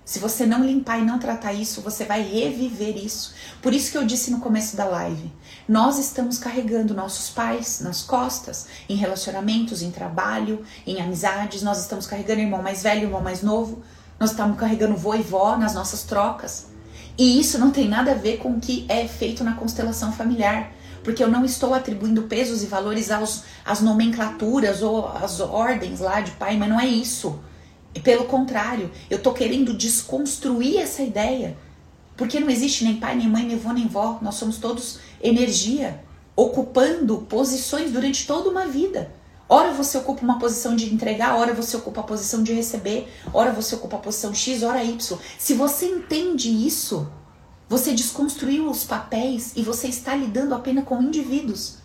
Se 0.08 0.18
você 0.18 0.46
não 0.46 0.64
limpar 0.64 0.98
e 0.98 1.04
não 1.04 1.18
tratar 1.18 1.52
isso, 1.52 1.82
você 1.82 2.06
vai 2.06 2.22
reviver 2.22 2.96
isso. 2.96 3.34
Por 3.60 3.74
isso 3.74 3.92
que 3.92 3.98
eu 3.98 4.06
disse 4.06 4.30
no 4.30 4.40
começo 4.40 4.74
da 4.74 4.86
live: 4.86 5.30
nós 5.68 5.98
estamos 5.98 6.38
carregando 6.38 6.94
nossos 6.94 7.28
pais 7.28 7.80
nas 7.80 8.02
costas, 8.02 8.68
em 8.88 8.96
relacionamentos, 8.96 9.82
em 9.82 9.90
trabalho, 9.90 10.64
em 10.86 10.98
amizades, 10.98 11.60
nós 11.60 11.78
estamos 11.78 12.06
carregando 12.06 12.40
irmão 12.40 12.62
mais 12.62 12.82
velho, 12.82 13.02
irmão 13.02 13.20
mais 13.20 13.42
novo, 13.42 13.82
nós 14.18 14.30
estamos 14.30 14.58
carregando 14.58 14.96
vô 14.96 15.14
e 15.14 15.22
vó 15.22 15.56
nas 15.56 15.74
nossas 15.74 16.02
trocas. 16.02 16.68
E 17.16 17.40
isso 17.40 17.58
não 17.58 17.70
tem 17.70 17.88
nada 17.88 18.12
a 18.12 18.14
ver 18.14 18.38
com 18.38 18.50
o 18.50 18.60
que 18.60 18.84
é 18.88 19.06
feito 19.06 19.44
na 19.44 19.54
constelação 19.54 20.12
familiar. 20.12 20.72
Porque 21.02 21.22
eu 21.22 21.28
não 21.28 21.44
estou 21.44 21.72
atribuindo 21.74 22.22
pesos 22.22 22.62
e 22.62 22.66
valores 22.66 23.10
aos, 23.10 23.44
às 23.64 23.80
nomenclaturas 23.80 24.82
ou 24.82 25.08
às 25.08 25.40
ordens 25.40 26.00
lá 26.00 26.20
de 26.20 26.32
pai, 26.32 26.56
mas 26.56 26.68
não 26.68 26.78
é 26.78 26.86
isso. 26.86 27.40
Pelo 28.02 28.24
contrário, 28.24 28.90
eu 29.08 29.18
estou 29.18 29.32
querendo 29.32 29.72
desconstruir 29.72 30.78
essa 30.78 31.02
ideia. 31.02 31.56
Porque 32.16 32.40
não 32.40 32.50
existe 32.50 32.84
nem 32.84 32.96
pai, 32.96 33.14
nem 33.16 33.28
mãe, 33.28 33.46
nem 33.46 33.56
vô, 33.56 33.72
nem 33.72 33.86
vó. 33.86 34.18
Nós 34.20 34.34
somos 34.34 34.58
todos 34.58 34.98
energia, 35.22 36.04
ocupando 36.34 37.18
posições 37.22 37.92
durante 37.92 38.26
toda 38.26 38.50
uma 38.50 38.66
vida. 38.66 39.12
Ora 39.48 39.72
você 39.72 39.96
ocupa 39.96 40.22
uma 40.22 40.38
posição 40.38 40.76
de 40.76 40.92
entregar, 40.92 41.36
ora 41.36 41.54
você 41.54 41.76
ocupa 41.76 42.02
a 42.02 42.04
posição 42.04 42.42
de 42.42 42.52
receber, 42.52 43.10
ora 43.32 43.50
você 43.50 43.74
ocupa 43.74 43.96
a 43.96 44.00
posição 44.00 44.34
X, 44.34 44.62
ora 44.62 44.84
Y. 44.84 45.18
Se 45.38 45.54
você 45.54 45.86
entende 45.86 46.50
isso, 46.50 47.10
você 47.66 47.92
desconstruiu 47.92 48.68
os 48.68 48.84
papéis 48.84 49.52
e 49.56 49.62
você 49.62 49.88
está 49.88 50.14
lidando 50.14 50.54
apenas 50.54 50.84
com 50.84 51.02
indivíduos, 51.02 51.78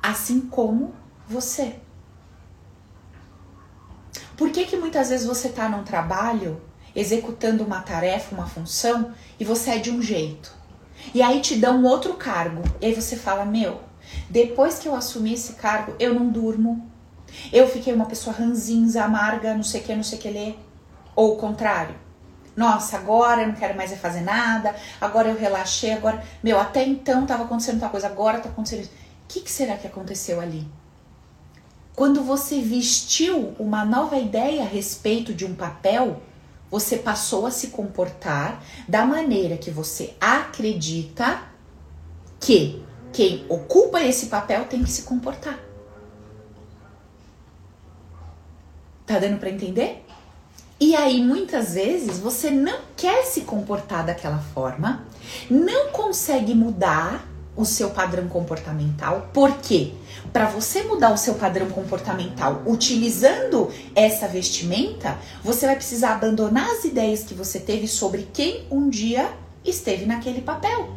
assim 0.00 0.42
como 0.42 0.94
você. 1.28 1.80
Por 4.36 4.50
que, 4.50 4.66
que 4.66 4.76
muitas 4.76 5.08
vezes 5.08 5.26
você 5.26 5.48
está 5.48 5.68
num 5.68 5.82
trabalho, 5.82 6.62
executando 6.94 7.64
uma 7.64 7.80
tarefa, 7.80 8.32
uma 8.32 8.46
função, 8.46 9.12
e 9.40 9.44
você 9.44 9.70
é 9.70 9.78
de 9.78 9.90
um 9.90 10.00
jeito? 10.00 10.52
E 11.12 11.20
aí 11.20 11.40
te 11.40 11.56
dão 11.56 11.82
outro 11.82 12.14
cargo, 12.14 12.62
e 12.80 12.86
aí 12.86 12.94
você 12.94 13.16
fala: 13.16 13.44
Meu, 13.44 13.80
depois 14.30 14.78
que 14.78 14.86
eu 14.86 14.94
assumi 14.94 15.34
esse 15.34 15.54
cargo, 15.54 15.96
eu 15.98 16.14
não 16.14 16.28
durmo, 16.28 16.88
eu 17.52 17.68
fiquei 17.68 17.92
uma 17.92 18.06
pessoa 18.06 18.34
ranzinza, 18.34 19.04
amarga, 19.04 19.54
não 19.54 19.62
sei 19.62 19.80
o 19.80 19.84
que, 19.84 19.94
não 19.94 20.02
sei 20.02 20.18
o 20.18 20.20
que 20.20 20.30
ler. 20.30 20.58
Ou 21.14 21.34
o 21.34 21.36
contrário. 21.36 21.94
Nossa, 22.56 22.96
agora 22.96 23.42
eu 23.42 23.48
não 23.48 23.54
quero 23.54 23.76
mais 23.76 23.92
fazer 24.00 24.22
nada, 24.22 24.74
agora 25.00 25.28
eu 25.28 25.38
relaxei, 25.38 25.92
agora. 25.92 26.22
Meu, 26.42 26.58
até 26.58 26.84
então 26.84 27.24
tava 27.24 27.44
acontecendo 27.44 27.80
tal 27.80 27.90
coisa, 27.90 28.08
agora 28.08 28.40
tá 28.40 28.48
acontecendo 28.48 28.82
isso. 28.82 28.90
O 28.90 29.28
que, 29.28 29.40
que 29.40 29.50
será 29.50 29.76
que 29.76 29.86
aconteceu 29.86 30.40
ali? 30.40 30.66
Quando 31.94 32.22
você 32.22 32.60
vestiu 32.60 33.54
uma 33.58 33.84
nova 33.84 34.16
ideia 34.16 34.62
a 34.62 34.66
respeito 34.66 35.34
de 35.34 35.44
um 35.44 35.54
papel, 35.54 36.20
você 36.70 36.96
passou 36.96 37.46
a 37.46 37.50
se 37.50 37.68
comportar 37.68 38.62
da 38.88 39.04
maneira 39.04 39.56
que 39.56 39.70
você 39.70 40.14
acredita 40.20 41.42
que 42.40 42.84
quem 43.12 43.44
ocupa 43.48 44.00
esse 44.02 44.26
papel 44.26 44.64
tem 44.66 44.82
que 44.82 44.90
se 44.90 45.02
comportar. 45.02 45.67
Tá 49.08 49.18
dando 49.18 49.38
para 49.38 49.48
entender? 49.48 50.04
E 50.78 50.94
aí, 50.94 51.24
muitas 51.24 51.72
vezes, 51.72 52.18
você 52.18 52.50
não 52.50 52.80
quer 52.94 53.24
se 53.24 53.40
comportar 53.40 54.04
daquela 54.04 54.38
forma, 54.52 55.02
não 55.50 55.88
consegue 55.88 56.54
mudar 56.54 57.26
o 57.56 57.64
seu 57.64 57.88
padrão 57.88 58.28
comportamental. 58.28 59.30
Por 59.32 59.56
quê? 59.56 59.94
Para 60.30 60.44
você 60.44 60.82
mudar 60.82 61.10
o 61.10 61.16
seu 61.16 61.36
padrão 61.36 61.70
comportamental 61.70 62.62
utilizando 62.66 63.70
essa 63.96 64.28
vestimenta, 64.28 65.16
você 65.42 65.64
vai 65.64 65.76
precisar 65.76 66.12
abandonar 66.12 66.68
as 66.68 66.84
ideias 66.84 67.24
que 67.24 67.32
você 67.32 67.58
teve 67.58 67.88
sobre 67.88 68.28
quem 68.30 68.66
um 68.70 68.90
dia 68.90 69.32
esteve 69.64 70.04
naquele 70.04 70.42
papel. 70.42 70.90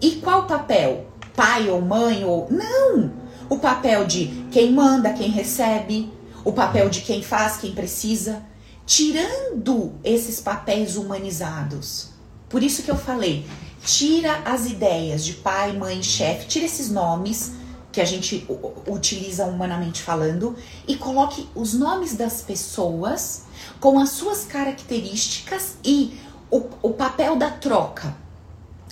E 0.00 0.16
qual 0.16 0.48
papel? 0.48 1.06
Pai 1.36 1.68
ou 1.68 1.80
mãe 1.80 2.24
ou. 2.24 2.48
Não! 2.50 3.12
O 3.48 3.58
papel 3.60 4.04
de 4.04 4.26
quem 4.50 4.72
manda, 4.72 5.12
quem 5.12 5.30
recebe, 5.30 6.17
o 6.48 6.52
papel 6.54 6.88
de 6.88 7.02
quem 7.02 7.22
faz, 7.22 7.58
quem 7.58 7.74
precisa, 7.74 8.42
tirando 8.86 9.92
esses 10.02 10.40
papéis 10.40 10.96
humanizados. 10.96 12.08
Por 12.48 12.62
isso 12.62 12.82
que 12.82 12.90
eu 12.90 12.96
falei, 12.96 13.46
tira 13.84 14.40
as 14.46 14.64
ideias 14.64 15.26
de 15.26 15.34
pai, 15.34 15.74
mãe, 15.76 16.02
chefe, 16.02 16.46
tira 16.46 16.64
esses 16.64 16.90
nomes 16.90 17.52
que 17.92 18.00
a 18.00 18.04
gente 18.06 18.46
utiliza 18.86 19.44
humanamente 19.44 20.00
falando 20.00 20.56
e 20.86 20.96
coloque 20.96 21.46
os 21.54 21.74
nomes 21.74 22.16
das 22.16 22.40
pessoas 22.40 23.42
com 23.78 23.98
as 23.98 24.08
suas 24.08 24.44
características 24.44 25.76
e 25.84 26.18
o, 26.50 26.64
o 26.80 26.94
papel 26.94 27.36
da 27.36 27.50
troca. 27.50 28.16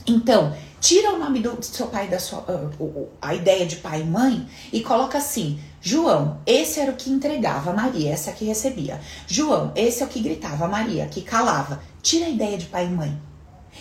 Então, 0.06 0.54
tira 0.78 1.14
o 1.14 1.18
nome 1.18 1.40
do 1.40 1.56
seu 1.64 1.86
pai 1.86 2.06
da 2.06 2.18
sua 2.18 2.40
uh, 2.40 3.08
a 3.22 3.34
ideia 3.34 3.64
de 3.64 3.76
pai 3.76 4.02
e 4.02 4.04
mãe 4.04 4.46
e 4.70 4.82
coloca 4.82 5.16
assim: 5.16 5.58
João, 5.88 6.40
esse 6.44 6.80
era 6.80 6.90
o 6.90 6.96
que 6.96 7.08
entregava, 7.08 7.72
Maria, 7.72 8.10
essa 8.10 8.32
que 8.32 8.44
recebia. 8.44 9.00
João, 9.24 9.70
esse 9.76 10.02
é 10.02 10.04
o 10.04 10.08
que 10.08 10.18
gritava, 10.18 10.66
Maria, 10.66 11.06
que 11.06 11.22
calava. 11.22 11.80
Tira 12.02 12.26
a 12.26 12.28
ideia 12.28 12.58
de 12.58 12.66
pai 12.66 12.86
e 12.86 12.90
mãe. 12.90 13.22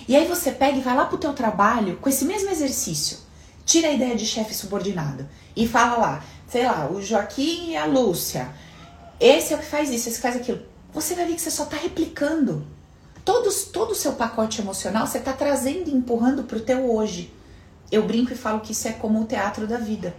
E 0.08 0.16
aí 0.16 0.28
você 0.28 0.51
pega 0.51 0.78
e 0.78 0.82
vai 0.82 0.95
lá 0.95 1.06
pro 1.06 1.18
teu 1.18 1.34
trabalho 1.34 1.97
com 1.97 2.08
esse 2.08 2.24
mesmo 2.24 2.51
exercício. 2.51 3.18
Tira 3.66 3.88
a 3.88 3.91
ideia 3.91 4.16
de 4.16 4.24
chefe 4.24 4.53
subordinado 4.53 5.28
e 5.56 5.68
fala 5.68 5.97
lá, 5.97 6.24
sei 6.47 6.68
lá, 6.68 6.88
o 6.91 7.01
Joaquim 7.01 7.72
e 7.72 7.76
a 7.76 7.88
Lúcia. 7.88 8.49
Esse 9.20 9.53
é 9.53 9.56
o 9.56 9.60
que 9.60 9.66
faz 9.66 9.89
isso, 9.89 10.08
esse 10.08 10.22
faz 10.22 10.36
aquilo. 10.36 10.62
Você 10.93 11.16
vai 11.16 11.26
ver 11.26 11.34
que 11.34 11.41
você 11.41 11.49
só 11.49 11.66
tá 11.66 11.76
replicando. 11.76 12.68
Todos, 13.26 13.64
todo 13.64 13.93
o 13.93 13.95
seu 13.95 14.14
pacote 14.14 14.62
emocional 14.62 15.08
você 15.08 15.20
tá 15.20 15.34
trazendo 15.34 15.89
e 15.89 15.95
empurrando 15.95 16.43
pro 16.43 16.60
teu 16.60 16.88
hoje. 16.88 17.34
Eu 17.91 18.06
brinco 18.06 18.32
e 18.32 18.38
falo 18.38 18.60
que 18.60 18.74
isso 18.74 18.88
é 18.88 18.91
como 18.93 19.24
o 19.24 19.26
teatro 19.26 19.66
da 19.66 19.80
vida. 19.80 20.16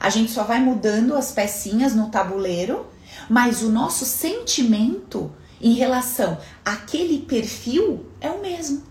A 0.00 0.10
gente 0.10 0.30
só 0.30 0.44
vai 0.44 0.60
mudando 0.60 1.14
as 1.14 1.32
pecinhas 1.32 1.94
no 1.94 2.10
tabuleiro, 2.10 2.86
mas 3.28 3.62
o 3.62 3.70
nosso 3.70 4.04
sentimento 4.04 5.32
em 5.60 5.74
relação 5.74 6.38
àquele 6.64 7.18
perfil 7.20 8.06
é 8.20 8.30
o 8.30 8.40
mesmo. 8.40 8.82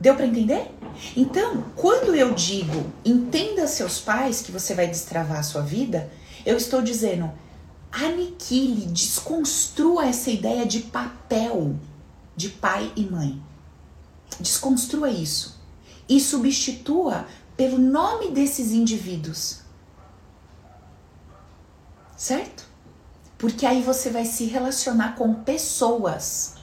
Deu 0.00 0.14
para 0.14 0.26
entender? 0.26 0.70
Então, 1.16 1.64
quando 1.76 2.14
eu 2.14 2.34
digo 2.34 2.84
entenda 3.04 3.66
seus 3.66 4.00
pais 4.00 4.42
que 4.42 4.52
você 4.52 4.74
vai 4.74 4.86
destravar 4.86 5.38
a 5.38 5.42
sua 5.42 5.62
vida, 5.62 6.10
eu 6.44 6.56
estou 6.56 6.82
dizendo 6.82 7.32
aniquile, 7.90 8.86
desconstrua 8.86 10.06
essa 10.06 10.30
ideia 10.30 10.66
de 10.66 10.80
papel 10.80 11.76
de 12.36 12.48
pai 12.50 12.92
e 12.96 13.04
mãe. 13.04 13.40
Desconstrua 14.40 15.08
isso 15.08 15.62
e 16.08 16.20
substitua 16.20 17.26
pelo 17.56 17.78
nome 17.78 18.30
desses 18.30 18.72
indivíduos. 18.72 19.60
Certo? 22.16 22.64
Porque 23.36 23.66
aí 23.66 23.82
você 23.82 24.10
vai 24.10 24.24
se 24.24 24.44
relacionar 24.44 25.16
com 25.16 25.42
pessoas, 25.42 26.54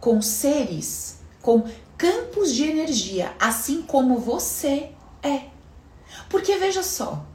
com 0.00 0.22
seres, 0.22 1.18
com 1.42 1.64
campos 1.96 2.54
de 2.54 2.64
energia, 2.64 3.34
assim 3.38 3.82
como 3.82 4.18
você 4.18 4.90
é. 5.22 5.48
Porque 6.28 6.56
veja 6.56 6.82
só, 6.82 7.26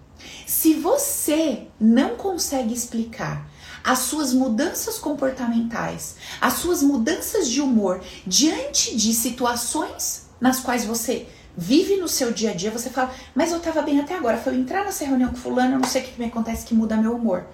se 0.47 0.73
você 0.75 1.67
não 1.79 2.15
consegue 2.15 2.73
explicar 2.73 3.49
as 3.83 3.99
suas 3.99 4.33
mudanças 4.33 4.97
comportamentais, 4.97 6.15
as 6.39 6.53
suas 6.53 6.81
mudanças 6.81 7.49
de 7.49 7.59
humor 7.59 8.01
diante 8.25 8.95
de 8.95 9.13
situações 9.13 10.27
nas 10.39 10.61
quais 10.61 10.85
você 10.85 11.27
vive 11.55 11.97
no 11.97 12.07
seu 12.07 12.31
dia 12.31 12.51
a 12.51 12.53
dia, 12.53 12.71
você 12.71 12.89
fala, 12.89 13.13
mas 13.35 13.51
eu 13.51 13.59
tava 13.59 13.81
bem 13.81 13.99
até 13.99 14.15
agora, 14.15 14.37
foi 14.37 14.53
eu 14.53 14.59
entrar 14.59 14.83
nessa 14.83 15.05
reunião 15.05 15.29
com 15.29 15.35
fulano, 15.35 15.75
eu 15.75 15.79
não 15.79 15.87
sei 15.87 16.01
o 16.01 16.05
que, 16.05 16.19
me 16.19 16.27
acontece 16.27 16.65
que 16.65 16.73
muda 16.73 16.97
meu 16.97 17.15
humor. 17.15 17.45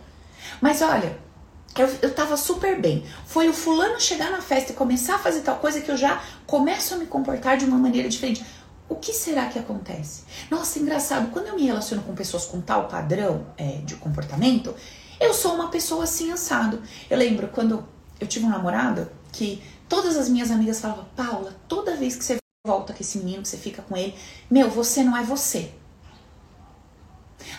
Mas 0.61 0.81
olha, 0.81 1.17
eu, 1.77 1.87
eu 2.01 2.13
tava 2.13 2.35
super 2.35 2.79
bem. 2.79 3.05
Foi 3.25 3.47
o 3.47 3.53
fulano 3.53 3.99
chegar 3.99 4.31
na 4.31 4.41
festa 4.41 4.71
e 4.71 4.75
começar 4.75 5.15
a 5.15 5.19
fazer 5.19 5.41
tal 5.41 5.57
coisa 5.57 5.81
que 5.81 5.89
eu 5.89 5.97
já 5.97 6.21
começo 6.45 6.93
a 6.93 6.97
me 6.97 7.05
comportar 7.05 7.57
de 7.57 7.65
uma 7.65 7.77
maneira 7.77 8.09
diferente. 8.09 8.43
O 8.87 8.95
que 8.95 9.13
será 9.13 9.45
que 9.47 9.59
acontece? 9.59 10.23
Nossa, 10.49 10.79
engraçado, 10.79 11.29
quando 11.31 11.47
eu 11.47 11.55
me 11.55 11.65
relaciono 11.65 12.01
com 12.01 12.15
pessoas 12.15 12.45
com 12.45 12.59
tal 12.59 12.87
padrão 12.87 13.45
é, 13.55 13.81
de 13.85 13.95
comportamento, 13.95 14.73
eu 15.19 15.33
sou 15.33 15.53
uma 15.53 15.67
pessoa 15.67 16.05
assim 16.05 16.31
assado. 16.31 16.81
Eu 17.09 17.17
lembro 17.17 17.49
quando 17.49 17.85
eu 18.19 18.27
tive 18.27 18.45
um 18.45 18.49
namorado 18.49 19.09
que 19.31 19.61
todas 19.87 20.17
as 20.17 20.27
minhas 20.27 20.49
amigas 20.49 20.79
falavam: 20.79 21.05
Paula, 21.15 21.55
toda 21.67 21.95
vez 21.95 22.15
que 22.15 22.23
você 22.23 22.38
volta 22.67 22.91
com 22.91 22.99
esse 22.99 23.17
menino, 23.19 23.45
você 23.45 23.55
fica 23.55 23.81
com 23.81 23.95
ele, 23.95 24.13
meu, 24.51 24.69
você 24.69 25.01
não 25.01 25.15
é 25.15 25.23
você. 25.23 25.71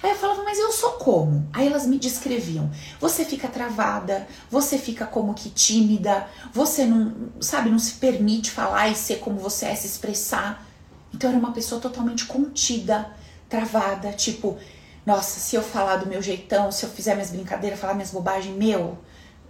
Aí 0.03 0.11
eu 0.11 0.17
falava, 0.17 0.45
mas 0.45 0.59
eu 0.59 0.71
sou 0.73 0.93
como? 0.93 1.49
Aí 1.55 1.67
elas 1.67 1.87
me 1.87 1.99
descreviam. 1.99 2.71
Você 3.01 3.25
fica 3.25 3.49
travada, 3.49 4.29
você 4.51 4.77
fica 4.77 5.07
como 5.07 5.33
que 5.33 5.49
tímida, 5.49 6.29
você 6.53 6.85
não, 6.85 7.31
sabe, 7.41 7.71
não 7.71 7.79
se 7.79 7.95
permite 7.95 8.51
falar 8.51 8.89
e 8.89 8.95
ser 8.95 9.21
como 9.21 9.41
você 9.41 9.67
é, 9.67 9.75
se 9.75 9.87
expressar. 9.87 10.67
Então 11.15 11.31
eu 11.31 11.37
era 11.37 11.47
uma 11.47 11.55
pessoa 11.55 11.81
totalmente 11.81 12.27
contida, 12.27 13.11
travada, 13.49 14.13
tipo, 14.13 14.59
nossa, 15.07 15.41
se 15.41 15.57
eu 15.57 15.63
falar 15.63 15.97
do 15.97 16.11
meu 16.11 16.21
jeitão, 16.21 16.71
se 16.71 16.85
eu 16.85 16.91
fizer 16.91 17.15
minhas 17.15 17.31
brincadeiras, 17.31 17.81
falar 17.81 17.95
minhas 17.95 18.11
bobagens, 18.11 18.55
meu, 18.55 18.99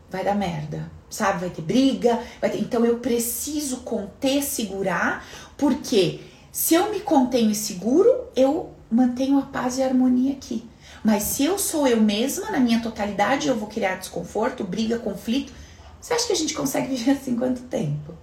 vai 0.09 0.23
dar 0.23 0.37
merda, 0.37 0.89
sabe? 1.11 1.41
Vai 1.41 1.51
ter 1.51 1.63
briga, 1.63 2.23
vai 2.41 2.49
ter... 2.49 2.59
então 2.59 2.85
eu 2.85 2.99
preciso 3.01 3.79
conter, 3.79 4.43
segurar, 4.43 5.27
porque 5.59 6.21
se 6.53 6.75
eu 6.75 6.91
me 6.91 7.01
contenho 7.01 7.51
e 7.51 7.55
seguro, 7.55 8.09
eu 8.35 8.71
mantenho 8.91 9.39
a 9.39 9.43
paz 9.43 9.79
e 9.79 9.83
a 9.83 9.87
harmonia 9.87 10.33
aqui. 10.33 10.69
Mas 11.03 11.23
se 11.23 11.45
eu 11.45 11.59
sou 11.59 11.87
eu 11.87 12.01
mesma, 12.01 12.51
na 12.51 12.61
minha 12.61 12.81
totalidade, 12.83 13.49
eu 13.49 13.57
vou 13.57 13.69
criar 13.69 13.97
desconforto, 13.97 14.65
briga, 14.65 14.99
conflito. 14.99 15.53
Você 16.01 16.15
acha 16.15 16.27
que 16.27 16.33
a 16.33 16.37
gente 16.37 16.55
consegue 16.55 16.95
viver 16.95 17.13
assim 17.13 17.37
quanto 17.37 17.63
tempo? 17.63 18.15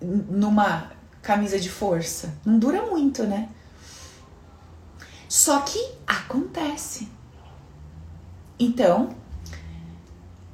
Numa 0.00 0.92
camisa 1.20 1.58
de 1.58 1.68
força? 1.68 2.34
Não 2.44 2.58
dura 2.58 2.86
muito, 2.86 3.24
né? 3.24 3.48
Só 5.28 5.60
que 5.60 5.78
acontece. 6.06 7.08
Então, 8.58 9.14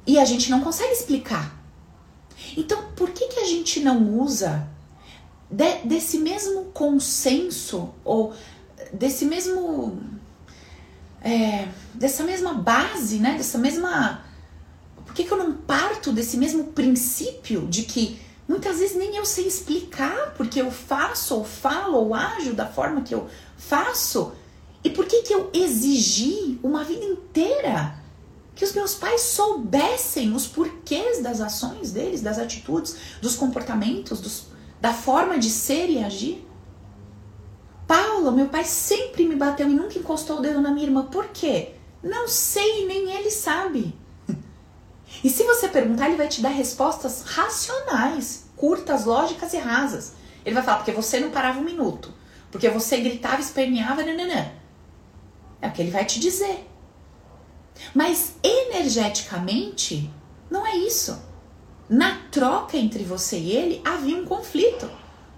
e 0.07 0.17
a 0.17 0.25
gente 0.25 0.49
não 0.49 0.61
consegue 0.61 0.93
explicar. 0.93 1.61
Então, 2.55 2.91
por 2.95 3.11
que, 3.11 3.27
que 3.27 3.39
a 3.41 3.45
gente 3.45 3.81
não 3.81 4.19
usa 4.19 4.67
de, 5.51 5.79
desse 5.83 6.17
mesmo 6.17 6.65
consenso 6.73 7.93
ou 8.03 8.33
desse 8.93 9.25
mesmo. 9.25 10.01
É, 11.21 11.67
dessa 11.93 12.23
mesma 12.23 12.53
base, 12.53 13.19
né? 13.19 13.35
Dessa 13.37 13.57
mesma. 13.57 14.23
Por 15.05 15.13
que, 15.13 15.25
que 15.25 15.31
eu 15.31 15.37
não 15.37 15.53
parto 15.53 16.11
desse 16.11 16.37
mesmo 16.37 16.65
princípio 16.65 17.67
de 17.67 17.83
que 17.83 18.19
muitas 18.47 18.79
vezes 18.79 18.95
nem 18.95 19.15
eu 19.15 19.25
sei 19.25 19.47
explicar 19.47 20.33
porque 20.37 20.61
eu 20.61 20.71
faço, 20.71 21.35
ou 21.35 21.43
falo, 21.43 21.97
ou 21.97 22.13
ajo 22.13 22.53
da 22.53 22.65
forma 22.65 23.01
que 23.01 23.13
eu 23.13 23.27
faço? 23.57 24.33
E 24.83 24.89
por 24.89 25.05
que, 25.05 25.23
que 25.23 25.33
eu 25.33 25.49
exigi 25.53 26.59
uma 26.63 26.83
vida 26.83 27.03
inteira 27.03 28.06
que 28.57 28.65
os 28.65 28.73
meus 28.73 28.95
pais 28.95 29.21
soubessem 29.21 30.33
os 30.33 30.47
porquês 30.47 31.21
das 31.21 31.39
ações 31.39 31.91
deles, 31.91 32.21
das 32.21 32.39
atitudes, 32.39 32.97
dos 33.21 33.35
comportamentos, 33.35 34.19
dos, 34.19 34.47
da 34.81 34.91
forma 34.91 35.37
de 35.37 35.51
ser 35.51 35.91
e 35.91 36.03
agir? 36.03 36.43
Paulo, 37.85 38.31
meu 38.31 38.47
pai 38.47 38.63
sempre 38.65 39.25
me 39.27 39.35
bateu 39.35 39.69
e 39.69 39.73
nunca 39.73 39.99
encostou 39.99 40.39
o 40.39 40.41
dedo 40.41 40.59
na 40.59 40.71
minha 40.71 40.87
irmã. 40.87 41.05
Por 41.05 41.27
quê? 41.27 41.75
Não 42.01 42.27
sei, 42.27 42.87
nem 42.87 43.11
ele 43.11 43.31
sabe. 43.31 43.95
E 45.23 45.29
se 45.29 45.43
você 45.43 45.67
perguntar, 45.67 46.07
ele 46.07 46.17
vai 46.17 46.27
te 46.27 46.41
dar 46.41 46.49
respostas 46.49 47.23
racionais, 47.23 48.45
curtas, 48.55 49.05
lógicas 49.05 49.53
e 49.53 49.57
rasas. 49.57 50.13
Ele 50.45 50.53
vai 50.53 50.63
falar, 50.63 50.77
porque 50.77 50.91
você 50.91 51.19
não 51.19 51.31
parava 51.31 51.59
um 51.59 51.63
minuto, 51.63 52.13
porque 52.51 52.69
você 52.69 52.97
gritava, 52.97 53.41
esperneava, 53.41 54.03
nananã. 54.03 54.51
É 55.59 55.69
o 55.69 55.71
que 55.71 55.81
ele 55.81 55.91
vai 55.91 56.05
te 56.05 56.19
dizer. 56.19 56.66
Mas 57.93 58.35
energeticamente, 58.43 60.09
não 60.49 60.65
é 60.65 60.75
isso. 60.75 61.17
Na 61.89 62.17
troca 62.31 62.77
entre 62.77 63.03
você 63.03 63.37
e 63.37 63.51
ele 63.51 63.81
havia 63.83 64.17
um 64.17 64.25
conflito, 64.25 64.89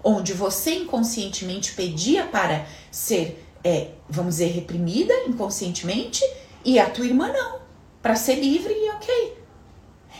onde 0.02 0.32
você 0.32 0.74
inconscientemente 0.74 1.72
pedia 1.72 2.26
para 2.26 2.66
ser, 2.90 3.46
é, 3.62 3.92
vamos 4.08 4.36
dizer, 4.36 4.48
reprimida 4.52 5.14
inconscientemente 5.26 6.24
e 6.64 6.78
a 6.78 6.88
tua 6.90 7.06
irmã 7.06 7.32
não, 7.32 7.60
para 8.02 8.16
ser 8.16 8.36
livre 8.36 8.72
e 8.72 8.90
ok. 8.90 9.38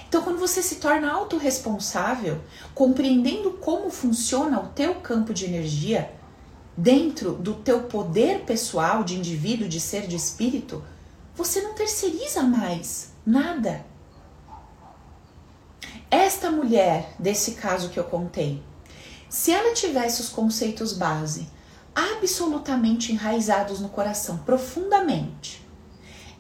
Então, 0.08 0.22
quando 0.22 0.38
você 0.38 0.62
se 0.62 0.76
torna 0.76 1.10
autorresponsável, 1.12 2.40
compreendendo 2.74 3.52
como 3.52 3.90
funciona 3.90 4.60
o 4.60 4.68
teu 4.68 4.96
campo 4.96 5.32
de 5.32 5.44
energia, 5.44 6.10
dentro 6.76 7.32
do 7.32 7.54
teu 7.54 7.82
poder 7.82 8.40
pessoal 8.40 9.04
de 9.04 9.16
indivíduo, 9.16 9.68
de 9.68 9.78
ser, 9.78 10.06
de 10.06 10.16
espírito, 10.16 10.82
você 11.44 11.62
não 11.62 11.72
terceiriza 11.72 12.42
mais 12.42 13.12
nada. 13.24 13.82
Esta 16.10 16.50
mulher, 16.50 17.14
desse 17.18 17.52
caso 17.52 17.88
que 17.88 17.98
eu 17.98 18.04
contei, 18.04 18.62
se 19.26 19.50
ela 19.50 19.72
tivesse 19.72 20.20
os 20.20 20.28
conceitos 20.28 20.92
base 20.92 21.48
absolutamente 21.94 23.10
enraizados 23.12 23.80
no 23.80 23.88
coração, 23.88 24.36
profundamente, 24.38 25.66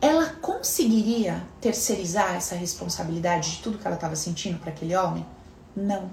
ela 0.02 0.26
conseguiria 0.42 1.42
terceirizar 1.62 2.34
essa 2.34 2.54
responsabilidade 2.54 3.52
de 3.52 3.62
tudo 3.62 3.78
que 3.78 3.86
ela 3.86 3.96
estava 3.96 4.16
sentindo 4.16 4.58
para 4.58 4.70
aquele 4.70 4.94
homem? 4.94 5.24
Não. 5.74 6.10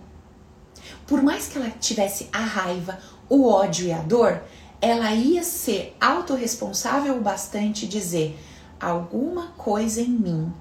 Por 1.05 1.21
mais 1.21 1.47
que 1.47 1.57
ela 1.57 1.71
tivesse 1.71 2.29
a 2.31 2.39
raiva, 2.39 2.99
o 3.27 3.49
ódio 3.49 3.87
e 3.87 3.91
a 3.91 3.99
dor, 3.99 4.41
ela 4.79 5.11
ia 5.13 5.43
ser 5.43 5.93
autorresponsável 5.99 7.17
o 7.17 7.21
bastante 7.21 7.85
dizer: 7.85 8.37
alguma 8.79 9.47
coisa 9.57 10.01
em 10.01 10.09
mim 10.09 10.53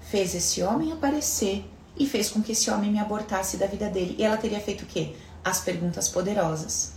fez 0.00 0.34
esse 0.34 0.62
homem 0.62 0.92
aparecer 0.92 1.64
e 1.96 2.06
fez 2.06 2.30
com 2.30 2.42
que 2.42 2.52
esse 2.52 2.70
homem 2.70 2.90
me 2.90 2.98
abortasse 2.98 3.56
da 3.56 3.66
vida 3.66 3.88
dele. 3.88 4.16
E 4.18 4.24
ela 4.24 4.36
teria 4.36 4.60
feito 4.60 4.82
o 4.82 4.86
quê? 4.86 5.14
As 5.44 5.60
perguntas 5.60 6.08
poderosas. 6.08 6.92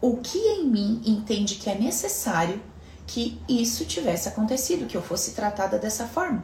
O 0.00 0.16
que 0.16 0.38
em 0.38 0.66
mim 0.66 1.02
entende 1.04 1.56
que 1.56 1.70
é 1.70 1.74
necessário 1.74 2.60
que 3.06 3.40
isso 3.48 3.84
tivesse 3.84 4.28
acontecido, 4.28 4.86
que 4.86 4.96
eu 4.96 5.02
fosse 5.02 5.32
tratada 5.32 5.78
dessa 5.78 6.06
forma? 6.06 6.42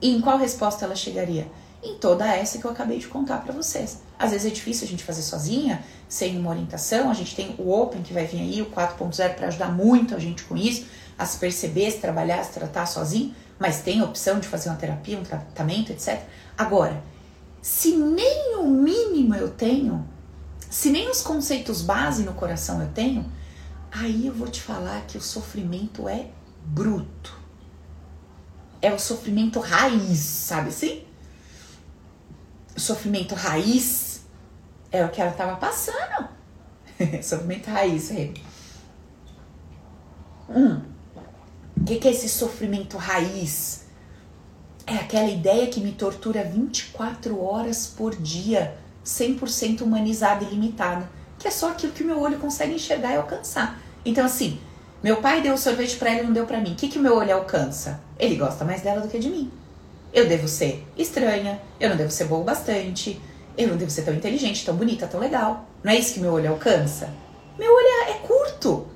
E 0.00 0.14
em 0.14 0.20
qual 0.20 0.38
resposta 0.38 0.84
ela 0.84 0.94
chegaria? 0.94 1.50
Em 1.82 1.94
toda 1.98 2.26
essa 2.26 2.58
que 2.58 2.64
eu 2.64 2.70
acabei 2.70 2.98
de 2.98 3.06
contar 3.06 3.38
para 3.38 3.52
vocês. 3.52 4.02
Às 4.18 4.32
vezes 4.32 4.50
é 4.50 4.54
difícil 4.54 4.86
a 4.86 4.90
gente 4.90 5.04
fazer 5.04 5.22
sozinha, 5.22 5.84
sem 6.08 6.36
uma 6.38 6.50
orientação. 6.50 7.10
A 7.10 7.14
gente 7.14 7.34
tem 7.34 7.54
o 7.58 7.70
Open 7.70 8.02
que 8.02 8.12
vai 8.12 8.26
vir 8.26 8.40
aí, 8.40 8.62
o 8.62 8.66
4.0 8.66 9.34
para 9.34 9.48
ajudar 9.48 9.72
muito 9.72 10.14
a 10.14 10.18
gente 10.18 10.44
com 10.44 10.56
isso, 10.56 10.86
a 11.18 11.24
se 11.24 11.38
perceber, 11.38 11.90
se 11.90 11.98
trabalhar, 11.98 12.42
se 12.44 12.52
tratar 12.52 12.86
sozinho, 12.86 13.34
mas 13.58 13.80
tem 13.80 14.00
a 14.00 14.04
opção 14.04 14.38
de 14.38 14.46
fazer 14.46 14.68
uma 14.68 14.76
terapia, 14.76 15.18
um 15.18 15.22
tratamento, 15.22 15.90
etc. 15.90 16.22
Agora, 16.56 17.02
se 17.62 17.96
nem 17.96 18.56
o 18.56 18.66
mínimo 18.66 19.34
eu 19.34 19.50
tenho, 19.50 20.06
se 20.70 20.90
nem 20.90 21.10
os 21.10 21.22
conceitos 21.22 21.82
base 21.82 22.22
no 22.22 22.34
coração 22.34 22.82
eu 22.82 22.88
tenho, 22.92 23.30
aí 23.90 24.26
eu 24.26 24.32
vou 24.32 24.48
te 24.48 24.60
falar 24.60 25.06
que 25.06 25.16
o 25.16 25.22
sofrimento 25.22 26.08
é 26.08 26.28
bruto. 26.64 27.34
É 28.82 28.92
o 28.92 28.98
sofrimento 28.98 29.58
raiz, 29.58 30.18
sabe 30.18 30.68
assim? 30.68 31.04
O 32.76 32.80
sofrimento 32.80 33.34
raiz 33.34 34.20
é 34.92 35.04
o 35.04 35.08
que 35.08 35.20
ela 35.20 35.30
estava 35.30 35.56
passando. 35.56 36.28
sofrimento 37.22 37.68
raiz, 37.68 38.10
Rê. 38.10 38.34
Hum. 40.48 40.95
O 41.80 41.84
que, 41.84 41.96
que 41.96 42.08
é 42.08 42.10
esse 42.10 42.28
sofrimento 42.28 42.96
raiz? 42.96 43.84
É 44.86 44.94
aquela 44.94 45.28
ideia 45.28 45.66
que 45.66 45.80
me 45.80 45.92
tortura 45.92 46.42
24 46.42 47.42
horas 47.42 47.86
por 47.86 48.14
dia, 48.16 48.76
100% 49.04 49.82
humanizada 49.82 50.44
e 50.44 50.48
limitada, 50.48 51.08
que 51.38 51.46
é 51.46 51.50
só 51.50 51.70
aquilo 51.70 51.92
que 51.92 52.02
o 52.02 52.06
meu 52.06 52.20
olho 52.20 52.38
consegue 52.38 52.74
enxergar 52.74 53.12
e 53.12 53.16
alcançar. 53.16 53.80
Então, 54.04 54.24
assim, 54.24 54.58
meu 55.02 55.18
pai 55.18 55.42
deu 55.42 55.54
o 55.54 55.58
sorvete 55.58 55.96
para 55.96 56.10
ele 56.10 56.20
e 56.20 56.24
não 56.24 56.32
deu 56.32 56.46
para 56.46 56.60
mim. 56.60 56.72
O 56.72 56.76
que, 56.76 56.88
que 56.88 56.98
o 56.98 57.02
meu 57.02 57.16
olho 57.16 57.34
alcança? 57.34 58.00
Ele 58.18 58.36
gosta 58.36 58.64
mais 58.64 58.82
dela 58.82 59.00
do 59.00 59.08
que 59.08 59.18
de 59.18 59.28
mim. 59.28 59.50
Eu 60.12 60.28
devo 60.28 60.48
ser 60.48 60.84
estranha, 60.96 61.60
eu 61.78 61.90
não 61.90 61.96
devo 61.96 62.10
ser 62.10 62.24
boa 62.24 62.42
bastante, 62.42 63.20
eu 63.56 63.68
não 63.68 63.76
devo 63.76 63.90
ser 63.90 64.02
tão 64.02 64.14
inteligente, 64.14 64.64
tão 64.64 64.74
bonita, 64.74 65.06
tão 65.06 65.20
legal. 65.20 65.66
Não 65.84 65.92
é 65.92 65.96
isso 65.96 66.14
que 66.14 66.20
meu 66.20 66.32
olho 66.32 66.50
alcança? 66.50 67.12
Meu 67.58 67.72
olho 67.72 67.86
é 68.08 68.14
curto, 68.26 68.86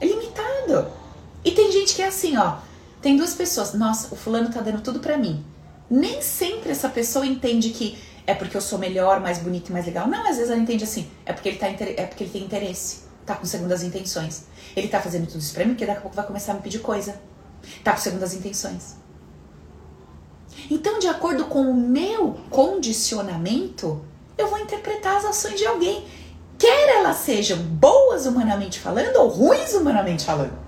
é 0.00 0.06
limitado. 0.06 1.03
E 1.44 1.50
tem 1.50 1.70
gente 1.70 1.94
que 1.94 2.02
é 2.02 2.06
assim, 2.06 2.36
ó. 2.36 2.56
Tem 3.02 3.16
duas 3.16 3.34
pessoas. 3.34 3.74
Nossa, 3.74 4.14
o 4.14 4.16
fulano 4.16 4.50
tá 4.50 4.60
dando 4.60 4.80
tudo 4.80 5.00
para 5.00 5.18
mim. 5.18 5.44
Nem 5.90 6.22
sempre 6.22 6.70
essa 6.70 6.88
pessoa 6.88 7.26
entende 7.26 7.70
que 7.70 7.98
é 8.26 8.34
porque 8.34 8.56
eu 8.56 8.60
sou 8.60 8.78
melhor, 8.78 9.20
mais 9.20 9.38
bonita 9.38 9.70
e 9.70 9.72
mais 9.72 9.84
legal. 9.84 10.08
Não, 10.08 10.26
às 10.26 10.36
vezes 10.36 10.50
ela 10.50 10.60
entende 10.60 10.84
assim. 10.84 11.06
É 11.26 11.32
porque 11.32 11.50
ele, 11.50 11.58
tá, 11.58 11.66
é 11.66 12.06
porque 12.06 12.24
ele 12.24 12.30
tem 12.32 12.42
interesse. 12.42 13.02
Tá 13.26 13.34
com 13.34 13.44
segundas 13.44 13.82
intenções. 13.82 14.46
Ele 14.74 14.88
tá 14.88 15.00
fazendo 15.00 15.26
tudo 15.26 15.40
isso 15.40 15.52
pra 15.52 15.64
mim 15.64 15.72
porque 15.72 15.84
daqui 15.84 15.98
a 15.98 16.02
pouco 16.02 16.16
vai 16.16 16.26
começar 16.26 16.52
a 16.52 16.54
me 16.54 16.62
pedir 16.62 16.78
coisa. 16.78 17.20
Tá 17.82 17.92
com 17.92 18.00
segundas 18.00 18.32
intenções. 18.32 18.96
Então, 20.70 20.98
de 20.98 21.06
acordo 21.06 21.44
com 21.46 21.62
o 21.62 21.74
meu 21.74 22.38
condicionamento, 22.48 24.02
eu 24.38 24.48
vou 24.48 24.58
interpretar 24.58 25.16
as 25.16 25.24
ações 25.26 25.58
de 25.58 25.66
alguém. 25.66 26.04
Quer 26.58 26.96
elas 26.96 27.18
sejam 27.18 27.58
boas 27.58 28.24
humanamente 28.24 28.78
falando 28.78 29.16
ou 29.16 29.28
ruins 29.28 29.74
humanamente 29.74 30.24
falando. 30.24 30.63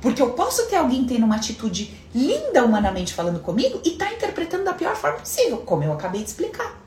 Porque 0.00 0.20
eu 0.20 0.30
posso 0.30 0.66
ter 0.66 0.76
alguém 0.76 1.04
tendo 1.04 1.24
uma 1.24 1.36
atitude 1.36 1.94
linda 2.14 2.64
humanamente 2.64 3.14
falando 3.14 3.40
comigo 3.40 3.80
e 3.84 3.92
tá 3.92 4.12
interpretando 4.12 4.64
da 4.64 4.72
pior 4.72 4.94
forma 4.94 5.18
possível, 5.18 5.58
como 5.58 5.84
eu 5.84 5.92
acabei 5.92 6.22
de 6.22 6.28
explicar. 6.28 6.80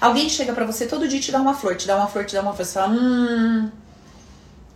Alguém 0.00 0.28
chega 0.28 0.52
para 0.52 0.66
você 0.66 0.86
todo 0.86 1.08
dia 1.08 1.18
e 1.18 1.22
te 1.22 1.32
dá 1.32 1.40
uma 1.40 1.54
flor, 1.54 1.76
te 1.76 1.86
dá 1.86 1.96
uma 1.96 2.06
flor, 2.06 2.24
te 2.24 2.34
dá 2.34 2.42
uma 2.42 2.52
flor, 2.52 2.66
você 2.66 2.74
fala, 2.74 2.92
hum, 2.92 3.70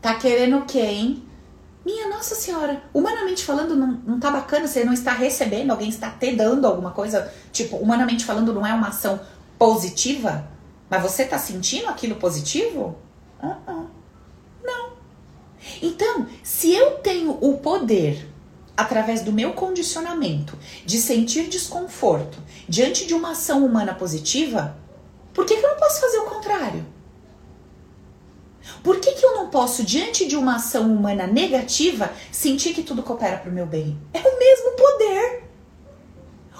tá 0.01 0.15
querendo 0.15 0.59
o 0.59 0.65
quê, 0.65 0.81
hein? 0.81 1.23
Minha 1.85 2.09
Nossa 2.09 2.35
Senhora, 2.35 2.83
humanamente 2.93 3.45
falando, 3.45 3.75
não, 3.75 4.01
não 4.07 4.21
tá 4.21 4.31
bacana, 4.31 4.67
você 4.67 4.85
não 4.85 4.93
está 4.93 5.13
recebendo, 5.13 5.71
alguém 5.71 5.89
está 5.89 6.11
te 6.11 6.35
dando 6.35 6.67
alguma 6.67 6.91
coisa, 6.91 7.33
tipo, 7.53 7.77
humanamente 7.77 8.25
falando, 8.25 8.53
não 8.53 8.67
é 8.67 8.73
uma 8.73 8.89
ação 8.89 9.21
positiva, 9.59 10.47
mas 10.89 11.03
você 11.03 11.25
tá 11.25 11.39
sentindo 11.39 11.89
aquilo 11.89 12.17
positivo? 12.17 12.97
Uh 13.43 13.55
-uh. 13.67 13.80
Então, 15.83 16.27
se 16.43 16.73
eu 16.73 16.93
tenho 16.99 17.39
o 17.41 17.59
poder, 17.59 18.29
através 18.77 19.23
do 19.23 19.33
meu 19.33 19.53
condicionamento, 19.53 20.59
de 20.87 20.99
sentir 20.99 21.49
desconforto 21.49 22.39
diante 22.69 23.07
de 23.07 23.15
uma 23.15 23.33
ação 23.33 23.65
humana 23.65 23.95
positiva, 23.95 24.77
por 25.35 25.45
que, 25.45 25.57
que 25.57 25.65
eu 25.65 25.71
não 25.71 25.79
posso 25.79 26.01
fazer 26.01 26.19
o 26.19 26.25
contrário? 26.25 26.85
Por 28.83 28.99
que, 29.01 29.13
que 29.13 29.25
eu 29.25 29.35
não 29.35 29.49
posso, 29.49 29.85
diante 29.85 30.27
de 30.27 30.37
uma 30.37 30.57
ação 30.57 30.91
humana 30.91 31.27
negativa, 31.27 32.11
sentir 32.33 32.73
que 32.73 32.83
tudo 32.83 33.03
coopera 33.03 33.37
para 33.37 33.51
o 33.51 33.55
meu 33.55 33.67
bem? 33.67 33.99
É 34.13 34.21
o 34.21 34.39
mesmo 34.39 34.73
poder. 34.73 35.45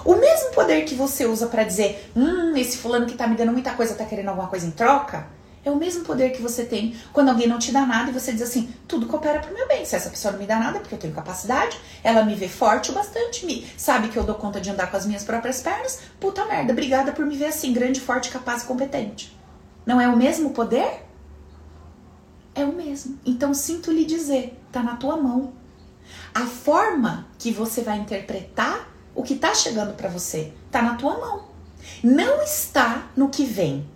O 0.03 0.15
mesmo 0.15 0.51
poder 0.51 0.83
que 0.83 0.95
você 0.95 1.25
usa 1.25 1.47
para 1.47 1.63
dizer, 1.63 2.11
hum, 2.15 2.55
esse 2.55 2.77
fulano 2.77 3.05
que 3.05 3.15
tá 3.15 3.27
me 3.27 3.35
dando 3.35 3.51
muita 3.51 3.73
coisa 3.73 3.95
tá 3.95 4.05
querendo 4.05 4.29
alguma 4.29 4.47
coisa 4.47 4.65
em 4.65 4.71
troca, 4.71 5.27
é 5.63 5.69
o 5.69 5.75
mesmo 5.75 6.03
poder 6.03 6.31
que 6.31 6.41
você 6.41 6.65
tem 6.65 6.95
quando 7.13 7.29
alguém 7.29 7.47
não 7.47 7.59
te 7.59 7.71
dá 7.71 7.85
nada 7.85 8.09
e 8.09 8.13
você 8.13 8.31
diz 8.31 8.41
assim: 8.41 8.73
tudo 8.87 9.05
coopera 9.05 9.39
pro 9.39 9.53
meu 9.53 9.67
bem. 9.67 9.85
Se 9.85 9.95
essa 9.95 10.09
pessoa 10.09 10.31
não 10.31 10.39
me 10.39 10.47
dá 10.47 10.57
nada, 10.57 10.79
porque 10.79 10.95
eu 10.95 10.99
tenho 10.99 11.13
capacidade, 11.13 11.79
ela 12.03 12.23
me 12.23 12.35
vê 12.35 12.47
forte 12.47 12.91
o 12.91 12.93
bastante, 12.93 13.45
me 13.45 13.65
sabe 13.77 14.09
que 14.09 14.17
eu 14.17 14.23
dou 14.23 14.35
conta 14.35 14.59
de 14.59 14.69
andar 14.69 14.89
com 14.89 14.97
as 14.97 15.05
minhas 15.05 15.23
próprias 15.23 15.61
pernas, 15.61 15.99
puta 16.19 16.45
merda, 16.45 16.71
obrigada 16.73 17.11
por 17.11 17.25
me 17.25 17.35
ver 17.35 17.47
assim, 17.47 17.73
grande, 17.73 18.01
forte, 18.01 18.29
capaz 18.29 18.63
e 18.63 18.65
competente. 18.65 19.37
Não 19.85 19.99
é 19.99 20.07
o 20.07 20.17
mesmo 20.17 20.51
poder? 20.51 21.05
É 22.53 22.63
o 22.63 22.73
mesmo. 22.73 23.19
Então 23.25 23.53
sinto 23.53 23.91
lhe 23.91 24.05
dizer, 24.05 24.59
tá 24.71 24.83
na 24.83 24.95
tua 24.95 25.17
mão. 25.17 25.53
A 26.33 26.45
forma 26.45 27.27
que 27.37 27.51
você 27.51 27.81
vai 27.81 27.97
interpretar 27.97 28.89
o 29.13 29.23
que 29.23 29.35
tá 29.35 29.53
chegando 29.53 29.93
para 29.93 30.09
você 30.09 30.53
tá 30.71 30.81
na 30.81 30.95
tua 30.95 31.17
mão. 31.17 31.45
Não 32.03 32.41
está 32.41 33.09
no 33.15 33.29
que 33.29 33.43
vem. 33.43 33.87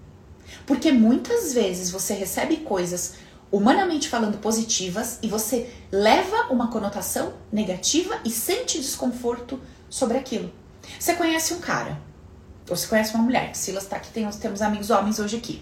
Porque 0.65 0.91
muitas 0.91 1.53
vezes 1.53 1.91
você 1.91 2.13
recebe 2.13 2.57
coisas 2.57 3.15
humanamente 3.51 4.09
falando 4.09 4.37
positivas 4.39 5.19
e 5.21 5.27
você 5.27 5.69
leva 5.91 6.47
uma 6.49 6.69
conotação 6.69 7.33
negativa 7.51 8.19
e 8.25 8.29
sente 8.29 8.79
desconforto 8.79 9.61
sobre 9.89 10.17
aquilo. 10.17 10.51
Você 10.99 11.13
conhece 11.13 11.53
um 11.53 11.59
cara, 11.59 11.97
ou 12.69 12.75
você 12.75 12.87
conhece 12.87 13.13
uma 13.13 13.23
mulher, 13.23 13.55
Silas 13.55 13.83
está 13.83 13.95
aqui, 13.97 14.11
tem, 14.11 14.29
temos 14.29 14.61
amigos 14.61 14.89
homens 14.89 15.19
hoje 15.19 15.37
aqui. 15.37 15.61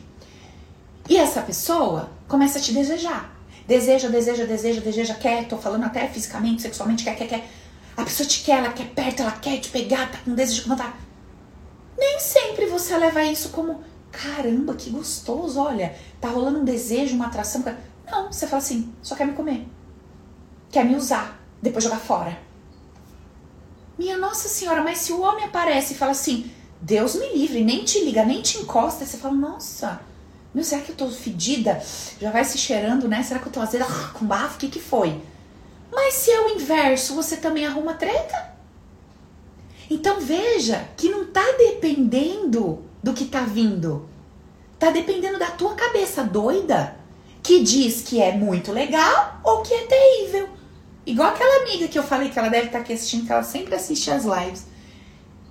E 1.09 1.17
essa 1.17 1.41
pessoa 1.41 2.09
começa 2.27 2.59
a 2.59 2.61
te 2.61 2.71
desejar. 2.71 3.31
Deseja, 3.67 4.09
deseja, 4.09 4.45
deseja, 4.45 4.81
deseja, 4.81 5.13
quer, 5.13 5.47
tô 5.47 5.57
falando 5.57 5.83
até 5.85 6.07
fisicamente, 6.07 6.61
sexualmente, 6.61 7.03
quer, 7.03 7.15
quer, 7.15 7.27
quer. 7.27 7.49
A 7.95 8.03
pessoa 8.03 8.27
te 8.27 8.43
quer, 8.43 8.59
ela 8.59 8.73
quer 8.73 8.87
perto, 8.87 9.21
ela 9.21 9.31
quer 9.31 9.59
te 9.59 9.69
pegar, 9.69 10.11
tá 10.11 10.17
com 10.23 10.33
desejo 10.33 10.63
de 10.63 10.67
contar. 10.69 10.97
Nem 11.97 12.19
sempre 12.19 12.65
você 12.65 12.97
leva 12.97 13.23
isso 13.23 13.49
como 13.49 13.83
caramba, 14.13 14.75
que 14.75 14.91
gostoso, 14.91 15.59
olha, 15.59 15.95
tá 16.21 16.29
rolando 16.29 16.59
um 16.59 16.63
desejo, 16.63 17.15
uma 17.15 17.25
atração. 17.25 17.63
Não, 18.05 18.31
você 18.31 18.45
fala 18.45 18.61
assim, 18.61 18.93
só 19.01 19.15
quer 19.15 19.25
me 19.25 19.33
comer. 19.33 19.67
Quer 20.71 20.85
me 20.85 20.95
usar, 20.95 21.43
depois 21.61 21.83
jogar 21.83 21.97
fora. 21.97 22.37
Minha 23.97 24.17
Nossa 24.17 24.47
Senhora, 24.47 24.83
mas 24.83 24.99
se 24.99 25.11
o 25.11 25.21
homem 25.21 25.45
aparece 25.45 25.93
e 25.93 25.97
fala 25.97 26.11
assim, 26.11 26.51
Deus 26.79 27.15
me 27.15 27.33
livre, 27.33 27.63
nem 27.63 27.83
te 27.83 28.03
liga, 28.05 28.23
nem 28.23 28.41
te 28.41 28.59
encosta, 28.59 29.05
você 29.05 29.17
fala, 29.17 29.33
nossa, 29.33 29.99
meu, 30.53 30.63
será 30.63 30.81
que 30.81 30.91
eu 30.91 30.95
tô 30.95 31.09
fedida? 31.09 31.81
Já 32.21 32.29
vai 32.29 32.45
se 32.45 32.57
cheirando, 32.57 33.07
né? 33.07 33.23
Será 33.23 33.39
que 33.39 33.47
eu 33.47 33.51
tô 33.51 33.59
azeda 33.59 33.85
com 34.13 34.25
bafo? 34.25 34.55
O 34.55 34.59
que 34.59 34.67
que 34.67 34.79
foi? 34.79 35.19
Mas 35.91 36.13
se 36.15 36.31
é 36.31 36.41
o 36.41 36.49
inverso, 36.49 37.15
você 37.15 37.37
também 37.37 37.65
arruma 37.65 37.95
treta? 37.95 38.53
Então 39.89 40.19
veja 40.19 40.87
que 40.95 41.09
não 41.09 41.25
tá 41.25 41.43
dependendo 41.57 42.83
do 43.03 43.13
que 43.13 43.25
tá 43.25 43.41
vindo. 43.41 44.07
Tá 44.79 44.89
dependendo 44.89 45.37
da 45.37 45.51
tua 45.51 45.75
cabeça 45.75 46.23
doida 46.23 46.95
que 47.43 47.61
diz 47.61 48.01
que 48.01 48.21
é 48.21 48.31
muito 48.31 48.71
legal 48.71 49.39
ou 49.43 49.61
que 49.61 49.73
é 49.73 49.85
terrível. 49.85 50.47
Igual 51.05 51.29
aquela 51.29 51.63
amiga 51.63 51.89
que 51.89 51.99
eu 51.99 52.03
falei 52.03 52.29
que 52.29 52.39
ela 52.39 52.47
deve 52.47 52.67
estar 52.67 52.77
tá 52.77 52.83
aqui 52.83 52.93
assistindo, 52.93 53.25
que 53.25 53.33
ela 53.33 53.43
sempre 53.43 53.75
assiste 53.75 54.09
as 54.09 54.23
lives. 54.23 54.65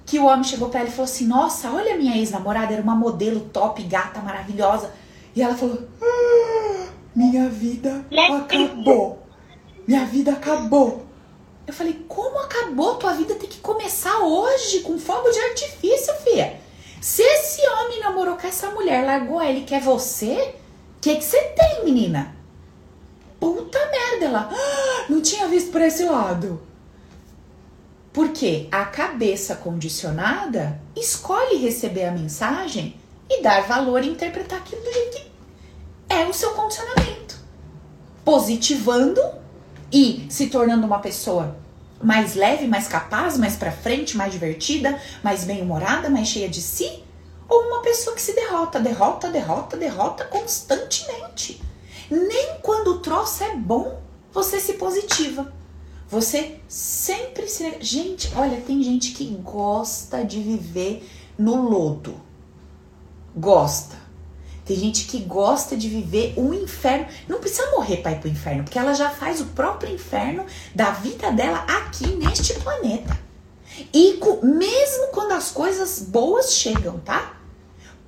Que 0.07 0.19
o 0.19 0.25
homem 0.25 0.43
chegou 0.43 0.71
para 0.71 0.81
ela 0.81 0.89
e 0.89 0.93
falou 0.93 1.05
assim: 1.05 1.27
Nossa, 1.27 1.71
olha 1.71 1.95
a 1.95 1.99
minha 1.99 2.17
ex-namorada, 2.17 2.73
era 2.73 2.83
uma 2.83 2.95
modelo 2.95 3.41
top, 3.53 3.83
gata, 3.83 4.21
maravilhosa. 4.21 4.91
E 5.37 5.43
ela 5.43 5.55
falou: 5.55 5.79
ah, 6.01 6.87
Minha 7.15 7.49
vida 7.51 8.05
acabou. 8.31 9.23
Minha 9.87 10.07
vida 10.07 10.33
acabou. 10.33 11.07
Eu 11.67 11.75
falei: 11.75 12.05
Como 12.09 12.39
acabou? 12.39 12.95
Tua 12.95 13.13
vida 13.13 13.35
tem 13.35 13.49
que 13.49 13.61
começar 13.61 14.19
hoje 14.21 14.81
com 14.81 14.99
fogo 14.99 15.31
de 15.31 15.39
artifício, 15.39 16.15
filha. 16.25 16.59
Se 17.03 17.21
esse 17.21 17.61
homem 17.67 17.99
namorou 17.99 18.37
com 18.37 18.47
essa 18.47 18.71
mulher, 18.71 19.05
largou 19.05 19.43
ele, 19.43 19.65
quer 19.65 19.81
você? 19.81 20.55
O 20.97 21.01
que 21.01 21.21
você 21.21 21.43
tem, 21.49 21.85
menina? 21.85 22.33
Puta 23.41 23.77
merda, 23.91 24.27
ela 24.27 24.49
ah, 24.53 25.07
não 25.09 25.21
tinha 25.21 25.49
visto 25.49 25.73
por 25.73 25.81
esse 25.81 26.05
lado. 26.05 26.63
Porque 28.13 28.69
a 28.71 28.85
cabeça 28.85 29.57
condicionada 29.57 30.81
escolhe 30.95 31.57
receber 31.57 32.05
a 32.05 32.13
mensagem 32.13 32.95
e 33.29 33.43
dar 33.43 33.67
valor 33.67 34.05
e 34.05 34.09
interpretar 34.09 34.61
aquilo 34.61 34.83
do 34.83 34.93
jeito 34.93 35.17
que 35.17 35.27
é 36.09 36.25
o 36.25 36.33
seu 36.33 36.51
condicionamento. 36.51 37.37
Positivando 38.25 39.21
e 39.93 40.25
se 40.31 40.47
tornando 40.47 40.87
uma 40.87 41.01
pessoa 41.01 41.57
mais 42.03 42.35
leve, 42.35 42.67
mais 42.67 42.89
capaz, 42.89 43.39
mais 43.39 43.57
para 43.57 43.71
frente, 43.71 44.17
mais 44.17 44.33
divertida, 44.33 45.01
mais 45.23 45.45
bem-humorada, 45.45 46.11
mais 46.11 46.29
cheia 46.29 46.49
de 46.49 46.61
si, 46.61 47.03
ou 47.49 47.69
uma 47.69 47.83
pessoa 47.83 48.17
que 48.17 48.23
se 48.23 48.35
derrota, 48.35 48.81
derrota, 48.81 49.31
derrota, 49.31 49.77
derrota 49.77 50.25
constantemente. 50.25 51.63
Nem 52.11 52.57
quando 52.63 52.89
o 52.89 52.99
troço 52.99 53.45
é 53.45 53.55
bom, 53.57 54.01
você 54.33 54.59
se 54.59 54.75
positiva. 54.75 55.53
Você 56.09 56.61
sempre 56.69 57.49
se. 57.49 57.79
Gente, 57.81 58.31
olha, 58.37 58.61
tem 58.61 58.83
gente 58.83 59.13
que 59.13 59.25
gosta 59.37 60.25
de 60.25 60.41
viver 60.41 61.09
no 61.39 61.57
lodo. 61.69 62.21
Gosta. 63.35 64.02
Tem 64.65 64.77
gente 64.77 65.07
que 65.07 65.19
gosta 65.19 65.77
de 65.77 65.89
viver 65.89 66.35
um 66.37 66.55
inferno. 66.55 67.07
Não 67.29 67.41
precisa 67.41 67.71
morrer 67.73 67.99
para 67.99 68.13
ir 68.13 68.21
pro 68.21 68.29
inferno, 68.29 68.65
porque 68.65 68.79
ela 68.79 68.95
já 68.95 69.11
faz 69.11 69.41
o 69.41 69.47
próprio 69.47 69.93
inferno 69.93 70.47
da 70.75 70.91
vida 70.91 71.33
dela 71.33 71.59
aqui 71.69 72.07
neste 72.15 72.55
planeta. 72.55 73.19
E 73.93 74.21
mesmo 74.43 75.09
quando 75.13 75.33
as 75.33 75.51
coisas 75.51 76.01
boas 76.01 76.55
chegam, 76.55 76.99
tá? 77.01 77.37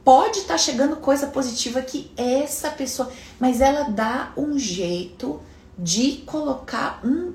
Pode 0.05 0.41
estar 0.41 0.55
tá 0.55 0.59
chegando 0.59 0.97
coisa 0.97 1.27
positiva 1.27 1.81
que 1.81 2.13
essa 2.17 2.71
pessoa, 2.71 3.11
mas 3.41 3.61
ela 3.61 3.85
dá 3.85 4.33
um 4.37 4.59
jeito 4.59 5.41
de 5.79 6.23
colocar 6.27 7.01
um 7.03 7.33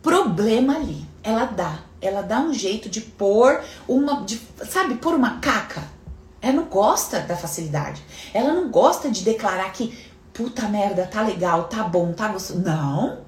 problema 0.00 0.76
ali. 0.76 1.04
Ela 1.22 1.44
dá, 1.44 1.80
ela 2.00 2.22
dá 2.22 2.40
um 2.40 2.54
jeito 2.54 2.88
de 2.88 3.00
pôr 3.00 3.62
uma, 3.86 4.22
de, 4.22 4.40
sabe, 4.68 4.94
pôr 4.94 5.14
uma 5.14 5.40
caca. 5.40 5.91
Ela 6.42 6.54
não 6.54 6.64
gosta 6.64 7.20
da 7.20 7.36
facilidade. 7.36 8.02
Ela 8.34 8.52
não 8.52 8.68
gosta 8.68 9.08
de 9.08 9.22
declarar 9.22 9.72
que 9.72 9.96
puta 10.34 10.66
merda, 10.68 11.06
tá 11.06 11.22
legal, 11.22 11.64
tá 11.64 11.84
bom, 11.84 12.12
tá 12.12 12.28
gostoso. 12.28 12.60
Não, 12.60 13.20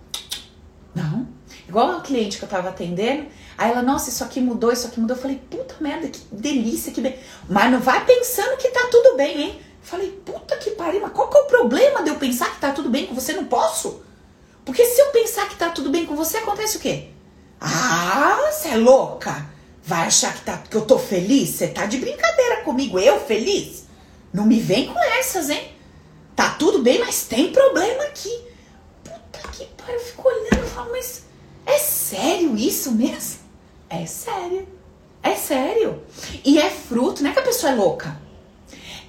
não. 0.95 1.29
Igual 1.69 1.91
uma 1.91 2.01
cliente 2.01 2.39
que 2.39 2.45
eu 2.45 2.49
tava 2.49 2.69
atendendo, 2.71 3.27
aí 3.57 3.71
ela, 3.71 3.83
nossa, 3.83 4.11
isso 4.11 4.25
aqui 4.25 4.41
mudou, 4.41 4.73
isso 4.73 4.87
aqui 4.87 5.01
mudou. 5.01 5.17
Eu 5.17 5.23
falei, 5.23 5.41
puta 5.49 5.77
merda, 5.81 6.09
que 6.09 6.21
delícia, 6.33 6.93
que 6.93 7.01
bem. 7.01 7.19
Mas 7.49 7.71
não 7.71 7.81
vai 7.81 8.05
pensando 8.05 8.57
que 8.57 8.69
tá 8.69 8.89
tudo 8.91 9.17
bem, 9.17 9.43
hein? 9.43 9.61
Eu 9.61 9.87
falei, 9.87 10.11
puta 10.25 10.57
que 10.57 10.73
pariu, 10.73 11.01
mas 11.01 11.13
qual 11.13 11.29
que 11.29 11.37
é 11.37 11.41
o 11.41 11.47
problema 11.47 12.03
de 12.03 12.11
eu 12.11 12.17
pensar 12.17 12.51
que 12.51 12.61
tá 12.61 12.73
tudo 12.73 12.91
bem 12.91 13.07
com 13.07 13.15
você? 13.15 13.33
Não 13.33 13.45
posso. 13.45 14.03
Porque 14.65 14.85
se 14.85 15.01
eu 15.01 15.07
pensar 15.07 15.49
que 15.49 15.57
tá 15.57 15.71
tudo 15.71 15.91
bem 15.91 16.05
com 16.05 16.17
você, 16.17 16.39
acontece 16.39 16.79
o 16.79 16.81
quê? 16.81 17.11
Ah, 17.61 18.51
você 18.51 18.69
é 18.71 18.77
louca? 18.77 19.54
Vai 19.87 20.07
achar 20.07 20.33
que, 20.33 20.41
tá, 20.41 20.57
que 20.59 20.77
eu 20.77 20.87
tô 20.87 20.99
feliz? 20.99 21.51
Você 21.51 21.69
tá 21.69 21.85
de 21.85 21.99
brincadeira 21.99 22.63
comigo, 22.63 22.99
eu 22.99 23.21
feliz? 23.21 23.85
Não 24.33 24.47
me 24.47 24.59
vem 24.59 24.87
com 24.87 24.99
essas, 24.99 25.51
hein? 25.51 25.73
Tá 26.35 26.51
tudo 26.51 26.83
bem, 26.83 26.99
mas 26.99 27.25
tem 27.25 27.53
problema 27.53 28.05
aqui. 28.05 28.35
Puta 29.05 29.49
que 29.53 29.67
pariu, 29.77 29.95
eu 29.95 30.01
fico 30.01 30.27
olhando 30.27 30.65
e 30.65 30.71
falo, 30.71 30.91
mas 30.91 31.25
é 31.67 31.79
sério 31.79 32.57
isso 32.57 32.93
mesmo? 32.93 33.41
É 33.91 34.07
sério. 34.07 34.67
É 35.23 35.35
sério. 35.35 36.03
E 36.45 36.59
é 36.59 36.71
fruto, 36.71 37.23
não 37.23 37.31
é 37.31 37.33
que 37.33 37.41
a 37.41 37.45
pessoa 37.45 37.73
é 37.73 37.77
louca. 37.77 38.19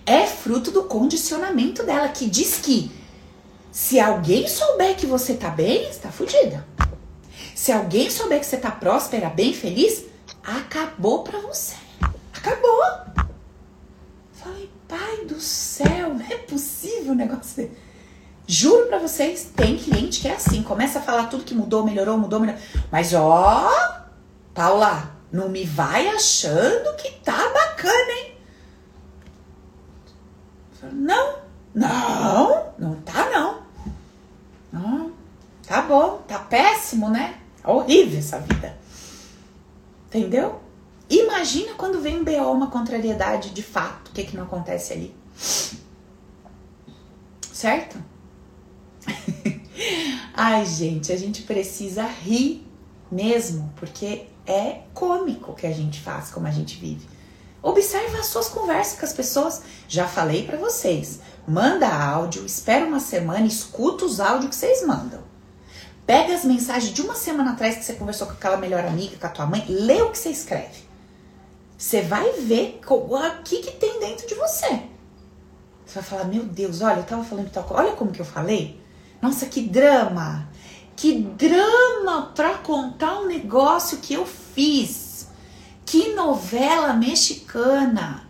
É 0.05 0.26
fruto 0.28 0.71
do 0.71 0.84
condicionamento 0.84 1.84
dela, 1.84 2.09
que 2.09 2.30
diz 2.30 2.57
que 2.57 2.91
se 3.71 3.99
alguém 3.99 4.47
souber 4.47 4.95
que 4.95 5.05
você 5.05 5.34
tá 5.34 5.49
bem, 5.49 5.89
está 5.89 6.11
fodida. 6.11 6.65
Se 7.55 7.71
alguém 7.71 8.09
souber 8.09 8.39
que 8.39 8.45
você 8.45 8.57
tá 8.57 8.71
próspera, 8.71 9.30
bem, 9.30 9.53
feliz, 9.53 10.03
acabou 10.45 11.23
pra 11.23 11.39
você. 11.39 11.75
Acabou. 12.33 12.83
Falei, 14.33 14.69
pai 14.87 15.25
do 15.25 15.39
céu, 15.39 16.13
não 16.13 16.25
é 16.25 16.37
possível 16.37 17.13
o 17.13 17.15
negócio 17.15 17.71
Juro 18.47 18.85
pra 18.85 18.99
vocês, 18.99 19.51
tem 19.55 19.75
cliente 19.75 20.21
que 20.21 20.27
é 20.27 20.35
assim, 20.35 20.61
começa 20.61 20.99
a 20.99 21.01
falar 21.01 21.27
tudo 21.27 21.43
que 21.43 21.55
mudou, 21.55 21.83
melhorou, 21.83 22.15
mudou, 22.15 22.39
melhorou. 22.39 22.61
Mas 22.91 23.11
ó, 23.11 23.71
Paula, 24.53 25.11
não 25.31 25.49
me 25.49 25.65
vai 25.65 26.07
achando 26.09 26.95
que 26.95 27.11
tá 27.23 27.35
bacana, 27.51 28.11
hein? 28.11 28.37
Não, 30.91 31.39
não, 31.73 32.73
não 32.77 32.95
tá 33.01 33.29
não. 33.31 33.63
Não, 34.71 35.11
tá 35.67 35.81
bom, 35.81 36.21
tá 36.27 36.37
péssimo, 36.37 37.09
né? 37.09 37.39
Horrível 37.63 38.19
essa 38.19 38.37
vida. 38.39 38.84
Entendeu? 40.08 40.60
Imagina 41.10 41.74
quando 41.76 42.01
vem 42.01 42.20
um 42.20 42.24
BO, 42.24 42.51
uma 42.51 42.72
contrariedade 42.72 43.51
de 43.51 43.62
fato, 43.62 44.10
o 44.10 44.12
que, 44.12 44.24
que 44.24 44.36
não 44.36 44.43
acontece 44.43 44.93
ali. 44.93 45.16
Certo? 47.53 47.97
Ai, 50.34 50.66
gente, 50.66 51.12
a 51.12 51.18
gente 51.18 51.43
precisa 51.43 52.03
rir 52.03 52.68
mesmo, 53.12 53.72
porque 53.76 54.26
é 54.47 54.82
cômico 54.93 55.51
o 55.51 55.56
que 55.56 55.68
a 55.68 55.72
gente 55.72 56.01
faz, 56.01 56.32
como 56.32 56.47
a 56.47 56.51
gente 56.51 56.78
vive. 56.78 57.08
Observe 57.62 58.18
as 58.18 58.28
suas 58.28 58.47
conversas 58.47 58.99
com 58.99 59.06
as 59.06 59.14
pessoas. 59.14 59.64
Já 59.88 60.08
falei 60.08 60.45
para 60.45 60.58
vocês. 60.58 61.20
Manda 61.47 61.88
áudio, 61.88 62.45
espera 62.45 62.86
uma 62.86 62.99
semana, 62.99 63.45
escuta 63.47 64.06
os 64.06 64.20
áudios 64.20 64.49
que 64.49 64.56
vocês 64.56 64.86
mandam. 64.86 65.24
Pega 66.06 66.36
as 66.36 66.45
mensagens 66.45 66.93
de 66.93 67.01
uma 67.01 67.16
semana 67.16 67.53
atrás 67.53 67.78
que 67.78 67.84
você 67.84 67.93
conversou 67.93 68.28
com 68.28 68.34
aquela 68.34 68.58
melhor 68.58 68.86
amiga, 68.86 69.18
com 69.18 69.26
a 69.26 69.30
tua 69.30 69.45
mãe, 69.45 69.66
lê 69.68 70.01
o 70.01 70.12
que 70.12 70.18
você 70.18 70.30
escreve. 70.30 70.86
Você 71.78 72.01
vai 72.01 72.32
ver 72.34 72.80
o 72.88 73.43
que, 73.43 73.58
que 73.58 73.72
tem 73.72 73.99
dentro 73.99 74.28
de 74.28 74.36
você. 74.36 74.84
Você 75.86 75.95
vai 75.95 76.03
falar, 76.03 76.24
meu 76.26 76.43
Deus, 76.43 76.82
olha, 76.82 76.99
eu 76.99 77.03
tava 77.03 77.24
falando 77.24 77.49
tal 77.49 77.64
coisa, 77.64 77.84
olha 77.84 77.95
como 77.95 78.12
que 78.12 78.22
eu 78.22 78.26
falei. 78.26 78.80
Nossa, 79.22 79.45
que 79.45 79.62
drama! 79.62 80.47
Que 80.95 81.20
drama 81.20 82.32
para 82.34 82.56
contar 82.60 83.20
um 83.20 83.26
negócio 83.26 83.97
que 83.97 84.14
eu 84.14 84.26
fiz. 84.26 85.28
Que 85.86 86.14
novela 86.14 86.93
mexicana. 86.93 88.28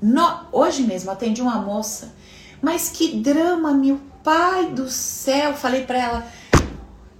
No... 0.00 0.46
Hoje 0.50 0.82
mesmo 0.82 1.10
atendi 1.10 1.42
uma 1.42 1.60
moça. 1.60 2.14
Mas 2.62 2.88
que 2.88 3.18
drama, 3.20 3.74
meu 3.74 4.00
pai 4.24 4.66
do 4.70 4.88
céu. 4.88 5.54
Falei 5.54 5.84
para 5.84 5.98
ela, 5.98 6.26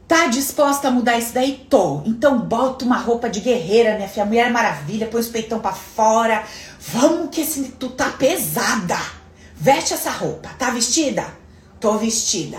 Tá 0.09 0.27
disposta 0.29 0.89
a 0.89 0.91
mudar 0.91 1.19
isso 1.19 1.35
daí? 1.35 1.67
Tô. 1.69 2.01
Então 2.07 2.39
bota 2.39 2.83
uma 2.83 2.97
roupa 2.97 3.29
de 3.29 3.41
guerreira, 3.41 3.95
minha 3.97 4.09
filha. 4.09 4.25
Mulher 4.25 4.51
Maravilha, 4.51 5.07
põe 5.07 5.21
os 5.21 5.29
peitão 5.29 5.61
pra 5.61 5.73
fora. 5.73 6.45
Vamos 6.81 7.29
que 7.31 7.43
esse, 7.43 7.63
tu 7.73 7.91
tá 7.91 8.09
pesada. 8.09 8.99
Veste 9.55 9.93
essa 9.93 10.11
roupa. 10.11 10.49
Tá 10.59 10.71
vestida? 10.71 11.27
Tô 11.79 11.99
vestida. 11.99 12.57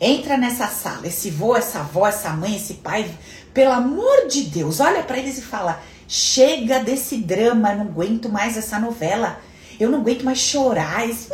Entra 0.00 0.36
nessa 0.36 0.68
sala. 0.68 1.04
Esse 1.08 1.28
vô, 1.28 1.56
essa 1.56 1.80
avó, 1.80 2.06
essa 2.06 2.30
mãe, 2.30 2.54
esse 2.54 2.74
pai. 2.74 3.10
Pelo 3.52 3.72
amor 3.72 4.28
de 4.28 4.42
Deus, 4.44 4.78
olha 4.78 5.02
para 5.02 5.18
eles 5.18 5.38
e 5.38 5.42
fala: 5.42 5.82
chega 6.06 6.78
desse 6.78 7.16
drama, 7.16 7.74
não 7.74 7.86
aguento 7.86 8.28
mais 8.28 8.56
essa 8.56 8.78
novela. 8.78 9.40
Eu 9.80 9.90
não 9.90 9.98
aguento 9.98 10.22
mais 10.22 10.38
chorar. 10.38 11.08
Esse... 11.08 11.28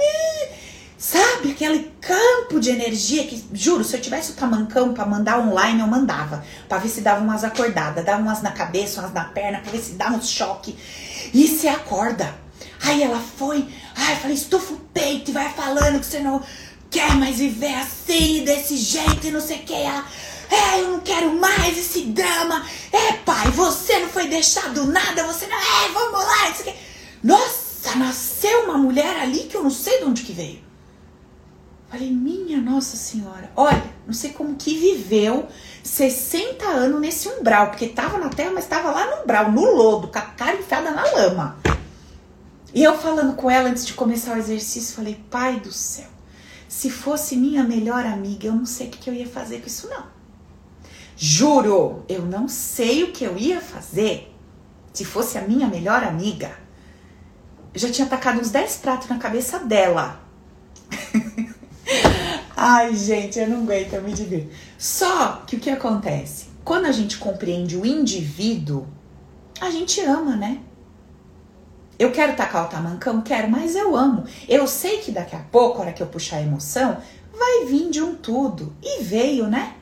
Sabe 0.99 1.53
aquele 1.53 1.93
campo 2.01 2.59
de 2.59 2.71
energia 2.71 3.25
que, 3.25 3.47
juro, 3.53 3.85
se 3.85 3.97
eu 3.97 4.01
tivesse 4.01 4.33
o 4.33 4.35
tamancão 4.35 4.93
para 4.93 5.07
mandar 5.07 5.39
online, 5.39 5.79
eu 5.81 5.87
mandava. 5.87 6.45
Pra 6.69 6.79
ver 6.79 6.89
se 6.89 7.03
dava 7.03 7.23
umas 7.23 7.45
acordadas, 7.45 8.05
dava 8.05 8.21
umas 8.21 8.43
na 8.43 8.51
cabeça, 8.51 9.01
umas 9.01 9.13
na 9.13 9.23
perna, 9.23 9.61
pra 9.61 9.71
ver 9.71 9.79
se 9.79 9.93
dava 9.93 10.17
um 10.17 10.23
choque. 10.23 10.77
E 11.33 11.47
se 11.47 11.69
acorda. 11.69 12.35
Aí 12.83 13.01
ela 13.01 13.21
foi, 13.21 13.69
ai, 13.95 14.15
eu 14.15 14.17
falei, 14.17 14.35
estufa 14.35 14.75
o 14.75 14.81
peito 14.93 15.31
e 15.31 15.35
vai 15.35 15.49
falando 15.53 16.01
que 16.01 16.07
você 16.07 16.19
não 16.19 16.43
quer 16.91 17.15
mais 17.15 17.39
viver 17.39 17.75
assim, 17.75 18.43
desse 18.43 18.77
jeito 18.77 19.29
e 19.29 19.31
não 19.31 19.41
sei 19.41 19.59
o 19.59 19.63
que. 19.63 19.75
Ela, 19.75 20.05
é, 20.51 20.81
eu 20.81 20.89
não 20.91 21.01
quero 21.01 21.33
mais 21.33 21.79
esse 21.79 22.07
drama. 22.07 22.67
É, 22.93 23.13
pai, 23.13 23.49
você 23.53 24.01
não 24.01 24.09
foi 24.09 24.27
deixado 24.27 24.85
nada, 24.87 25.25
você 25.29 25.47
não. 25.47 25.57
É, 25.57 25.93
vamos 25.93 26.25
lá. 26.25 26.75
Nossa, 27.23 27.95
nasceu 27.95 28.65
uma 28.65 28.77
mulher 28.77 29.17
ali 29.21 29.45
que 29.45 29.57
eu 29.57 29.63
não 29.63 29.71
sei 29.71 29.99
de 29.99 30.05
onde 30.05 30.23
que 30.25 30.33
veio. 30.33 30.68
Falei, 31.89 32.11
minha 32.11 32.61
Nossa 32.61 32.99
Senhora, 32.99 33.51
olha, 33.57 33.83
não 34.07 34.13
sei 34.13 34.31
como 34.33 34.57
que 34.57 34.79
viveu 34.79 35.49
60 35.83 36.67
anos 36.67 37.01
nesse 37.01 37.29
umbral, 37.29 37.69
porque 37.69 37.89
tava 37.89 38.19
na 38.19 38.29
terra, 38.29 38.51
mas 38.53 38.67
tava 38.67 38.91
lá 38.91 39.07
no 39.07 39.23
umbral, 39.23 39.51
no 39.51 39.65
lodo, 39.75 40.09
com 40.09 40.19
a 40.19 40.23
cara 40.23 40.59
enfiada 40.59 40.91
na 40.91 41.03
lama. 41.13 41.59
E 42.75 42.85
eu 42.85 42.99
falando 42.99 43.35
com 43.37 43.51
ela 43.51 43.71
antes 43.71 43.87
de 43.87 43.95
começar 43.95 44.35
o 44.35 44.39
exercício, 44.39 44.97
falei, 44.97 45.19
pai 45.31 45.61
do 45.61 45.73
céu, 45.73 46.09
se 46.69 46.91
fosse 46.91 47.35
minha 47.37 47.65
melhor 47.65 48.05
amiga, 48.05 48.49
eu 48.49 48.53
não 48.53 48.67
sei 48.67 48.89
o 48.89 48.91
que 48.91 49.09
eu 49.09 49.15
ia 49.15 49.27
fazer 49.27 49.61
com 49.61 49.67
isso 49.67 49.89
não. 49.89 50.05
Juro, 51.17 52.05
eu 52.07 52.23
não 52.23 52.49
sei 52.49 53.05
o 53.05 53.13
que 53.13 53.25
eu 53.25 53.37
ia 53.39 53.63
fazer 53.63 54.33
se 54.93 55.05
fosse 55.05 55.39
a 55.39 55.43
minha 55.43 55.67
melhor 55.67 56.05
amiga. 56.05 56.53
Eu 57.73 57.81
já 57.81 57.91
tinha 57.91 58.07
tacado 58.07 58.41
uns 58.41 58.51
10 58.51 58.77
pratos 58.77 59.09
na 59.09 59.19
cabeça 59.19 59.59
dela. 59.59 60.21
Ai, 62.57 62.95
gente, 62.97 63.39
eu 63.39 63.49
não 63.49 63.63
aguento, 63.63 63.95
eu 63.95 64.03
me 64.03 64.13
divirto. 64.13 64.51
Só 64.77 65.43
que 65.47 65.57
o 65.57 65.61
que 65.61 65.71
acontece? 65.71 66.47
Quando 66.65 66.87
a 66.87 66.93
gente 66.93 67.17
compreende 67.17 67.77
o 67.77 67.87
indivíduo, 67.87 68.87
a 69.61 69.71
gente 69.71 70.01
ama, 70.01 70.37
né? 70.37 70.59
Eu 71.99 72.13
quero 72.13 72.37
tacar 72.37 72.67
o 72.67 72.69
tamancão? 72.69 73.23
Quero, 73.23 73.51
mas 73.51 73.75
eu 73.75 73.97
amo. 73.97 74.25
Eu 74.49 74.67
sei 74.69 74.99
que 74.99 75.11
daqui 75.11 75.35
a 75.35 75.41
pouco, 75.41 75.79
a 75.79 75.81
hora 75.83 75.93
que 75.93 76.03
eu 76.03 76.07
puxar 76.07 76.37
a 76.37 76.43
emoção, 76.43 76.99
vai 77.37 77.65
vir 77.65 77.91
de 77.91 78.03
um 78.03 78.15
tudo. 78.15 78.73
E 78.83 79.03
veio, 79.03 79.49
né? 79.49 79.75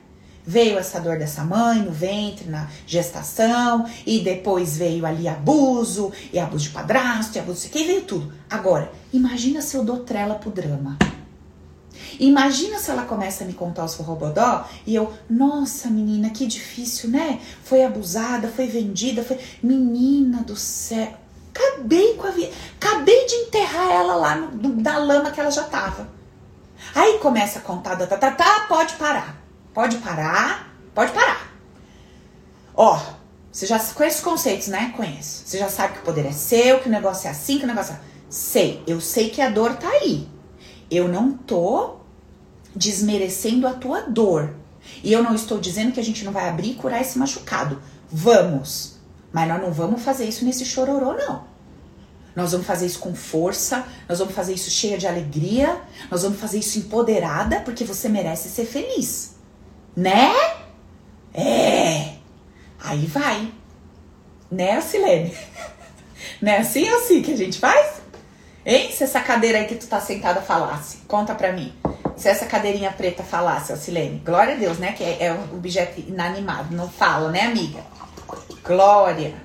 Veio 0.46 0.78
essa 0.78 1.00
dor 1.00 1.18
dessa 1.18 1.44
mãe 1.44 1.80
no 1.80 1.90
ventre, 1.90 2.48
na 2.48 2.68
gestação, 2.86 3.84
e 4.06 4.20
depois 4.20 4.76
veio 4.76 5.04
ali 5.04 5.26
abuso, 5.26 6.12
e 6.32 6.38
abuso 6.38 6.64
de 6.64 6.70
padrasto, 6.70 7.36
e 7.36 7.40
abuso 7.40 7.62
de 7.62 7.68
que 7.68 7.84
veio 7.84 8.02
tudo. 8.02 8.32
Agora, 8.48 8.92
imagina 9.12 9.60
se 9.60 9.76
eu 9.76 9.84
dou 9.84 9.98
trela 9.98 10.36
pro 10.36 10.50
drama. 10.50 10.96
Imagina 12.18 12.78
se 12.78 12.90
ela 12.90 13.04
começa 13.04 13.44
a 13.44 13.46
me 13.46 13.52
contar 13.52 13.84
os 13.84 13.94
forrobodó 13.94 14.64
e 14.86 14.94
eu, 14.94 15.12
nossa 15.28 15.88
menina, 15.88 16.30
que 16.30 16.46
difícil, 16.46 17.10
né? 17.10 17.40
Foi 17.64 17.84
abusada, 17.84 18.48
foi 18.48 18.66
vendida, 18.66 19.22
foi. 19.22 19.38
Menina 19.62 20.42
do 20.42 20.56
céu. 20.56 21.12
Acabei 21.54 22.14
com 22.14 22.26
a 22.26 22.30
vida. 22.30 22.52
Acabei 22.80 23.26
de 23.26 23.34
enterrar 23.34 23.90
ela 23.90 24.14
lá 24.14 24.36
no, 24.36 24.80
na 24.80 24.98
lama 24.98 25.30
que 25.30 25.40
ela 25.40 25.50
já 25.50 25.64
tava. 25.64 26.08
Aí 26.94 27.18
começa 27.18 27.58
a 27.58 27.62
contar, 27.62 27.96
tá, 27.96 28.06
tá, 28.06 28.16
tá, 28.16 28.30
tá, 28.30 28.66
pode 28.68 28.94
parar. 28.94 29.42
Pode 29.72 29.98
parar, 29.98 30.72
pode 30.94 31.12
parar. 31.12 31.52
Ó, 32.74 33.00
você 33.50 33.66
já 33.66 33.78
conhece 33.78 34.18
os 34.18 34.22
conceitos, 34.22 34.68
né? 34.68 34.92
Conheço. 34.96 35.42
Você 35.46 35.58
já 35.58 35.68
sabe 35.68 35.94
que 35.94 36.00
o 36.00 36.02
poder 36.02 36.26
é 36.26 36.32
seu, 36.32 36.80
que 36.80 36.88
o 36.88 36.92
negócio 36.92 37.26
é 37.26 37.30
assim, 37.30 37.58
que 37.58 37.64
o 37.64 37.66
negócio 37.66 37.94
é. 37.94 38.00
Sei, 38.28 38.82
eu 38.86 39.00
sei 39.00 39.30
que 39.30 39.40
a 39.40 39.48
dor 39.48 39.76
tá 39.76 39.88
aí. 39.88 40.28
Eu 40.90 41.08
não 41.08 41.32
tô 41.32 41.96
desmerecendo 42.74 43.66
a 43.66 43.72
tua 43.72 44.02
dor. 44.02 44.54
E 45.02 45.12
eu 45.12 45.22
não 45.22 45.34
estou 45.34 45.58
dizendo 45.58 45.92
que 45.92 46.00
a 46.00 46.04
gente 46.04 46.24
não 46.24 46.32
vai 46.32 46.48
abrir 46.48 46.70
e 46.70 46.74
curar 46.74 47.00
esse 47.00 47.18
machucado. 47.18 47.80
Vamos. 48.10 48.96
Mas 49.32 49.48
nós 49.48 49.60
não 49.60 49.72
vamos 49.72 50.02
fazer 50.02 50.26
isso 50.26 50.44
nesse 50.44 50.64
chororô, 50.64 51.14
não. 51.14 51.44
Nós 52.34 52.52
vamos 52.52 52.66
fazer 52.66 52.86
isso 52.86 52.98
com 52.98 53.14
força, 53.14 53.86
nós 54.06 54.18
vamos 54.18 54.34
fazer 54.34 54.52
isso 54.52 54.70
cheia 54.70 54.98
de 54.98 55.06
alegria, 55.06 55.80
nós 56.10 56.22
vamos 56.22 56.38
fazer 56.38 56.58
isso 56.58 56.78
empoderada, 56.78 57.60
porque 57.60 57.82
você 57.82 58.10
merece 58.10 58.50
ser 58.50 58.66
feliz. 58.66 59.36
Né? 59.96 60.32
É. 61.32 62.16
Aí 62.78 63.06
vai. 63.06 63.50
Né, 64.50 64.80
Silene? 64.82 65.34
Não 66.40 66.52
é 66.52 66.58
assim 66.58 66.88
ou 66.90 66.98
assim 66.98 67.22
que 67.22 67.32
a 67.32 67.36
gente 67.36 67.58
faz? 67.58 68.02
Hein? 68.66 68.90
Se 68.90 69.04
essa 69.04 69.20
cadeira 69.20 69.58
aí 69.58 69.66
que 69.66 69.76
tu 69.76 69.86
tá 69.86 70.00
sentada 70.00 70.42
falasse, 70.42 70.98
conta 71.06 71.36
pra 71.36 71.52
mim. 71.52 71.72
Se 72.16 72.28
essa 72.28 72.46
cadeirinha 72.46 72.90
preta 72.90 73.22
falasse, 73.22 73.76
Silene, 73.76 74.20
glória 74.24 74.54
a 74.54 74.58
Deus, 74.58 74.78
né? 74.78 74.92
Que 74.92 75.04
é, 75.04 75.26
é 75.26 75.32
um 75.32 75.56
objeto 75.56 76.00
inanimado, 76.00 76.74
não 76.74 76.88
fala, 76.88 77.30
né, 77.30 77.42
amiga? 77.42 77.80
Glória. 78.64 79.36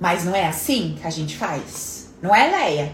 Mas 0.00 0.24
não 0.24 0.34
é 0.34 0.46
assim 0.46 0.96
que 0.98 1.06
a 1.06 1.10
gente 1.10 1.36
faz? 1.36 2.08
Não 2.22 2.34
é, 2.34 2.50
Leia? 2.50 2.92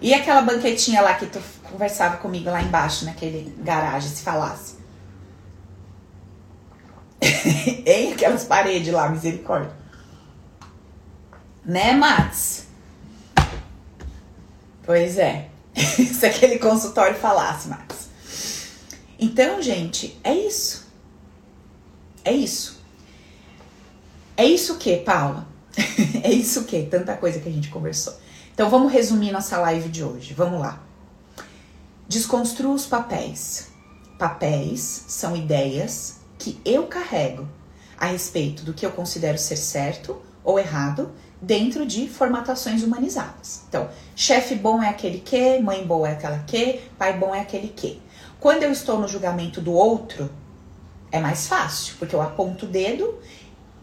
E 0.00 0.14
aquela 0.14 0.42
banquetinha 0.42 1.02
lá 1.02 1.14
que 1.14 1.26
tu 1.26 1.42
conversava 1.64 2.18
comigo 2.18 2.48
lá 2.48 2.62
embaixo, 2.62 3.04
naquele 3.06 3.52
garagem, 3.58 4.08
se 4.08 4.22
falasse? 4.22 4.76
em 7.84 8.12
aquelas 8.12 8.44
paredes 8.44 8.92
lá, 8.92 9.08
misericórdia. 9.08 9.72
Né, 11.64 11.92
Mats? 11.92 12.65
Pois 14.86 15.18
é. 15.18 15.50
Se 15.74 16.24
aquele 16.24 16.58
consultório 16.60 17.18
falasse, 17.18 17.68
Mats. 17.68 18.08
Então, 19.18 19.60
gente, 19.60 20.16
é 20.22 20.32
isso. 20.32 20.86
É 22.24 22.32
isso. 22.32 22.80
É 24.36 24.44
isso 24.44 24.76
que, 24.76 24.98
Paula? 24.98 25.48
é 26.22 26.30
isso 26.30 26.60
o 26.60 26.64
que? 26.64 26.84
Tanta 26.84 27.16
coisa 27.16 27.40
que 27.40 27.48
a 27.48 27.52
gente 27.52 27.68
conversou. 27.68 28.14
Então, 28.54 28.70
vamos 28.70 28.92
resumir 28.92 29.32
nossa 29.32 29.58
live 29.58 29.88
de 29.88 30.04
hoje. 30.04 30.32
Vamos 30.32 30.60
lá. 30.60 30.82
Desconstrua 32.08 32.72
os 32.72 32.86
papéis. 32.86 33.68
Papéis 34.18 35.04
são 35.08 35.36
ideias 35.36 36.20
que 36.38 36.60
eu 36.64 36.86
carrego 36.86 37.48
a 37.98 38.06
respeito 38.06 38.62
do 38.62 38.72
que 38.72 38.86
eu 38.86 38.92
considero 38.92 39.38
ser 39.38 39.56
certo 39.56 40.22
ou 40.44 40.58
errado 40.58 41.10
dentro 41.40 41.86
de 41.86 42.08
formatações 42.08 42.82
humanizadas. 42.82 43.62
Então, 43.68 43.88
chefe 44.14 44.54
bom 44.54 44.82
é 44.82 44.88
aquele 44.88 45.20
que, 45.20 45.58
mãe 45.60 45.86
boa 45.86 46.08
é 46.08 46.12
aquela 46.12 46.38
que, 46.40 46.80
pai 46.98 47.18
bom 47.18 47.34
é 47.34 47.40
aquele 47.40 47.68
que. 47.68 48.00
Quando 48.40 48.62
eu 48.62 48.72
estou 48.72 48.98
no 48.98 49.08
julgamento 49.08 49.60
do 49.60 49.72
outro, 49.72 50.30
é 51.10 51.20
mais 51.20 51.46
fácil, 51.46 51.94
porque 51.98 52.14
eu 52.14 52.22
aponto 52.22 52.66
o 52.66 52.68
dedo, 52.68 53.18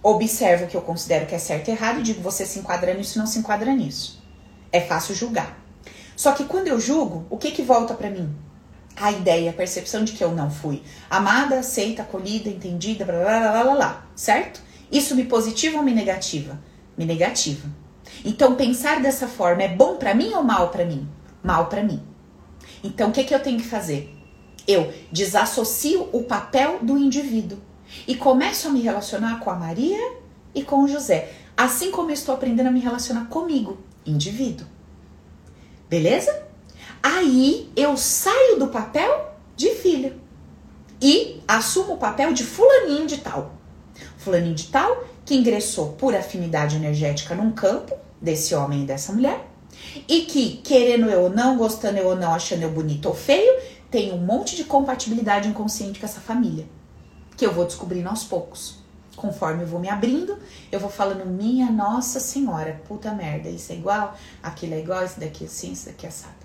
observo 0.01 0.65
o 0.65 0.67
que 0.67 0.75
eu 0.75 0.81
considero 0.81 1.25
que 1.25 1.35
é 1.35 1.39
certo 1.39 1.69
e 1.69 1.71
errado 1.71 1.99
e 1.99 2.03
digo 2.03 2.21
você 2.21 2.45
se 2.45 2.59
enquadra 2.59 2.93
nisso, 2.93 3.17
não 3.17 3.25
se 3.25 3.39
enquadra 3.39 3.73
nisso. 3.73 4.21
É 4.71 4.81
fácil 4.81 5.15
julgar. 5.15 5.57
Só 6.15 6.31
que 6.33 6.45
quando 6.45 6.67
eu 6.67 6.79
julgo, 6.79 7.25
o 7.29 7.37
que 7.37 7.51
que 7.51 7.61
volta 7.61 7.93
para 7.93 8.09
mim? 8.09 8.33
a 8.95 9.11
ideia, 9.11 9.49
a 9.49 9.53
percepção 9.53 10.03
de 10.03 10.13
que 10.13 10.23
eu 10.23 10.31
não 10.31 10.49
fui 10.51 10.83
amada, 11.09 11.59
aceita, 11.59 12.03
acolhida, 12.03 12.49
entendida, 12.49 13.05
blá 13.05 13.15
blá 13.15 13.39
blá 13.39 13.63
blá 13.63 13.75
blá, 13.75 14.05
certo? 14.15 14.61
Isso 14.91 15.15
me 15.15 15.25
positiva 15.25 15.77
ou 15.77 15.83
me 15.83 15.93
negativa? 15.93 16.59
Me 16.97 17.05
negativa. 17.05 17.67
Então 18.23 18.55
pensar 18.55 19.01
dessa 19.01 19.27
forma 19.27 19.63
é 19.63 19.67
bom 19.67 19.95
para 19.95 20.13
mim 20.13 20.33
ou 20.33 20.43
mal 20.43 20.69
para 20.69 20.85
mim? 20.85 21.07
Mal 21.43 21.67
para 21.67 21.83
mim. 21.83 22.01
Então 22.83 23.09
o 23.09 23.11
que 23.11 23.23
que 23.23 23.33
eu 23.33 23.41
tenho 23.41 23.57
que 23.57 23.67
fazer? 23.67 24.13
Eu 24.67 24.93
desassocio 25.11 26.09
o 26.13 26.23
papel 26.23 26.79
do 26.81 26.97
indivíduo 26.97 27.59
e 28.07 28.15
começo 28.15 28.67
a 28.67 28.71
me 28.71 28.81
relacionar 28.81 29.39
com 29.39 29.49
a 29.49 29.55
Maria 29.55 29.99
e 30.55 30.63
com 30.63 30.83
o 30.83 30.87
José, 30.87 31.33
assim 31.55 31.91
como 31.91 32.09
eu 32.09 32.13
estou 32.13 32.35
aprendendo 32.35 32.67
a 32.67 32.71
me 32.71 32.79
relacionar 32.79 33.25
comigo, 33.25 33.79
indivíduo. 34.05 34.67
Beleza? 35.89 36.43
Aí 37.01 37.69
eu 37.75 37.97
saio 37.97 38.57
do 38.57 38.67
papel 38.67 39.33
de 39.55 39.69
filha 39.75 40.15
e 41.01 41.41
assumo 41.47 41.93
o 41.93 41.97
papel 41.97 42.33
de 42.33 42.43
fulaninho 42.43 43.05
de 43.05 43.17
tal. 43.17 43.55
Fulaninho 44.17 44.55
de 44.55 44.67
tal 44.67 45.03
que 45.26 45.36
ingressou 45.36 45.93
por 45.93 46.15
afinidade 46.15 46.76
energética 46.76 47.36
num 47.36 47.51
campo 47.51 47.95
desse 48.21 48.53
homem 48.55 48.84
e 48.84 48.86
dessa 48.86 49.13
mulher 49.13 49.47
e 50.07 50.21
que, 50.21 50.57
querendo 50.57 51.09
eu 51.09 51.24
ou 51.24 51.30
não, 51.30 51.57
gostando 51.57 51.97
eu 51.97 52.07
ou 52.07 52.15
não, 52.15 52.34
achando 52.34 52.61
eu 52.61 52.71
bonito 52.71 53.07
ou 53.07 53.15
feio, 53.15 53.59
tem 53.89 54.11
um 54.11 54.17
monte 54.17 54.55
de 54.55 54.63
compatibilidade 54.63 55.47
inconsciente 55.47 55.99
com 55.99 56.05
essa 56.05 56.21
família 56.21 56.65
que 57.36 57.45
eu 57.45 57.53
vou 57.53 57.65
descobrindo 57.65 58.09
aos 58.09 58.24
poucos. 58.24 58.82
Conforme 59.15 59.63
eu 59.63 59.67
vou 59.67 59.80
me 59.80 59.89
abrindo, 59.89 60.38
eu 60.71 60.80
vou 60.80 60.89
falando, 60.89 61.26
minha 61.26 61.71
Nossa 61.71 62.19
Senhora, 62.19 62.82
puta 62.88 63.13
merda, 63.13 63.49
isso 63.49 63.71
é 63.71 63.76
igual, 63.76 64.17
aquilo 64.41 64.74
é 64.74 64.80
igual, 64.80 65.05
isso 65.05 65.19
daqui 65.19 65.43
é 65.43 65.47
assim, 65.47 65.71
isso 65.71 65.86
daqui 65.86 66.05
é 66.05 66.09
assado 66.09 66.43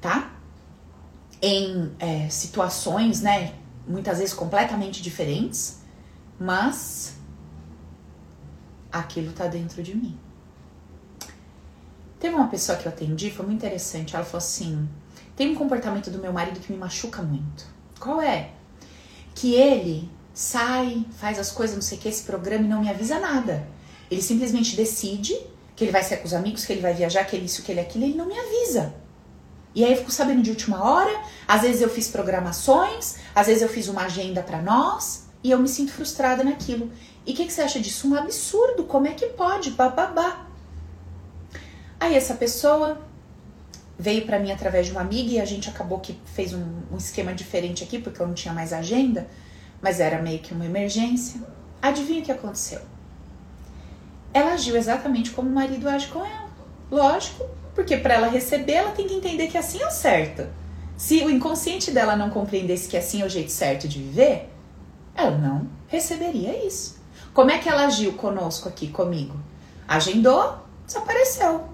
tá? 0.00 0.32
Em 1.40 1.92
é, 1.98 2.28
situações, 2.28 3.20
né? 3.20 3.54
Muitas 3.86 4.18
vezes 4.18 4.34
completamente 4.34 5.02
diferentes, 5.02 5.77
mas 6.38 7.14
aquilo 8.92 9.32
tá 9.32 9.46
dentro 9.46 9.82
de 9.82 9.96
mim. 9.96 10.18
Teve 12.18 12.34
uma 12.34 12.48
pessoa 12.48 12.76
que 12.76 12.86
eu 12.86 12.92
atendi, 12.92 13.30
foi 13.30 13.46
muito 13.46 13.58
interessante. 13.58 14.14
Ela 14.14 14.24
falou 14.24 14.38
assim: 14.38 14.88
tem 15.36 15.50
um 15.50 15.54
comportamento 15.54 16.10
do 16.10 16.18
meu 16.18 16.32
marido 16.32 16.60
que 16.60 16.72
me 16.72 16.78
machuca 16.78 17.22
muito. 17.22 17.66
Qual 17.98 18.20
é? 18.20 18.50
Que 19.34 19.54
ele 19.54 20.10
sai, 20.34 21.04
faz 21.16 21.38
as 21.38 21.50
coisas, 21.50 21.76
não 21.76 21.82
sei 21.82 21.98
o 21.98 22.00
que, 22.00 22.08
esse 22.08 22.22
programa 22.22 22.64
e 22.64 22.68
não 22.68 22.80
me 22.80 22.90
avisa 22.90 23.18
nada. 23.18 23.66
Ele 24.10 24.22
simplesmente 24.22 24.74
decide 24.74 25.36
que 25.76 25.84
ele 25.84 25.92
vai 25.92 26.02
sair 26.02 26.18
com 26.18 26.26
os 26.26 26.34
amigos, 26.34 26.64
que 26.64 26.72
ele 26.72 26.80
vai 26.80 26.94
viajar, 26.94 27.24
que 27.24 27.36
ele 27.36 27.46
isso, 27.46 27.62
que 27.62 27.70
ele 27.70 27.80
aquilo, 27.80 28.04
e 28.04 28.08
ele 28.08 28.18
não 28.18 28.26
me 28.26 28.38
avisa. 28.38 28.94
E 29.74 29.84
aí 29.84 29.92
eu 29.92 29.98
fico 29.98 30.10
sabendo 30.10 30.42
de 30.42 30.50
última 30.50 30.82
hora, 30.82 31.22
às 31.46 31.62
vezes 31.62 31.82
eu 31.82 31.88
fiz 31.88 32.08
programações, 32.08 33.16
às 33.34 33.46
vezes 33.46 33.62
eu 33.62 33.68
fiz 33.68 33.86
uma 33.86 34.02
agenda 34.02 34.42
para 34.42 34.60
nós 34.60 35.27
e 35.42 35.50
eu 35.50 35.58
me 35.58 35.68
sinto 35.68 35.92
frustrada 35.92 36.42
naquilo. 36.42 36.90
E 37.26 37.32
o 37.32 37.34
que, 37.34 37.46
que, 37.46 37.52
você 37.52 37.62
acha 37.62 37.80
disso? 37.80 38.08
Um 38.08 38.14
absurdo, 38.14 38.84
como 38.84 39.06
é 39.06 39.12
que 39.12 39.26
pode? 39.26 39.70
Bababá. 39.70 40.46
Aí 42.00 42.14
essa 42.14 42.34
pessoa 42.34 43.00
veio 43.98 44.24
para 44.24 44.38
mim 44.38 44.52
através 44.52 44.86
de 44.86 44.92
uma 44.92 45.00
amiga 45.00 45.32
e 45.32 45.40
a 45.40 45.44
gente 45.44 45.68
acabou 45.68 45.98
que 45.98 46.18
fez 46.24 46.54
um, 46.54 46.64
um 46.92 46.96
esquema 46.96 47.34
diferente 47.34 47.82
aqui, 47.82 47.98
porque 47.98 48.22
eu 48.22 48.26
não 48.26 48.34
tinha 48.34 48.54
mais 48.54 48.72
agenda, 48.72 49.28
mas 49.82 50.00
era 50.00 50.22
meio 50.22 50.38
que 50.38 50.54
uma 50.54 50.64
emergência. 50.64 51.40
Adivinha 51.82 52.20
o 52.20 52.24
que 52.24 52.32
aconteceu? 52.32 52.80
Ela 54.32 54.52
agiu 54.52 54.76
exatamente 54.76 55.30
como 55.30 55.48
o 55.48 55.52
marido 55.52 55.88
age 55.88 56.08
com 56.08 56.24
ela. 56.24 56.48
Lógico, 56.90 57.44
porque 57.74 57.96
para 57.96 58.14
ela 58.14 58.28
receber, 58.28 58.72
ela 58.72 58.92
tem 58.92 59.06
que 59.06 59.14
entender 59.14 59.48
que 59.48 59.58
assim 59.58 59.82
é 59.82 59.86
o 59.86 59.90
certo. 59.90 60.46
Se 60.96 61.22
o 61.24 61.30
inconsciente 61.30 61.90
dela 61.90 62.16
não 62.16 62.30
compreendesse 62.30 62.88
que 62.88 62.96
assim 62.96 63.22
é 63.22 63.24
o 63.24 63.28
jeito 63.28 63.52
certo 63.52 63.86
de 63.86 63.98
viver, 63.98 64.48
ela 65.18 65.36
não 65.36 65.68
receberia 65.88 66.64
isso. 66.64 66.96
Como 67.34 67.50
é 67.50 67.58
que 67.58 67.68
ela 67.68 67.86
agiu 67.86 68.12
conosco 68.12 68.68
aqui, 68.68 68.88
comigo? 68.88 69.36
Agendou, 69.86 70.58
desapareceu. 70.86 71.64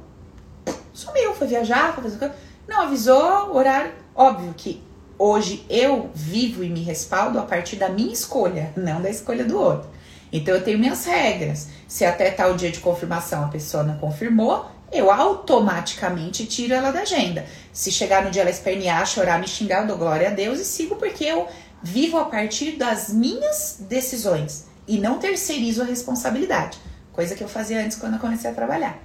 Sumiu, 0.92 1.34
foi 1.34 1.46
viajar, 1.46 1.94
foi 1.94 2.04
fazer. 2.04 2.32
Não 2.66 2.82
avisou, 2.82 3.54
horário. 3.54 3.92
Óbvio 4.14 4.54
que 4.56 4.82
hoje 5.18 5.64
eu 5.68 6.10
vivo 6.14 6.64
e 6.64 6.70
me 6.70 6.82
respaldo 6.82 7.38
a 7.38 7.42
partir 7.42 7.76
da 7.76 7.88
minha 7.88 8.12
escolha, 8.12 8.72
não 8.76 9.02
da 9.02 9.10
escolha 9.10 9.44
do 9.44 9.58
outro. 9.58 9.90
Então 10.32 10.54
eu 10.54 10.64
tenho 10.64 10.78
minhas 10.78 11.04
regras. 11.04 11.68
Se 11.86 12.04
até 12.04 12.30
tal 12.30 12.54
dia 12.54 12.70
de 12.70 12.80
confirmação 12.80 13.44
a 13.44 13.48
pessoa 13.48 13.82
não 13.82 13.98
confirmou, 13.98 14.66
eu 14.90 15.10
automaticamente 15.10 16.46
tiro 16.46 16.72
ela 16.72 16.90
da 16.90 17.00
agenda. 17.00 17.44
Se 17.72 17.90
chegar 17.90 18.24
no 18.24 18.30
dia 18.30 18.42
ela 18.42 18.50
espernear, 18.50 19.06
chorar, 19.06 19.40
me 19.40 19.48
xingar, 19.48 19.82
eu 19.82 19.88
dou 19.88 19.98
glória 19.98 20.28
a 20.28 20.32
Deus 20.32 20.60
e 20.60 20.64
sigo 20.64 20.96
porque 20.96 21.24
eu 21.24 21.48
vivo 21.84 22.16
a 22.18 22.24
partir 22.24 22.72
das 22.72 23.10
minhas 23.10 23.76
decisões 23.80 24.64
e 24.88 24.98
não 24.98 25.18
terceirizo 25.18 25.82
a 25.82 25.84
responsabilidade. 25.84 26.78
Coisa 27.12 27.34
que 27.34 27.44
eu 27.44 27.48
fazia 27.48 27.84
antes 27.84 27.98
quando 27.98 28.14
eu 28.14 28.18
comecei 28.18 28.50
a 28.50 28.54
trabalhar. 28.54 28.98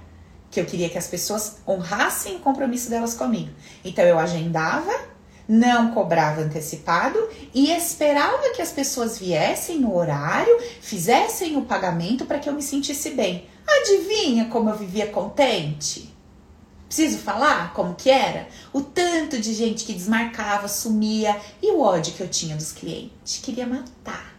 Que 0.50 0.60
eu 0.60 0.64
queria 0.64 0.88
que 0.88 0.96
as 0.96 1.06
pessoas 1.06 1.58
honrassem 1.68 2.36
o 2.36 2.40
compromisso 2.40 2.88
delas 2.88 3.12
comigo. 3.12 3.50
Então 3.84 4.02
eu 4.04 4.18
agendava, 4.18 4.92
não 5.46 5.92
cobrava 5.92 6.40
antecipado 6.40 7.18
e 7.54 7.70
esperava 7.70 8.50
que 8.54 8.62
as 8.62 8.72
pessoas 8.72 9.18
viessem 9.18 9.78
no 9.78 9.94
horário, 9.94 10.58
fizessem 10.80 11.56
o 11.58 11.62
pagamento 11.62 12.24
para 12.24 12.38
que 12.38 12.48
eu 12.48 12.54
me 12.54 12.62
sentisse 12.62 13.10
bem. 13.10 13.46
Adivinha 13.68 14.46
como 14.46 14.70
eu 14.70 14.76
vivia 14.76 15.06
contente? 15.06 16.09
Preciso 16.90 17.18
falar 17.18 17.72
como 17.72 17.94
que 17.94 18.10
era? 18.10 18.48
O 18.72 18.80
tanto 18.80 19.40
de 19.40 19.54
gente 19.54 19.84
que 19.84 19.92
desmarcava, 19.92 20.66
sumia 20.66 21.40
e 21.62 21.70
o 21.70 21.80
ódio 21.80 22.12
que 22.14 22.20
eu 22.20 22.26
tinha 22.26 22.56
dos 22.56 22.72
clientes. 22.72 23.38
Queria 23.40 23.64
matar. 23.64 24.34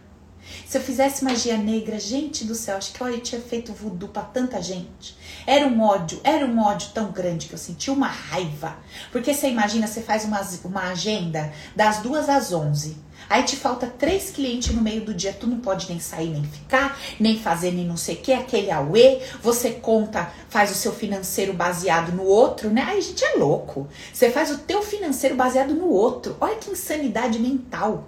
Se 0.66 0.76
eu 0.76 0.82
fizesse 0.82 1.24
magia 1.24 1.56
negra, 1.56 1.98
gente 1.98 2.44
do 2.44 2.54
céu, 2.54 2.76
acho 2.76 2.92
que 2.92 3.00
eu 3.00 3.20
tinha 3.20 3.40
feito 3.40 3.72
voodoo 3.72 4.10
pra 4.10 4.20
tanta 4.20 4.60
gente. 4.60 5.16
Era 5.46 5.66
um 5.66 5.80
ódio, 5.80 6.20
era 6.22 6.44
um 6.44 6.60
ódio 6.60 6.90
tão 6.92 7.10
grande 7.10 7.46
que 7.46 7.54
eu 7.54 7.58
senti 7.58 7.90
uma 7.90 8.08
raiva. 8.08 8.76
Porque 9.10 9.32
você 9.32 9.48
imagina, 9.48 9.86
você 9.86 10.02
faz 10.02 10.26
uma, 10.26 10.46
uma 10.66 10.88
agenda 10.88 11.50
das 11.74 12.02
duas 12.02 12.28
às 12.28 12.52
onze. 12.52 12.98
Aí 13.32 13.44
te 13.44 13.56
falta 13.56 13.86
três 13.86 14.30
clientes 14.30 14.74
no 14.74 14.82
meio 14.82 15.06
do 15.06 15.14
dia, 15.14 15.32
tu 15.32 15.46
não 15.46 15.58
pode 15.58 15.88
nem 15.88 15.98
sair, 15.98 16.28
nem 16.28 16.44
ficar, 16.44 17.00
nem 17.18 17.38
fazer, 17.38 17.70
nem 17.70 17.86
não 17.86 17.96
sei 17.96 18.16
o 18.16 18.18
que, 18.18 18.30
aquele 18.30 18.70
auê. 18.70 19.22
Você 19.40 19.70
conta, 19.70 20.30
faz 20.50 20.70
o 20.70 20.74
seu 20.74 20.92
financeiro 20.92 21.54
baseado 21.54 22.12
no 22.12 22.24
outro, 22.24 22.68
né? 22.68 22.84
Aí 22.86 23.00
gente 23.00 23.24
é 23.24 23.36
louco. 23.36 23.88
Você 24.12 24.30
faz 24.30 24.50
o 24.50 24.58
teu 24.58 24.82
financeiro 24.82 25.34
baseado 25.34 25.72
no 25.72 25.88
outro. 25.88 26.36
Olha 26.42 26.56
que 26.56 26.70
insanidade 26.70 27.38
mental. 27.38 28.06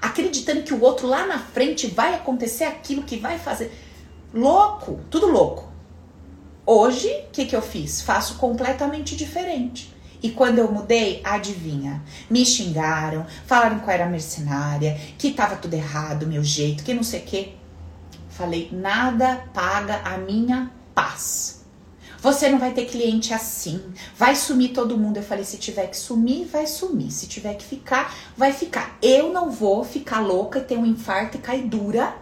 Acreditando 0.00 0.62
que 0.62 0.72
o 0.72 0.80
outro 0.80 1.06
lá 1.06 1.26
na 1.26 1.38
frente 1.38 1.88
vai 1.88 2.14
acontecer 2.14 2.64
aquilo 2.64 3.02
que 3.02 3.18
vai 3.18 3.38
fazer. 3.38 3.78
Louco, 4.32 5.00
tudo 5.10 5.26
louco. 5.26 5.70
Hoje, 6.64 7.08
o 7.28 7.30
que, 7.30 7.44
que 7.44 7.54
eu 7.54 7.60
fiz? 7.60 8.00
Faço 8.00 8.36
completamente 8.36 9.14
diferente. 9.16 9.92
E 10.22 10.30
quando 10.30 10.58
eu 10.58 10.70
mudei, 10.70 11.20
adivinha? 11.24 12.02
Me 12.30 12.46
xingaram, 12.46 13.26
falaram 13.44 13.80
que 13.80 13.86
eu 13.86 13.90
era 13.90 14.06
mercenária, 14.06 14.98
que 15.18 15.32
tava 15.32 15.56
tudo 15.56 15.74
errado, 15.74 16.26
meu 16.26 16.44
jeito, 16.44 16.84
que 16.84 16.94
não 16.94 17.02
sei 17.02 17.20
o 17.20 17.24
quê. 17.24 17.52
Falei, 18.28 18.68
nada 18.72 19.48
paga 19.52 20.00
a 20.04 20.16
minha 20.16 20.70
paz. 20.94 21.62
Você 22.20 22.48
não 22.48 22.60
vai 22.60 22.72
ter 22.72 22.86
cliente 22.86 23.34
assim, 23.34 23.82
vai 24.16 24.36
sumir 24.36 24.72
todo 24.72 24.96
mundo. 24.96 25.16
Eu 25.16 25.24
falei, 25.24 25.44
se 25.44 25.58
tiver 25.58 25.88
que 25.88 25.96
sumir, 25.96 26.46
vai 26.46 26.68
sumir. 26.68 27.10
Se 27.10 27.26
tiver 27.26 27.54
que 27.54 27.64
ficar, 27.64 28.14
vai 28.36 28.52
ficar. 28.52 28.96
Eu 29.02 29.32
não 29.32 29.50
vou 29.50 29.82
ficar 29.82 30.20
louca 30.20 30.60
e 30.60 30.62
ter 30.62 30.78
um 30.78 30.86
infarto 30.86 31.36
e 31.36 31.40
cair 31.40 31.66
dura, 31.66 32.16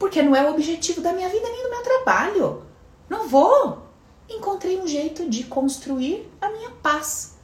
porque 0.00 0.20
não 0.20 0.34
é 0.34 0.42
o 0.42 0.52
objetivo 0.52 1.00
da 1.00 1.12
minha 1.12 1.28
vida 1.28 1.48
nem 1.48 1.62
do 1.62 1.70
meu 1.70 1.82
trabalho. 1.82 2.66
Não 3.08 3.28
vou. 3.28 3.86
Encontrei 4.28 4.80
um 4.80 4.88
jeito 4.88 5.30
de 5.30 5.44
construir 5.44 6.28
a 6.40 6.50
minha 6.50 6.70
paz. 6.82 7.35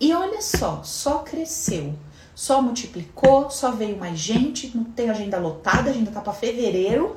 E 0.00 0.14
olha 0.14 0.40
só, 0.40 0.82
só 0.82 1.18
cresceu, 1.18 1.94
só 2.34 2.62
multiplicou, 2.62 3.50
só 3.50 3.70
veio 3.70 3.98
mais 3.98 4.18
gente, 4.18 4.74
não 4.74 4.82
tem 4.84 5.10
agenda 5.10 5.38
lotada, 5.38 5.90
a 5.90 5.92
agenda 5.92 6.10
tá 6.10 6.22
para 6.22 6.32
fevereiro, 6.32 7.16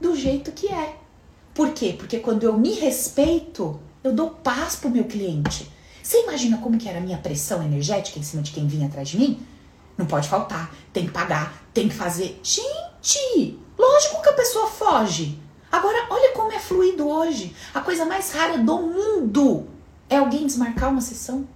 do 0.00 0.16
jeito 0.16 0.50
que 0.50 0.66
é. 0.66 0.96
Por 1.52 1.72
quê? 1.72 1.94
Porque 1.96 2.18
quando 2.18 2.44
eu 2.44 2.56
me 2.56 2.72
respeito, 2.72 3.78
eu 4.02 4.14
dou 4.14 4.30
paz 4.30 4.76
pro 4.76 4.88
meu 4.88 5.04
cliente. 5.04 5.70
Você 6.02 6.22
imagina 6.22 6.56
como 6.56 6.78
que 6.78 6.88
era 6.88 6.98
a 6.98 7.02
minha 7.02 7.18
pressão 7.18 7.62
energética 7.62 8.18
em 8.18 8.22
cima 8.22 8.42
de 8.42 8.50
quem 8.50 8.66
vinha 8.66 8.86
atrás 8.86 9.10
de 9.10 9.18
mim? 9.18 9.46
Não 9.98 10.06
pode 10.06 10.26
faltar, 10.26 10.74
tem 10.90 11.04
que 11.04 11.12
pagar, 11.12 11.62
tem 11.74 11.88
que 11.88 11.94
fazer. 11.94 12.40
Gente, 12.42 13.58
lógico 13.78 14.22
que 14.22 14.28
a 14.30 14.32
pessoa 14.32 14.66
foge. 14.68 15.38
Agora, 15.70 16.06
olha 16.08 16.32
como 16.32 16.50
é 16.50 16.58
fluido 16.58 17.06
hoje. 17.06 17.54
A 17.74 17.80
coisa 17.80 18.06
mais 18.06 18.32
rara 18.32 18.56
do 18.56 18.78
mundo 18.78 19.68
é 20.08 20.16
alguém 20.16 20.46
desmarcar 20.46 20.90
uma 20.90 21.02
sessão. 21.02 21.46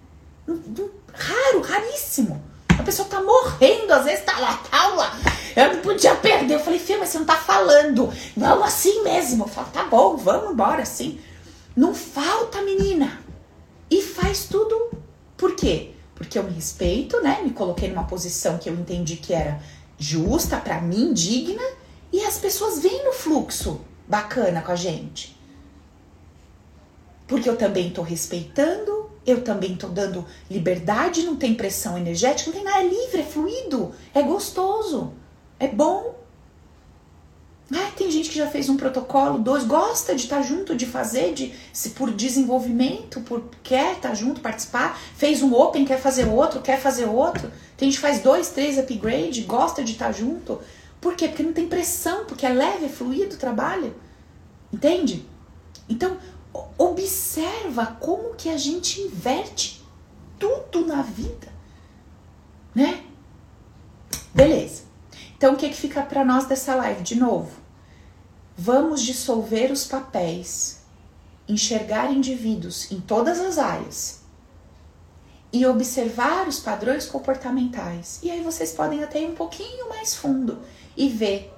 Raro, 1.12 1.60
raríssimo. 1.62 2.42
A 2.78 2.82
pessoa 2.82 3.08
tá 3.08 3.22
morrendo, 3.22 3.92
às 3.92 4.04
vezes 4.04 4.24
tá 4.24 4.38
lá, 4.38 4.56
tá 4.70 4.88
lá. 4.88 5.18
Eu 5.56 5.74
não 5.74 5.80
podia 5.80 6.14
perder. 6.14 6.54
Eu 6.54 6.60
falei, 6.60 6.78
filha, 6.78 6.98
mas 6.98 7.08
você 7.08 7.18
não 7.18 7.26
tá 7.26 7.36
falando. 7.36 8.12
Vamos 8.36 8.66
assim 8.66 9.02
mesmo. 9.02 9.44
Eu 9.44 9.48
falo, 9.48 9.68
tá 9.72 9.84
bom, 9.84 10.16
vamos 10.16 10.52
embora 10.52 10.82
assim. 10.82 11.18
Não 11.74 11.94
falta, 11.94 12.60
menina. 12.62 13.20
E 13.90 14.02
faz 14.02 14.44
tudo. 14.44 14.90
Por 15.36 15.54
quê? 15.54 15.92
Porque 16.14 16.38
eu 16.38 16.42
me 16.42 16.52
respeito, 16.52 17.20
né? 17.22 17.40
Me 17.42 17.50
coloquei 17.50 17.88
numa 17.88 18.04
posição 18.04 18.58
que 18.58 18.68
eu 18.68 18.74
entendi 18.74 19.16
que 19.16 19.32
era 19.32 19.60
justa, 19.98 20.58
para 20.58 20.80
mim, 20.80 21.12
digna. 21.12 21.62
E 22.12 22.22
as 22.24 22.38
pessoas 22.38 22.78
vêm 22.78 23.04
no 23.04 23.12
fluxo 23.12 23.80
bacana 24.06 24.62
com 24.62 24.72
a 24.72 24.76
gente. 24.76 25.36
Porque 27.26 27.48
eu 27.48 27.56
também 27.56 27.90
tô 27.90 28.02
respeitando, 28.02 28.95
eu 29.26 29.42
também 29.42 29.72
estou 29.72 29.90
dando 29.90 30.24
liberdade, 30.50 31.22
não 31.22 31.36
tem 31.36 31.54
pressão 31.54 31.98
energética, 31.98 32.50
não 32.50 32.56
tem 32.56 32.64
nada, 32.64 32.84
é 32.84 32.88
livre, 32.88 33.20
é 33.20 33.24
fluido, 33.24 33.92
é 34.14 34.22
gostoso, 34.22 35.12
é 35.58 35.66
bom. 35.66 36.14
Ah, 37.74 37.90
tem 37.96 38.08
gente 38.08 38.28
que 38.30 38.36
já 38.36 38.46
fez 38.46 38.68
um 38.68 38.76
protocolo, 38.76 39.38
dois, 39.38 39.64
gosta 39.64 40.14
de 40.14 40.22
estar 40.22 40.36
tá 40.36 40.42
junto, 40.42 40.76
de 40.76 40.86
fazer, 40.86 41.34
de 41.34 41.52
se 41.72 41.90
por 41.90 42.12
desenvolvimento, 42.12 43.20
por 43.22 43.42
quer 43.62 43.96
estar 43.96 44.10
tá 44.10 44.14
junto, 44.14 44.40
participar, 44.40 44.96
fez 45.16 45.42
um 45.42 45.52
open, 45.52 45.84
quer 45.84 45.98
fazer 45.98 46.26
outro, 46.28 46.60
quer 46.60 46.80
fazer 46.80 47.06
outro. 47.06 47.50
Tem 47.76 47.90
gente 47.90 48.00
que 48.00 48.06
faz 48.06 48.20
dois, 48.20 48.50
três 48.50 48.78
upgrade, 48.78 49.42
gosta 49.42 49.82
de 49.82 49.92
estar 49.92 50.06
tá 50.06 50.12
junto. 50.12 50.60
Por 51.00 51.16
quê? 51.16 51.26
Porque 51.26 51.42
não 51.42 51.52
tem 51.52 51.66
pressão, 51.66 52.24
porque 52.24 52.46
é 52.46 52.50
leve, 52.50 52.84
é 52.84 52.88
fluido 52.88 53.34
o 53.34 53.38
trabalho. 53.38 53.92
Entende? 54.72 55.26
Então, 55.88 56.16
observa 56.78 57.86
como 58.00 58.34
que 58.34 58.48
a 58.48 58.56
gente 58.56 59.00
inverte 59.00 59.84
tudo 60.38 60.86
na 60.86 61.02
vida, 61.02 61.48
né? 62.74 63.04
Beleza. 64.34 64.84
Então 65.36 65.54
o 65.54 65.56
que 65.56 65.68
que 65.68 65.76
fica 65.76 66.02
para 66.02 66.24
nós 66.24 66.46
dessa 66.46 66.74
live 66.74 67.02
de 67.02 67.14
novo? 67.14 67.50
Vamos 68.56 69.02
dissolver 69.02 69.70
os 69.70 69.84
papéis, 69.84 70.80
enxergar 71.48 72.12
indivíduos 72.12 72.90
em 72.90 73.00
todas 73.00 73.38
as 73.40 73.58
áreas 73.58 74.20
e 75.52 75.66
observar 75.66 76.48
os 76.48 76.58
padrões 76.58 77.06
comportamentais. 77.06 78.18
E 78.22 78.30
aí 78.30 78.42
vocês 78.42 78.72
podem 78.72 79.02
até 79.02 79.22
ir 79.22 79.30
um 79.30 79.34
pouquinho 79.34 79.88
mais 79.88 80.14
fundo 80.14 80.60
e 80.96 81.08
ver 81.08 81.52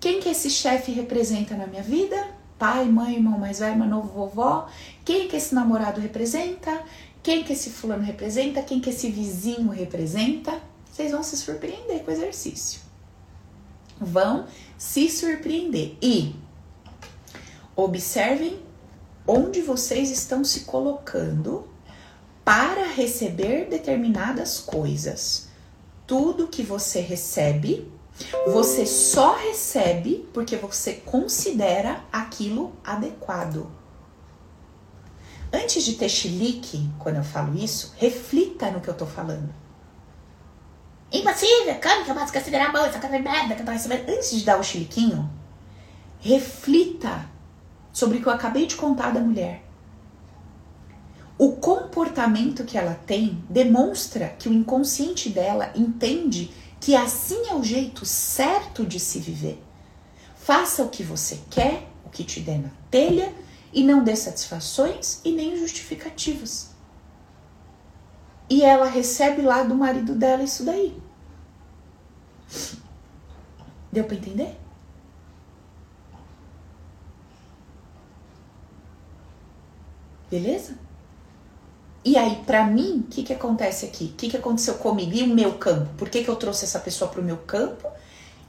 quem 0.00 0.20
que 0.20 0.28
esse 0.28 0.50
chefe 0.50 0.92
representa 0.92 1.56
na 1.56 1.66
minha 1.66 1.82
vida, 1.82 2.37
pai, 2.58 2.86
mãe, 2.86 3.14
irmão 3.14 3.38
mais 3.38 3.60
velho, 3.60 3.78
mais 3.78 3.90
novo, 3.90 4.08
vovó, 4.08 4.68
quem 5.04 5.28
que 5.28 5.36
esse 5.36 5.54
namorado 5.54 6.00
representa, 6.00 6.82
quem 7.22 7.44
que 7.44 7.52
esse 7.52 7.70
fulano 7.70 8.02
representa, 8.02 8.62
quem 8.62 8.80
que 8.80 8.90
esse 8.90 9.10
vizinho 9.10 9.68
representa. 9.68 10.60
Vocês 10.90 11.12
vão 11.12 11.22
se 11.22 11.36
surpreender 11.36 12.02
com 12.02 12.10
o 12.10 12.14
exercício. 12.14 12.80
Vão 14.00 14.46
se 14.76 15.08
surpreender 15.08 15.96
e 16.02 16.34
observem 17.76 18.60
onde 19.26 19.60
vocês 19.60 20.10
estão 20.10 20.42
se 20.42 20.60
colocando 20.60 21.68
para 22.44 22.86
receber 22.86 23.68
determinadas 23.68 24.58
coisas. 24.58 25.48
Tudo 26.06 26.48
que 26.48 26.62
você 26.62 27.00
recebe 27.00 27.92
você 28.46 28.86
só 28.86 29.36
recebe 29.36 30.28
porque 30.32 30.56
você 30.56 30.94
considera 30.94 32.02
aquilo 32.12 32.72
adequado. 32.84 33.70
Antes 35.52 35.84
de 35.84 35.94
ter 35.94 36.08
chilique, 36.08 36.90
quando 36.98 37.16
eu 37.16 37.24
falo 37.24 37.56
isso, 37.56 37.94
reflita 37.96 38.70
no 38.70 38.80
que 38.80 38.88
eu 38.88 38.94
tô 38.94 39.06
falando. 39.06 39.48
Impossível, 41.10 41.74
como 41.82 42.04
que 42.04 42.10
eu 42.10 42.14
posso 42.14 42.32
considerar 42.32 42.70
bom 42.70 42.84
essa 42.84 42.98
coisa 42.98 43.18
merda 43.18 43.54
que 43.54 43.62
eu 43.62 43.66
tô 43.66 43.72
recebendo? 43.72 44.10
Antes 44.10 44.30
de 44.30 44.44
dar 44.44 44.60
o 44.60 44.62
chiliquinho, 44.62 45.30
reflita 46.20 47.24
sobre 47.92 48.18
o 48.18 48.20
que 48.20 48.26
eu 48.26 48.32
acabei 48.32 48.66
de 48.66 48.76
contar 48.76 49.10
da 49.10 49.20
mulher. 49.20 49.64
O 51.38 51.52
comportamento 51.52 52.64
que 52.64 52.76
ela 52.76 52.94
tem 53.06 53.42
demonstra 53.48 54.28
que 54.38 54.48
o 54.48 54.52
inconsciente 54.52 55.30
dela 55.30 55.70
entende 55.74 56.52
que 56.80 56.94
assim 56.94 57.48
é 57.48 57.54
o 57.54 57.62
jeito 57.62 58.06
certo 58.06 58.86
de 58.86 59.00
se 59.00 59.18
viver. 59.18 59.62
Faça 60.36 60.82
o 60.82 60.88
que 60.88 61.02
você 61.02 61.40
quer, 61.50 61.88
o 62.04 62.10
que 62.10 62.24
te 62.24 62.40
der 62.40 62.58
na 62.58 62.70
telha, 62.90 63.34
e 63.72 63.82
não 63.84 64.02
dê 64.02 64.16
satisfações 64.16 65.20
e 65.24 65.32
nem 65.32 65.56
justificativas. 65.58 66.70
E 68.48 68.62
ela 68.62 68.86
recebe 68.86 69.42
lá 69.42 69.62
do 69.62 69.74
marido 69.74 70.14
dela 70.14 70.42
isso 70.42 70.64
daí. 70.64 70.96
Deu 73.92 74.04
para 74.04 74.16
entender? 74.16 74.58
Beleza? 80.30 80.78
E 82.04 82.16
aí, 82.16 82.42
para 82.46 82.64
mim, 82.64 83.04
o 83.06 83.10
que, 83.10 83.22
que 83.22 83.32
acontece 83.32 83.84
aqui? 83.84 84.06
O 84.06 84.16
que, 84.16 84.30
que 84.30 84.36
aconteceu 84.36 84.74
comigo 84.74 85.14
e 85.14 85.22
o 85.22 85.34
meu 85.34 85.54
campo? 85.54 85.90
Por 85.96 86.08
que, 86.08 86.22
que 86.22 86.30
eu 86.30 86.36
trouxe 86.36 86.64
essa 86.64 86.78
pessoa 86.78 87.10
para 87.10 87.20
o 87.20 87.24
meu 87.24 87.38
campo? 87.38 87.88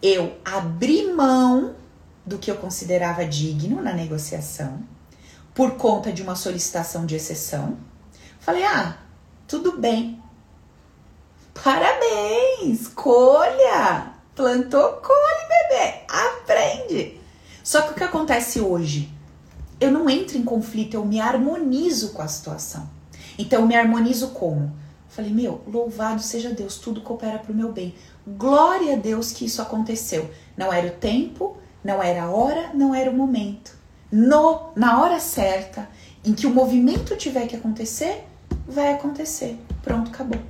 Eu 0.01 0.37
abri 0.45 1.11
mão 1.11 1.75
do 2.25 2.37
que 2.37 2.49
eu 2.49 2.55
considerava 2.55 3.25
digno 3.25 3.81
na 3.81 3.91
negociação, 3.91 4.81
por 5.53 5.71
conta 5.71 6.11
de 6.11 6.21
uma 6.21 6.35
solicitação 6.35 7.05
de 7.05 7.15
exceção. 7.15 7.77
Falei, 8.39 8.63
ah, 8.63 8.97
tudo 9.47 9.77
bem. 9.77 10.21
Parabéns, 11.53 12.87
colha! 12.87 14.13
Plantou, 14.35 14.93
colhe, 15.01 15.49
bebê. 15.49 16.01
Aprende. 16.07 17.19
Só 17.61 17.81
que 17.81 17.91
o 17.91 17.95
que 17.95 18.03
acontece 18.03 18.61
hoje? 18.61 19.11
Eu 19.81 19.91
não 19.91 20.09
entro 20.09 20.37
em 20.37 20.43
conflito, 20.43 20.93
eu 20.93 21.03
me 21.03 21.19
harmonizo 21.19 22.13
com 22.13 22.21
a 22.21 22.27
situação. 22.27 22.98
Então 23.39 23.61
eu 23.61 23.67
me 23.67 23.75
harmonizo 23.75 24.31
como? 24.31 24.69
Falei, 25.07 25.31
meu, 25.31 25.61
louvado 25.65 26.21
seja 26.21 26.49
Deus, 26.49 26.77
tudo 26.77 26.99
coopera 26.99 27.39
para 27.39 27.53
o 27.53 27.55
meu 27.55 27.71
bem. 27.71 27.95
glória 28.27 28.93
a 28.93 28.97
Deus 28.97 29.31
que 29.31 29.45
isso 29.45 29.61
aconteceu. 29.61 30.29
Não 30.57 30.73
era 30.73 30.87
o 30.87 30.91
tempo, 30.91 31.57
não 31.81 32.03
era 32.03 32.23
a 32.23 32.29
hora, 32.29 32.71
não 32.73 32.93
era 32.93 33.09
o 33.09 33.13
momento. 33.13 33.75
No, 34.11 34.71
na 34.75 35.01
hora 35.01 35.21
certa, 35.21 35.87
em 36.23 36.33
que 36.33 36.45
o 36.45 36.53
movimento 36.53 37.15
tiver 37.15 37.47
que 37.47 37.55
acontecer, 37.55 38.25
vai 38.67 38.93
acontecer. 38.93 39.57
Pronto, 39.81 40.11
acabou. 40.11 40.41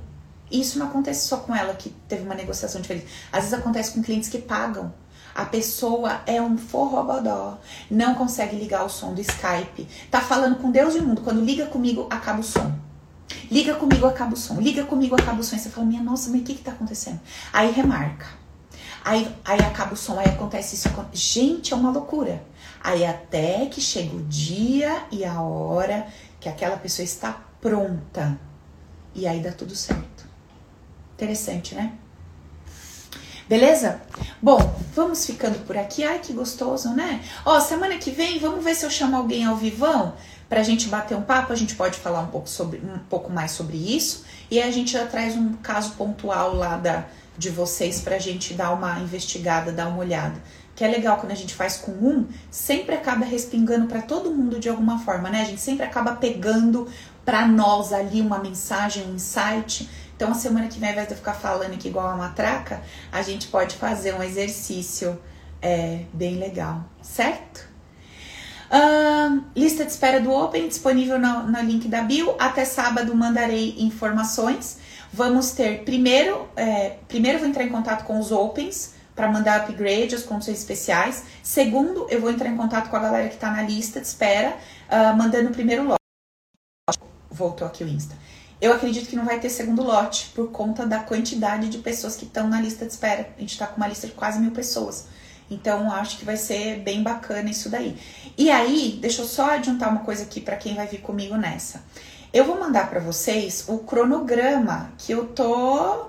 Isso 0.50 0.76
não 0.76 0.88
acontece 0.88 1.28
só 1.28 1.36
com 1.36 1.54
ela 1.54 1.72
que 1.74 1.90
teve 2.08 2.24
uma 2.24 2.34
negociação 2.34 2.80
diferente. 2.80 3.06
Às 3.30 3.44
vezes 3.44 3.54
acontece 3.54 3.92
com 3.92 4.02
clientes 4.02 4.28
que 4.28 4.38
pagam. 4.38 4.92
A 5.34 5.44
pessoa 5.44 6.20
é 6.26 6.40
um 6.40 6.58
forrobodó, 6.58 7.58
não 7.90 8.14
consegue 8.14 8.56
ligar 8.56 8.84
o 8.84 8.88
som 8.88 9.14
do 9.14 9.20
Skype, 9.20 9.86
tá 10.10 10.20
falando 10.20 10.56
com 10.56 10.70
Deus 10.70 10.94
e 10.94 10.98
o 10.98 11.02
mundo. 11.02 11.22
Quando 11.22 11.40
liga 11.40 11.66
comigo, 11.66 12.06
acaba 12.10 12.40
o 12.40 12.44
som. 12.44 12.72
Liga 13.50 13.74
comigo, 13.74 14.06
acaba 14.06 14.34
o 14.34 14.36
som. 14.36 14.60
Liga 14.60 14.84
comigo, 14.84 15.14
acaba 15.14 15.40
o 15.40 15.44
som. 15.44 15.56
E 15.56 15.58
você 15.58 15.70
fala, 15.70 15.86
minha 15.86 16.02
nossa, 16.02 16.30
mas 16.30 16.40
o 16.40 16.44
que 16.44 16.54
que 16.54 16.62
tá 16.62 16.72
acontecendo? 16.72 17.20
Aí 17.52 17.70
remarca. 17.70 18.26
Aí, 19.04 19.34
aí 19.44 19.60
acaba 19.60 19.94
o 19.94 19.96
som, 19.96 20.18
aí 20.18 20.26
acontece 20.26 20.74
isso. 20.74 20.88
Gente, 21.12 21.72
é 21.72 21.76
uma 21.76 21.90
loucura. 21.90 22.42
Aí 22.82 23.04
até 23.04 23.66
que 23.66 23.80
chega 23.80 24.14
o 24.14 24.22
dia 24.22 25.04
e 25.10 25.24
a 25.24 25.40
hora 25.40 26.06
que 26.38 26.48
aquela 26.48 26.76
pessoa 26.76 27.04
está 27.04 27.32
pronta. 27.60 28.38
E 29.14 29.26
aí 29.26 29.40
dá 29.40 29.52
tudo 29.52 29.74
certo. 29.74 30.28
Interessante, 31.14 31.74
né? 31.74 31.92
Beleza? 33.50 34.00
Bom, 34.40 34.58
vamos 34.94 35.26
ficando 35.26 35.58
por 35.66 35.76
aqui. 35.76 36.04
Ai, 36.04 36.20
que 36.20 36.32
gostoso, 36.32 36.90
né? 36.90 37.20
Ó, 37.44 37.58
semana 37.58 37.98
que 37.98 38.12
vem, 38.12 38.38
vamos 38.38 38.62
ver 38.62 38.76
se 38.76 38.86
eu 38.86 38.90
chamo 38.90 39.16
alguém 39.16 39.44
ao 39.44 39.56
vivão 39.56 40.14
pra 40.48 40.62
gente 40.62 40.86
bater 40.86 41.16
um 41.16 41.22
papo. 41.22 41.52
A 41.52 41.56
gente 41.56 41.74
pode 41.74 41.98
falar 41.98 42.20
um 42.20 42.28
pouco, 42.28 42.48
sobre, 42.48 42.78
um 42.78 43.00
pouco 43.08 43.28
mais 43.28 43.50
sobre 43.50 43.76
isso. 43.76 44.24
E 44.48 44.62
a 44.62 44.70
gente 44.70 44.92
já 44.92 45.04
traz 45.04 45.34
um 45.34 45.54
caso 45.54 45.94
pontual 45.94 46.54
lá 46.54 46.76
da, 46.76 47.06
de 47.36 47.50
vocês 47.50 48.00
pra 48.00 48.20
gente 48.20 48.54
dar 48.54 48.70
uma 48.70 49.00
investigada, 49.00 49.72
dar 49.72 49.88
uma 49.88 49.98
olhada. 49.98 50.40
Que 50.76 50.84
é 50.84 50.88
legal 50.88 51.16
quando 51.16 51.32
a 51.32 51.34
gente 51.34 51.52
faz 51.52 51.76
com 51.76 51.90
um, 51.90 52.28
sempre 52.52 52.94
acaba 52.94 53.24
respingando 53.24 53.88
para 53.88 54.00
todo 54.00 54.30
mundo 54.30 54.60
de 54.60 54.68
alguma 54.68 55.00
forma, 55.00 55.28
né? 55.28 55.42
A 55.42 55.44
gente 55.44 55.60
sempre 55.60 55.84
acaba 55.84 56.12
pegando 56.12 56.86
para 57.24 57.48
nós 57.48 57.92
ali 57.92 58.20
uma 58.20 58.38
mensagem, 58.38 59.08
um 59.08 59.16
insight. 59.16 59.90
Então, 60.20 60.32
a 60.32 60.34
semana 60.34 60.68
que 60.68 60.78
vem, 60.78 60.90
ao 60.90 60.92
invés 60.92 61.08
de 61.08 61.14
eu 61.14 61.16
ficar 61.16 61.32
falando 61.32 61.72
aqui 61.72 61.88
igual 61.88 62.08
uma 62.08 62.16
matraca, 62.16 62.82
a 63.10 63.22
gente 63.22 63.48
pode 63.48 63.76
fazer 63.76 64.14
um 64.14 64.22
exercício 64.22 65.18
é, 65.62 66.02
bem 66.12 66.36
legal, 66.36 66.84
certo? 67.00 67.66
Uh, 68.70 69.42
lista 69.56 69.82
de 69.82 69.90
espera 69.90 70.20
do 70.20 70.30
Open 70.30 70.68
disponível 70.68 71.18
no, 71.18 71.44
no, 71.44 71.62
link 71.62 71.88
da 71.88 72.02
bio. 72.02 72.34
Até 72.38 72.66
sábado 72.66 73.16
mandarei 73.16 73.76
informações. 73.78 74.80
Vamos 75.10 75.52
ter 75.52 75.84
primeiro, 75.84 76.46
é, 76.54 76.98
primeiro 77.08 77.38
vou 77.38 77.48
entrar 77.48 77.64
em 77.64 77.70
contato 77.70 78.04
com 78.04 78.20
os 78.20 78.30
Opens 78.30 78.92
para 79.16 79.26
mandar 79.26 79.62
upgrade, 79.62 80.14
as 80.14 80.22
condições 80.22 80.58
especiais. 80.58 81.24
Segundo, 81.42 82.06
eu 82.10 82.20
vou 82.20 82.30
entrar 82.30 82.50
em 82.50 82.58
contato 82.58 82.90
com 82.90 82.96
a 82.96 83.00
galera 83.00 83.28
que 83.28 83.36
está 83.36 83.50
na 83.50 83.62
lista 83.62 83.98
de 83.98 84.06
espera, 84.06 84.54
uh, 84.90 85.16
mandando 85.16 85.48
o 85.48 85.52
primeiro 85.52 85.84
lote. 85.84 85.98
Voltou 87.30 87.66
aqui 87.66 87.82
o 87.84 87.88
Insta. 87.88 88.14
Eu 88.60 88.72
acredito 88.74 89.08
que 89.08 89.16
não 89.16 89.24
vai 89.24 89.40
ter 89.40 89.48
segundo 89.48 89.82
lote 89.82 90.30
por 90.34 90.50
conta 90.50 90.86
da 90.86 90.98
quantidade 90.98 91.68
de 91.68 91.78
pessoas 91.78 92.14
que 92.14 92.26
estão 92.26 92.46
na 92.46 92.60
lista 92.60 92.84
de 92.84 92.92
espera. 92.92 93.30
A 93.36 93.40
gente 93.40 93.52
está 93.52 93.66
com 93.66 93.78
uma 93.78 93.88
lista 93.88 94.06
de 94.06 94.12
quase 94.12 94.38
mil 94.38 94.50
pessoas. 94.50 95.06
Então, 95.50 95.90
acho 95.90 96.18
que 96.18 96.24
vai 96.24 96.36
ser 96.36 96.80
bem 96.80 97.02
bacana 97.02 97.50
isso 97.50 97.70
daí. 97.70 97.96
E 98.36 98.50
aí, 98.50 98.98
deixa 99.00 99.22
eu 99.22 99.26
só 99.26 99.50
adiantar 99.50 99.88
uma 99.88 100.04
coisa 100.04 100.22
aqui 100.22 100.40
para 100.40 100.56
quem 100.56 100.74
vai 100.74 100.86
vir 100.86 101.00
comigo 101.00 101.36
nessa. 101.36 101.82
Eu 102.32 102.44
vou 102.44 102.60
mandar 102.60 102.88
para 102.88 103.00
vocês 103.00 103.64
o 103.66 103.78
cronograma 103.78 104.92
que 104.98 105.10
eu 105.10 105.26
tô 105.26 106.06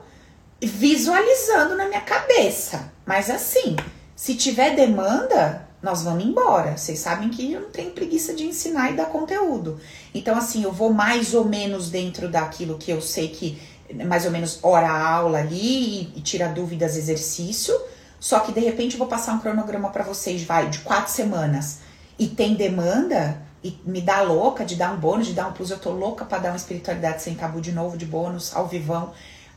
visualizando 0.61 1.75
na 1.75 1.87
minha 1.87 2.01
cabeça. 2.01 2.91
Mas 3.05 3.29
assim, 3.29 3.75
se 4.15 4.35
tiver 4.35 4.75
demanda, 4.75 5.67
nós 5.81 6.03
vamos 6.03 6.23
embora. 6.23 6.77
Vocês 6.77 6.99
sabem 6.99 7.29
que 7.29 7.53
eu 7.53 7.61
não 7.61 7.69
tenho 7.69 7.91
preguiça 7.91 8.33
de 8.33 8.45
ensinar 8.45 8.91
e 8.91 8.95
dar 8.95 9.05
conteúdo. 9.07 9.79
Então, 10.13 10.37
assim, 10.37 10.63
eu 10.63 10.71
vou 10.71 10.93
mais 10.93 11.33
ou 11.33 11.45
menos 11.45 11.89
dentro 11.89 12.29
daquilo 12.29 12.77
que 12.77 12.91
eu 12.91 13.01
sei 13.01 13.29
que, 13.29 13.61
mais 14.05 14.25
ou 14.25 14.31
menos, 14.31 14.59
hora 14.61 14.89
aula 14.89 15.39
ali 15.39 15.57
e, 15.57 16.13
e 16.17 16.21
tira 16.21 16.47
dúvidas, 16.47 16.95
exercício. 16.95 17.73
Só 18.19 18.39
que 18.39 18.51
de 18.51 18.59
repente 18.59 18.93
eu 18.93 18.99
vou 18.99 19.07
passar 19.07 19.33
um 19.33 19.39
cronograma 19.39 19.89
para 19.89 20.03
vocês, 20.03 20.43
vai, 20.43 20.69
de 20.69 20.79
quatro 20.79 21.11
semanas. 21.11 21.79
E 22.19 22.27
tem 22.27 22.53
demanda, 22.53 23.41
e 23.63 23.79
me 23.83 24.01
dá 24.01 24.21
louca 24.21 24.63
de 24.63 24.75
dar 24.75 24.93
um 24.93 24.97
bônus, 24.97 25.27
de 25.27 25.33
dar 25.33 25.47
um 25.47 25.53
plus. 25.53 25.71
Eu 25.71 25.79
tô 25.79 25.91
louca 25.91 26.25
para 26.25 26.37
dar 26.37 26.49
uma 26.49 26.57
espiritualidade 26.57 27.23
sem 27.23 27.33
tabu 27.33 27.59
de 27.59 27.71
novo, 27.71 27.97
de 27.97 28.05
bônus, 28.05 28.55
ao 28.55 28.67
vivão. 28.67 29.11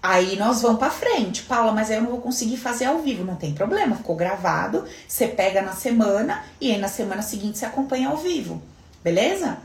Aí 0.07 0.37
nós 0.37 0.61
vamos 0.61 0.79
para 0.79 0.91
frente. 0.91 1.45
Paula, 1.45 1.73
mas 1.73 1.91
aí 1.91 1.97
eu 1.97 2.03
não 2.03 2.11
vou 2.11 2.21
conseguir 2.21 2.59
fazer 2.59 2.85
ao 2.85 2.99
vivo. 2.99 3.25
Não 3.25 3.37
tem 3.37 3.55
problema, 3.55 3.97
ficou 3.97 4.15
gravado. 4.15 4.85
Você 5.09 5.27
pega 5.27 5.63
na 5.63 5.73
semana 5.73 6.45
e 6.61 6.71
aí 6.71 6.77
na 6.77 6.89
semana 6.89 7.23
seguinte 7.23 7.57
você 7.57 7.65
acompanha 7.65 8.11
ao 8.11 8.19
vivo. 8.19 8.61
Beleza? 9.03 9.57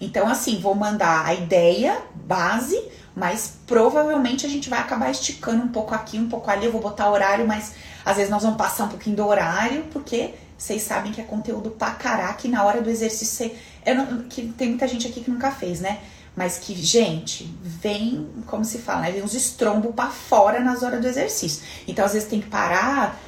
Então, 0.00 0.28
assim, 0.28 0.60
vou 0.60 0.72
mandar 0.72 1.26
a 1.26 1.34
ideia, 1.34 2.00
base, 2.14 2.80
mas 3.16 3.54
provavelmente 3.66 4.46
a 4.46 4.48
gente 4.48 4.70
vai 4.70 4.78
acabar 4.78 5.10
esticando 5.10 5.64
um 5.64 5.68
pouco 5.68 5.92
aqui, 5.92 6.16
um 6.16 6.28
pouco 6.28 6.48
ali. 6.48 6.66
Eu 6.66 6.70
vou 6.70 6.80
botar 6.80 7.10
horário, 7.10 7.44
mas 7.44 7.72
às 8.04 8.18
vezes 8.18 8.30
nós 8.30 8.44
vamos 8.44 8.56
passar 8.56 8.84
um 8.84 8.88
pouquinho 8.90 9.16
do 9.16 9.26
horário, 9.26 9.82
porque 9.92 10.32
vocês 10.56 10.80
sabem 10.82 11.10
que 11.10 11.20
é 11.20 11.24
conteúdo 11.24 11.70
pra 11.70 11.90
caraca 11.90 12.46
e 12.46 12.50
na 12.50 12.62
hora 12.62 12.80
do 12.80 12.88
exercício 12.88 13.34
você. 13.34 13.56
Eu 13.84 13.96
não, 13.96 14.28
que 14.28 14.42
tem 14.42 14.68
muita 14.68 14.86
gente 14.86 15.08
aqui 15.08 15.22
que 15.22 15.30
nunca 15.30 15.50
fez, 15.50 15.80
né? 15.80 15.98
Mas 16.38 16.56
que, 16.56 16.72
gente, 16.72 17.52
vem, 17.60 18.28
como 18.46 18.64
se 18.64 18.78
fala, 18.78 19.00
né? 19.00 19.10
Vem 19.10 19.24
uns 19.24 19.34
estrombos 19.34 19.92
para 19.92 20.08
fora 20.08 20.60
nas 20.60 20.84
horas 20.84 21.00
do 21.00 21.08
exercício. 21.08 21.64
Então, 21.88 22.04
às 22.04 22.12
vezes 22.12 22.28
tem 22.28 22.40
que 22.40 22.46
parar, 22.46 23.20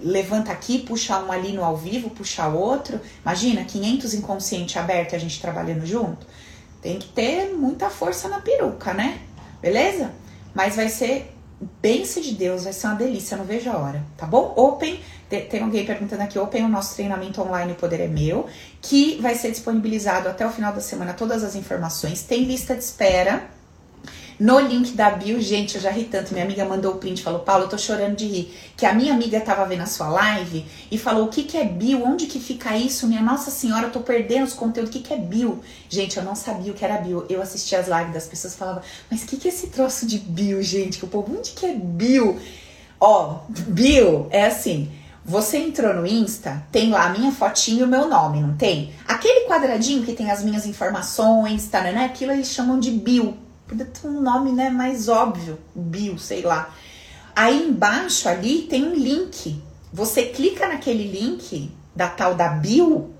levanta 0.00 0.52
aqui, 0.52 0.78
puxa 0.78 1.18
um 1.18 1.32
ali 1.32 1.52
no 1.52 1.64
ao 1.64 1.76
vivo, 1.76 2.08
puxa 2.10 2.46
outro. 2.46 3.00
Imagina, 3.22 3.64
500 3.64 4.14
inconsciente 4.14 4.78
aberto 4.78 5.16
a 5.16 5.18
gente 5.18 5.40
trabalhando 5.40 5.84
junto. 5.84 6.24
Tem 6.80 7.00
que 7.00 7.08
ter 7.08 7.52
muita 7.52 7.90
força 7.90 8.28
na 8.28 8.40
peruca, 8.40 8.94
né? 8.94 9.18
Beleza? 9.60 10.12
Mas 10.54 10.76
vai 10.76 10.88
ser 10.88 11.31
bênção 11.80 12.22
de 12.22 12.32
Deus, 12.32 12.64
vai 12.64 12.72
ser 12.72 12.86
uma 12.86 12.96
delícia, 12.96 13.36
não 13.36 13.44
vejo 13.44 13.70
a 13.70 13.76
hora, 13.76 14.04
tá 14.16 14.26
bom? 14.26 14.52
Open 14.56 15.00
tem 15.40 15.62
alguém 15.62 15.86
perguntando 15.86 16.22
aqui, 16.22 16.38
Open, 16.38 16.64
o 16.64 16.68
nosso 16.68 16.94
treinamento 16.94 17.40
online 17.40 17.72
O 17.72 17.74
Poder 17.74 18.00
é 18.00 18.06
Meu, 18.06 18.46
que 18.82 19.18
vai 19.20 19.34
ser 19.34 19.50
disponibilizado 19.50 20.28
até 20.28 20.46
o 20.46 20.50
final 20.50 20.74
da 20.74 20.80
semana 20.80 21.14
todas 21.14 21.42
as 21.42 21.54
informações. 21.54 22.22
Tem 22.22 22.44
lista 22.44 22.74
de 22.74 22.84
espera 22.84 23.42
no 24.42 24.58
link 24.58 24.94
da 24.94 25.08
bio, 25.08 25.40
gente, 25.40 25.76
eu 25.76 25.80
já 25.80 25.88
ri 25.88 26.02
tanto. 26.02 26.32
Minha 26.32 26.44
amiga 26.44 26.64
mandou 26.64 26.94
o 26.94 26.96
print, 26.96 27.22
falou, 27.22 27.38
Paulo, 27.38 27.66
eu 27.66 27.68
tô 27.68 27.78
chorando 27.78 28.16
de 28.16 28.26
rir. 28.26 28.58
Que 28.76 28.84
a 28.84 28.92
minha 28.92 29.14
amiga 29.14 29.40
tava 29.40 29.64
vendo 29.66 29.82
a 29.82 29.86
sua 29.86 30.08
live 30.08 30.66
e 30.90 30.98
falou, 30.98 31.26
o 31.26 31.28
que 31.28 31.44
que 31.44 31.56
é 31.56 31.64
bio? 31.64 32.04
Onde 32.04 32.26
que 32.26 32.40
fica 32.40 32.76
isso? 32.76 33.06
Minha 33.06 33.22
Nossa 33.22 33.52
Senhora, 33.52 33.86
eu 33.86 33.92
tô 33.92 34.00
perdendo 34.00 34.44
os 34.44 34.52
conteúdos. 34.52 34.90
O 34.90 34.98
que 34.98 35.06
que 35.06 35.14
é 35.14 35.16
bio? 35.16 35.60
Gente, 35.88 36.16
eu 36.16 36.24
não 36.24 36.34
sabia 36.34 36.72
o 36.72 36.74
que 36.74 36.84
era 36.84 36.96
bio. 36.96 37.24
Eu 37.28 37.40
assisti 37.40 37.76
as 37.76 37.86
lives 37.86 38.12
das 38.12 38.26
pessoas 38.26 38.56
falava, 38.56 38.82
mas 39.08 39.22
o 39.22 39.26
que 39.26 39.36
que 39.36 39.46
é 39.46 39.52
esse 39.52 39.68
troço 39.68 40.04
de 40.04 40.18
bio, 40.18 40.60
gente? 40.60 40.98
Que 40.98 41.04
o 41.04 41.08
povo, 41.08 41.38
onde 41.38 41.52
que 41.52 41.64
é 41.64 41.74
bio? 41.74 42.40
Ó, 42.98 43.42
bio 43.48 44.26
é 44.30 44.46
assim 44.46 44.90
você 45.24 45.58
entrou 45.58 45.94
no 45.94 46.04
Insta, 46.04 46.64
tem 46.72 46.90
lá 46.90 47.06
a 47.06 47.10
minha 47.10 47.30
fotinha 47.30 47.82
e 47.82 47.84
o 47.84 47.86
meu 47.86 48.08
nome, 48.08 48.40
não 48.40 48.56
tem? 48.56 48.92
Aquele 49.06 49.46
quadradinho 49.46 50.02
que 50.02 50.14
tem 50.14 50.28
as 50.32 50.42
minhas 50.42 50.66
informações, 50.66 51.68
tá, 51.68 51.80
né? 51.80 52.04
Aquilo 52.04 52.32
eles 52.32 52.48
chamam 52.48 52.80
de 52.80 52.90
bio. 52.90 53.38
Podia 53.72 53.86
ter 53.86 54.06
um 54.06 54.20
nome, 54.20 54.52
né, 54.52 54.68
mais 54.68 55.08
óbvio, 55.08 55.58
bio, 55.74 56.18
sei 56.18 56.42
lá. 56.42 56.74
Aí 57.34 57.68
embaixo 57.68 58.28
ali 58.28 58.66
tem 58.68 58.84
um 58.84 58.94
link. 58.94 59.62
Você 59.90 60.24
clica 60.24 60.68
naquele 60.68 61.10
link 61.10 61.70
da 61.96 62.06
tal 62.06 62.34
da 62.34 62.48
bio 62.48 63.14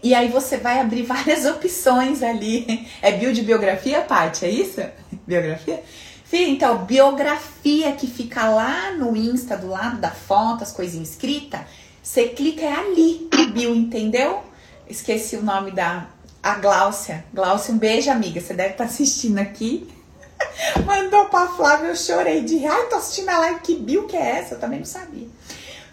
e 0.00 0.14
aí 0.14 0.28
você 0.28 0.58
vai 0.58 0.78
abrir 0.78 1.02
várias 1.04 1.44
opções 1.44 2.22
ali. 2.22 2.86
É 3.02 3.10
bio 3.10 3.32
de 3.32 3.42
biografia, 3.42 4.00
Paty? 4.02 4.44
É 4.44 4.48
isso? 4.48 4.80
Biografia? 5.26 5.82
Filha, 6.24 6.50
então, 6.50 6.84
biografia 6.84 7.90
que 7.90 8.06
fica 8.06 8.48
lá 8.48 8.92
no 8.92 9.16
Insta, 9.16 9.56
do 9.56 9.66
lado 9.66 10.00
da 10.00 10.12
foto, 10.12 10.62
as 10.62 10.70
coisinhas 10.70 11.10
escritas, 11.10 11.62
você 12.00 12.28
clica 12.28 12.62
é 12.62 12.72
ali, 12.72 13.28
bio, 13.52 13.74
entendeu? 13.74 14.44
Esqueci 14.88 15.34
o 15.34 15.42
nome 15.42 15.72
da 15.72 16.06
a 16.40 16.54
Gláucia. 16.54 17.24
Gláucia, 17.34 17.74
um 17.74 17.78
beijo, 17.78 18.08
amiga. 18.08 18.40
Você 18.40 18.54
deve 18.54 18.70
estar 18.70 18.84
assistindo 18.84 19.38
aqui. 19.38 19.88
Mandou 20.84 21.26
pra 21.26 21.48
Flávia, 21.48 21.88
eu 21.88 21.96
chorei 21.96 22.42
de 22.42 22.64
ai, 22.66 22.86
tô 22.86 22.96
assistindo 22.96 23.28
a 23.28 23.38
live, 23.38 23.60
que 23.60 23.76
bio 23.76 24.06
que 24.06 24.16
é 24.16 24.38
essa? 24.38 24.54
Eu 24.54 24.60
também 24.60 24.78
não 24.78 24.86
sabia. 24.86 25.28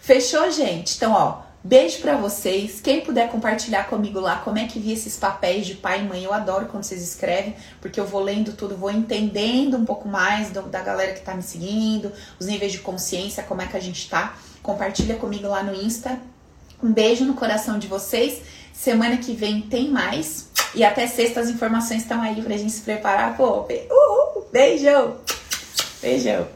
Fechou, 0.00 0.50
gente? 0.50 0.96
Então, 0.96 1.12
ó, 1.12 1.42
Beijo 1.66 2.02
para 2.02 2.18
vocês. 2.18 2.78
Quem 2.78 3.00
puder 3.00 3.30
compartilhar 3.30 3.84
comigo 3.84 4.20
lá 4.20 4.36
como 4.36 4.58
é 4.58 4.66
que 4.66 4.78
vi 4.78 4.92
esses 4.92 5.16
papéis 5.16 5.64
de 5.64 5.72
pai 5.72 6.00
e 6.00 6.04
mãe, 6.04 6.22
eu 6.22 6.30
adoro 6.30 6.66
quando 6.66 6.84
vocês 6.84 7.02
escrevem, 7.02 7.56
porque 7.80 7.98
eu 7.98 8.04
vou 8.04 8.22
lendo 8.22 8.52
tudo, 8.52 8.76
vou 8.76 8.90
entendendo 8.90 9.78
um 9.78 9.84
pouco 9.86 10.06
mais 10.06 10.50
do, 10.50 10.60
da 10.64 10.82
galera 10.82 11.14
que 11.14 11.22
tá 11.22 11.34
me 11.34 11.42
seguindo, 11.42 12.12
os 12.38 12.46
níveis 12.46 12.70
de 12.70 12.80
consciência, 12.80 13.42
como 13.42 13.62
é 13.62 13.66
que 13.66 13.78
a 13.78 13.80
gente 13.80 14.10
tá. 14.10 14.36
Compartilha 14.62 15.16
comigo 15.16 15.48
lá 15.48 15.62
no 15.62 15.74
Insta. 15.74 16.20
Um 16.82 16.92
beijo 16.92 17.24
no 17.24 17.32
coração 17.32 17.78
de 17.78 17.86
vocês. 17.86 18.42
Semana 18.74 19.16
que 19.16 19.32
vem 19.32 19.62
tem 19.62 19.90
mais. 19.90 20.50
E 20.74 20.82
até 20.82 21.06
sexta 21.06 21.40
as 21.40 21.48
informações 21.48 22.02
estão 22.02 22.20
aí 22.20 22.42
pra 22.42 22.56
gente 22.56 22.72
se 22.72 22.82
preparar. 22.82 23.36
Pô, 23.36 23.66
uhul, 23.68 24.46
beijo! 24.52 25.14
Beijão! 26.02 26.46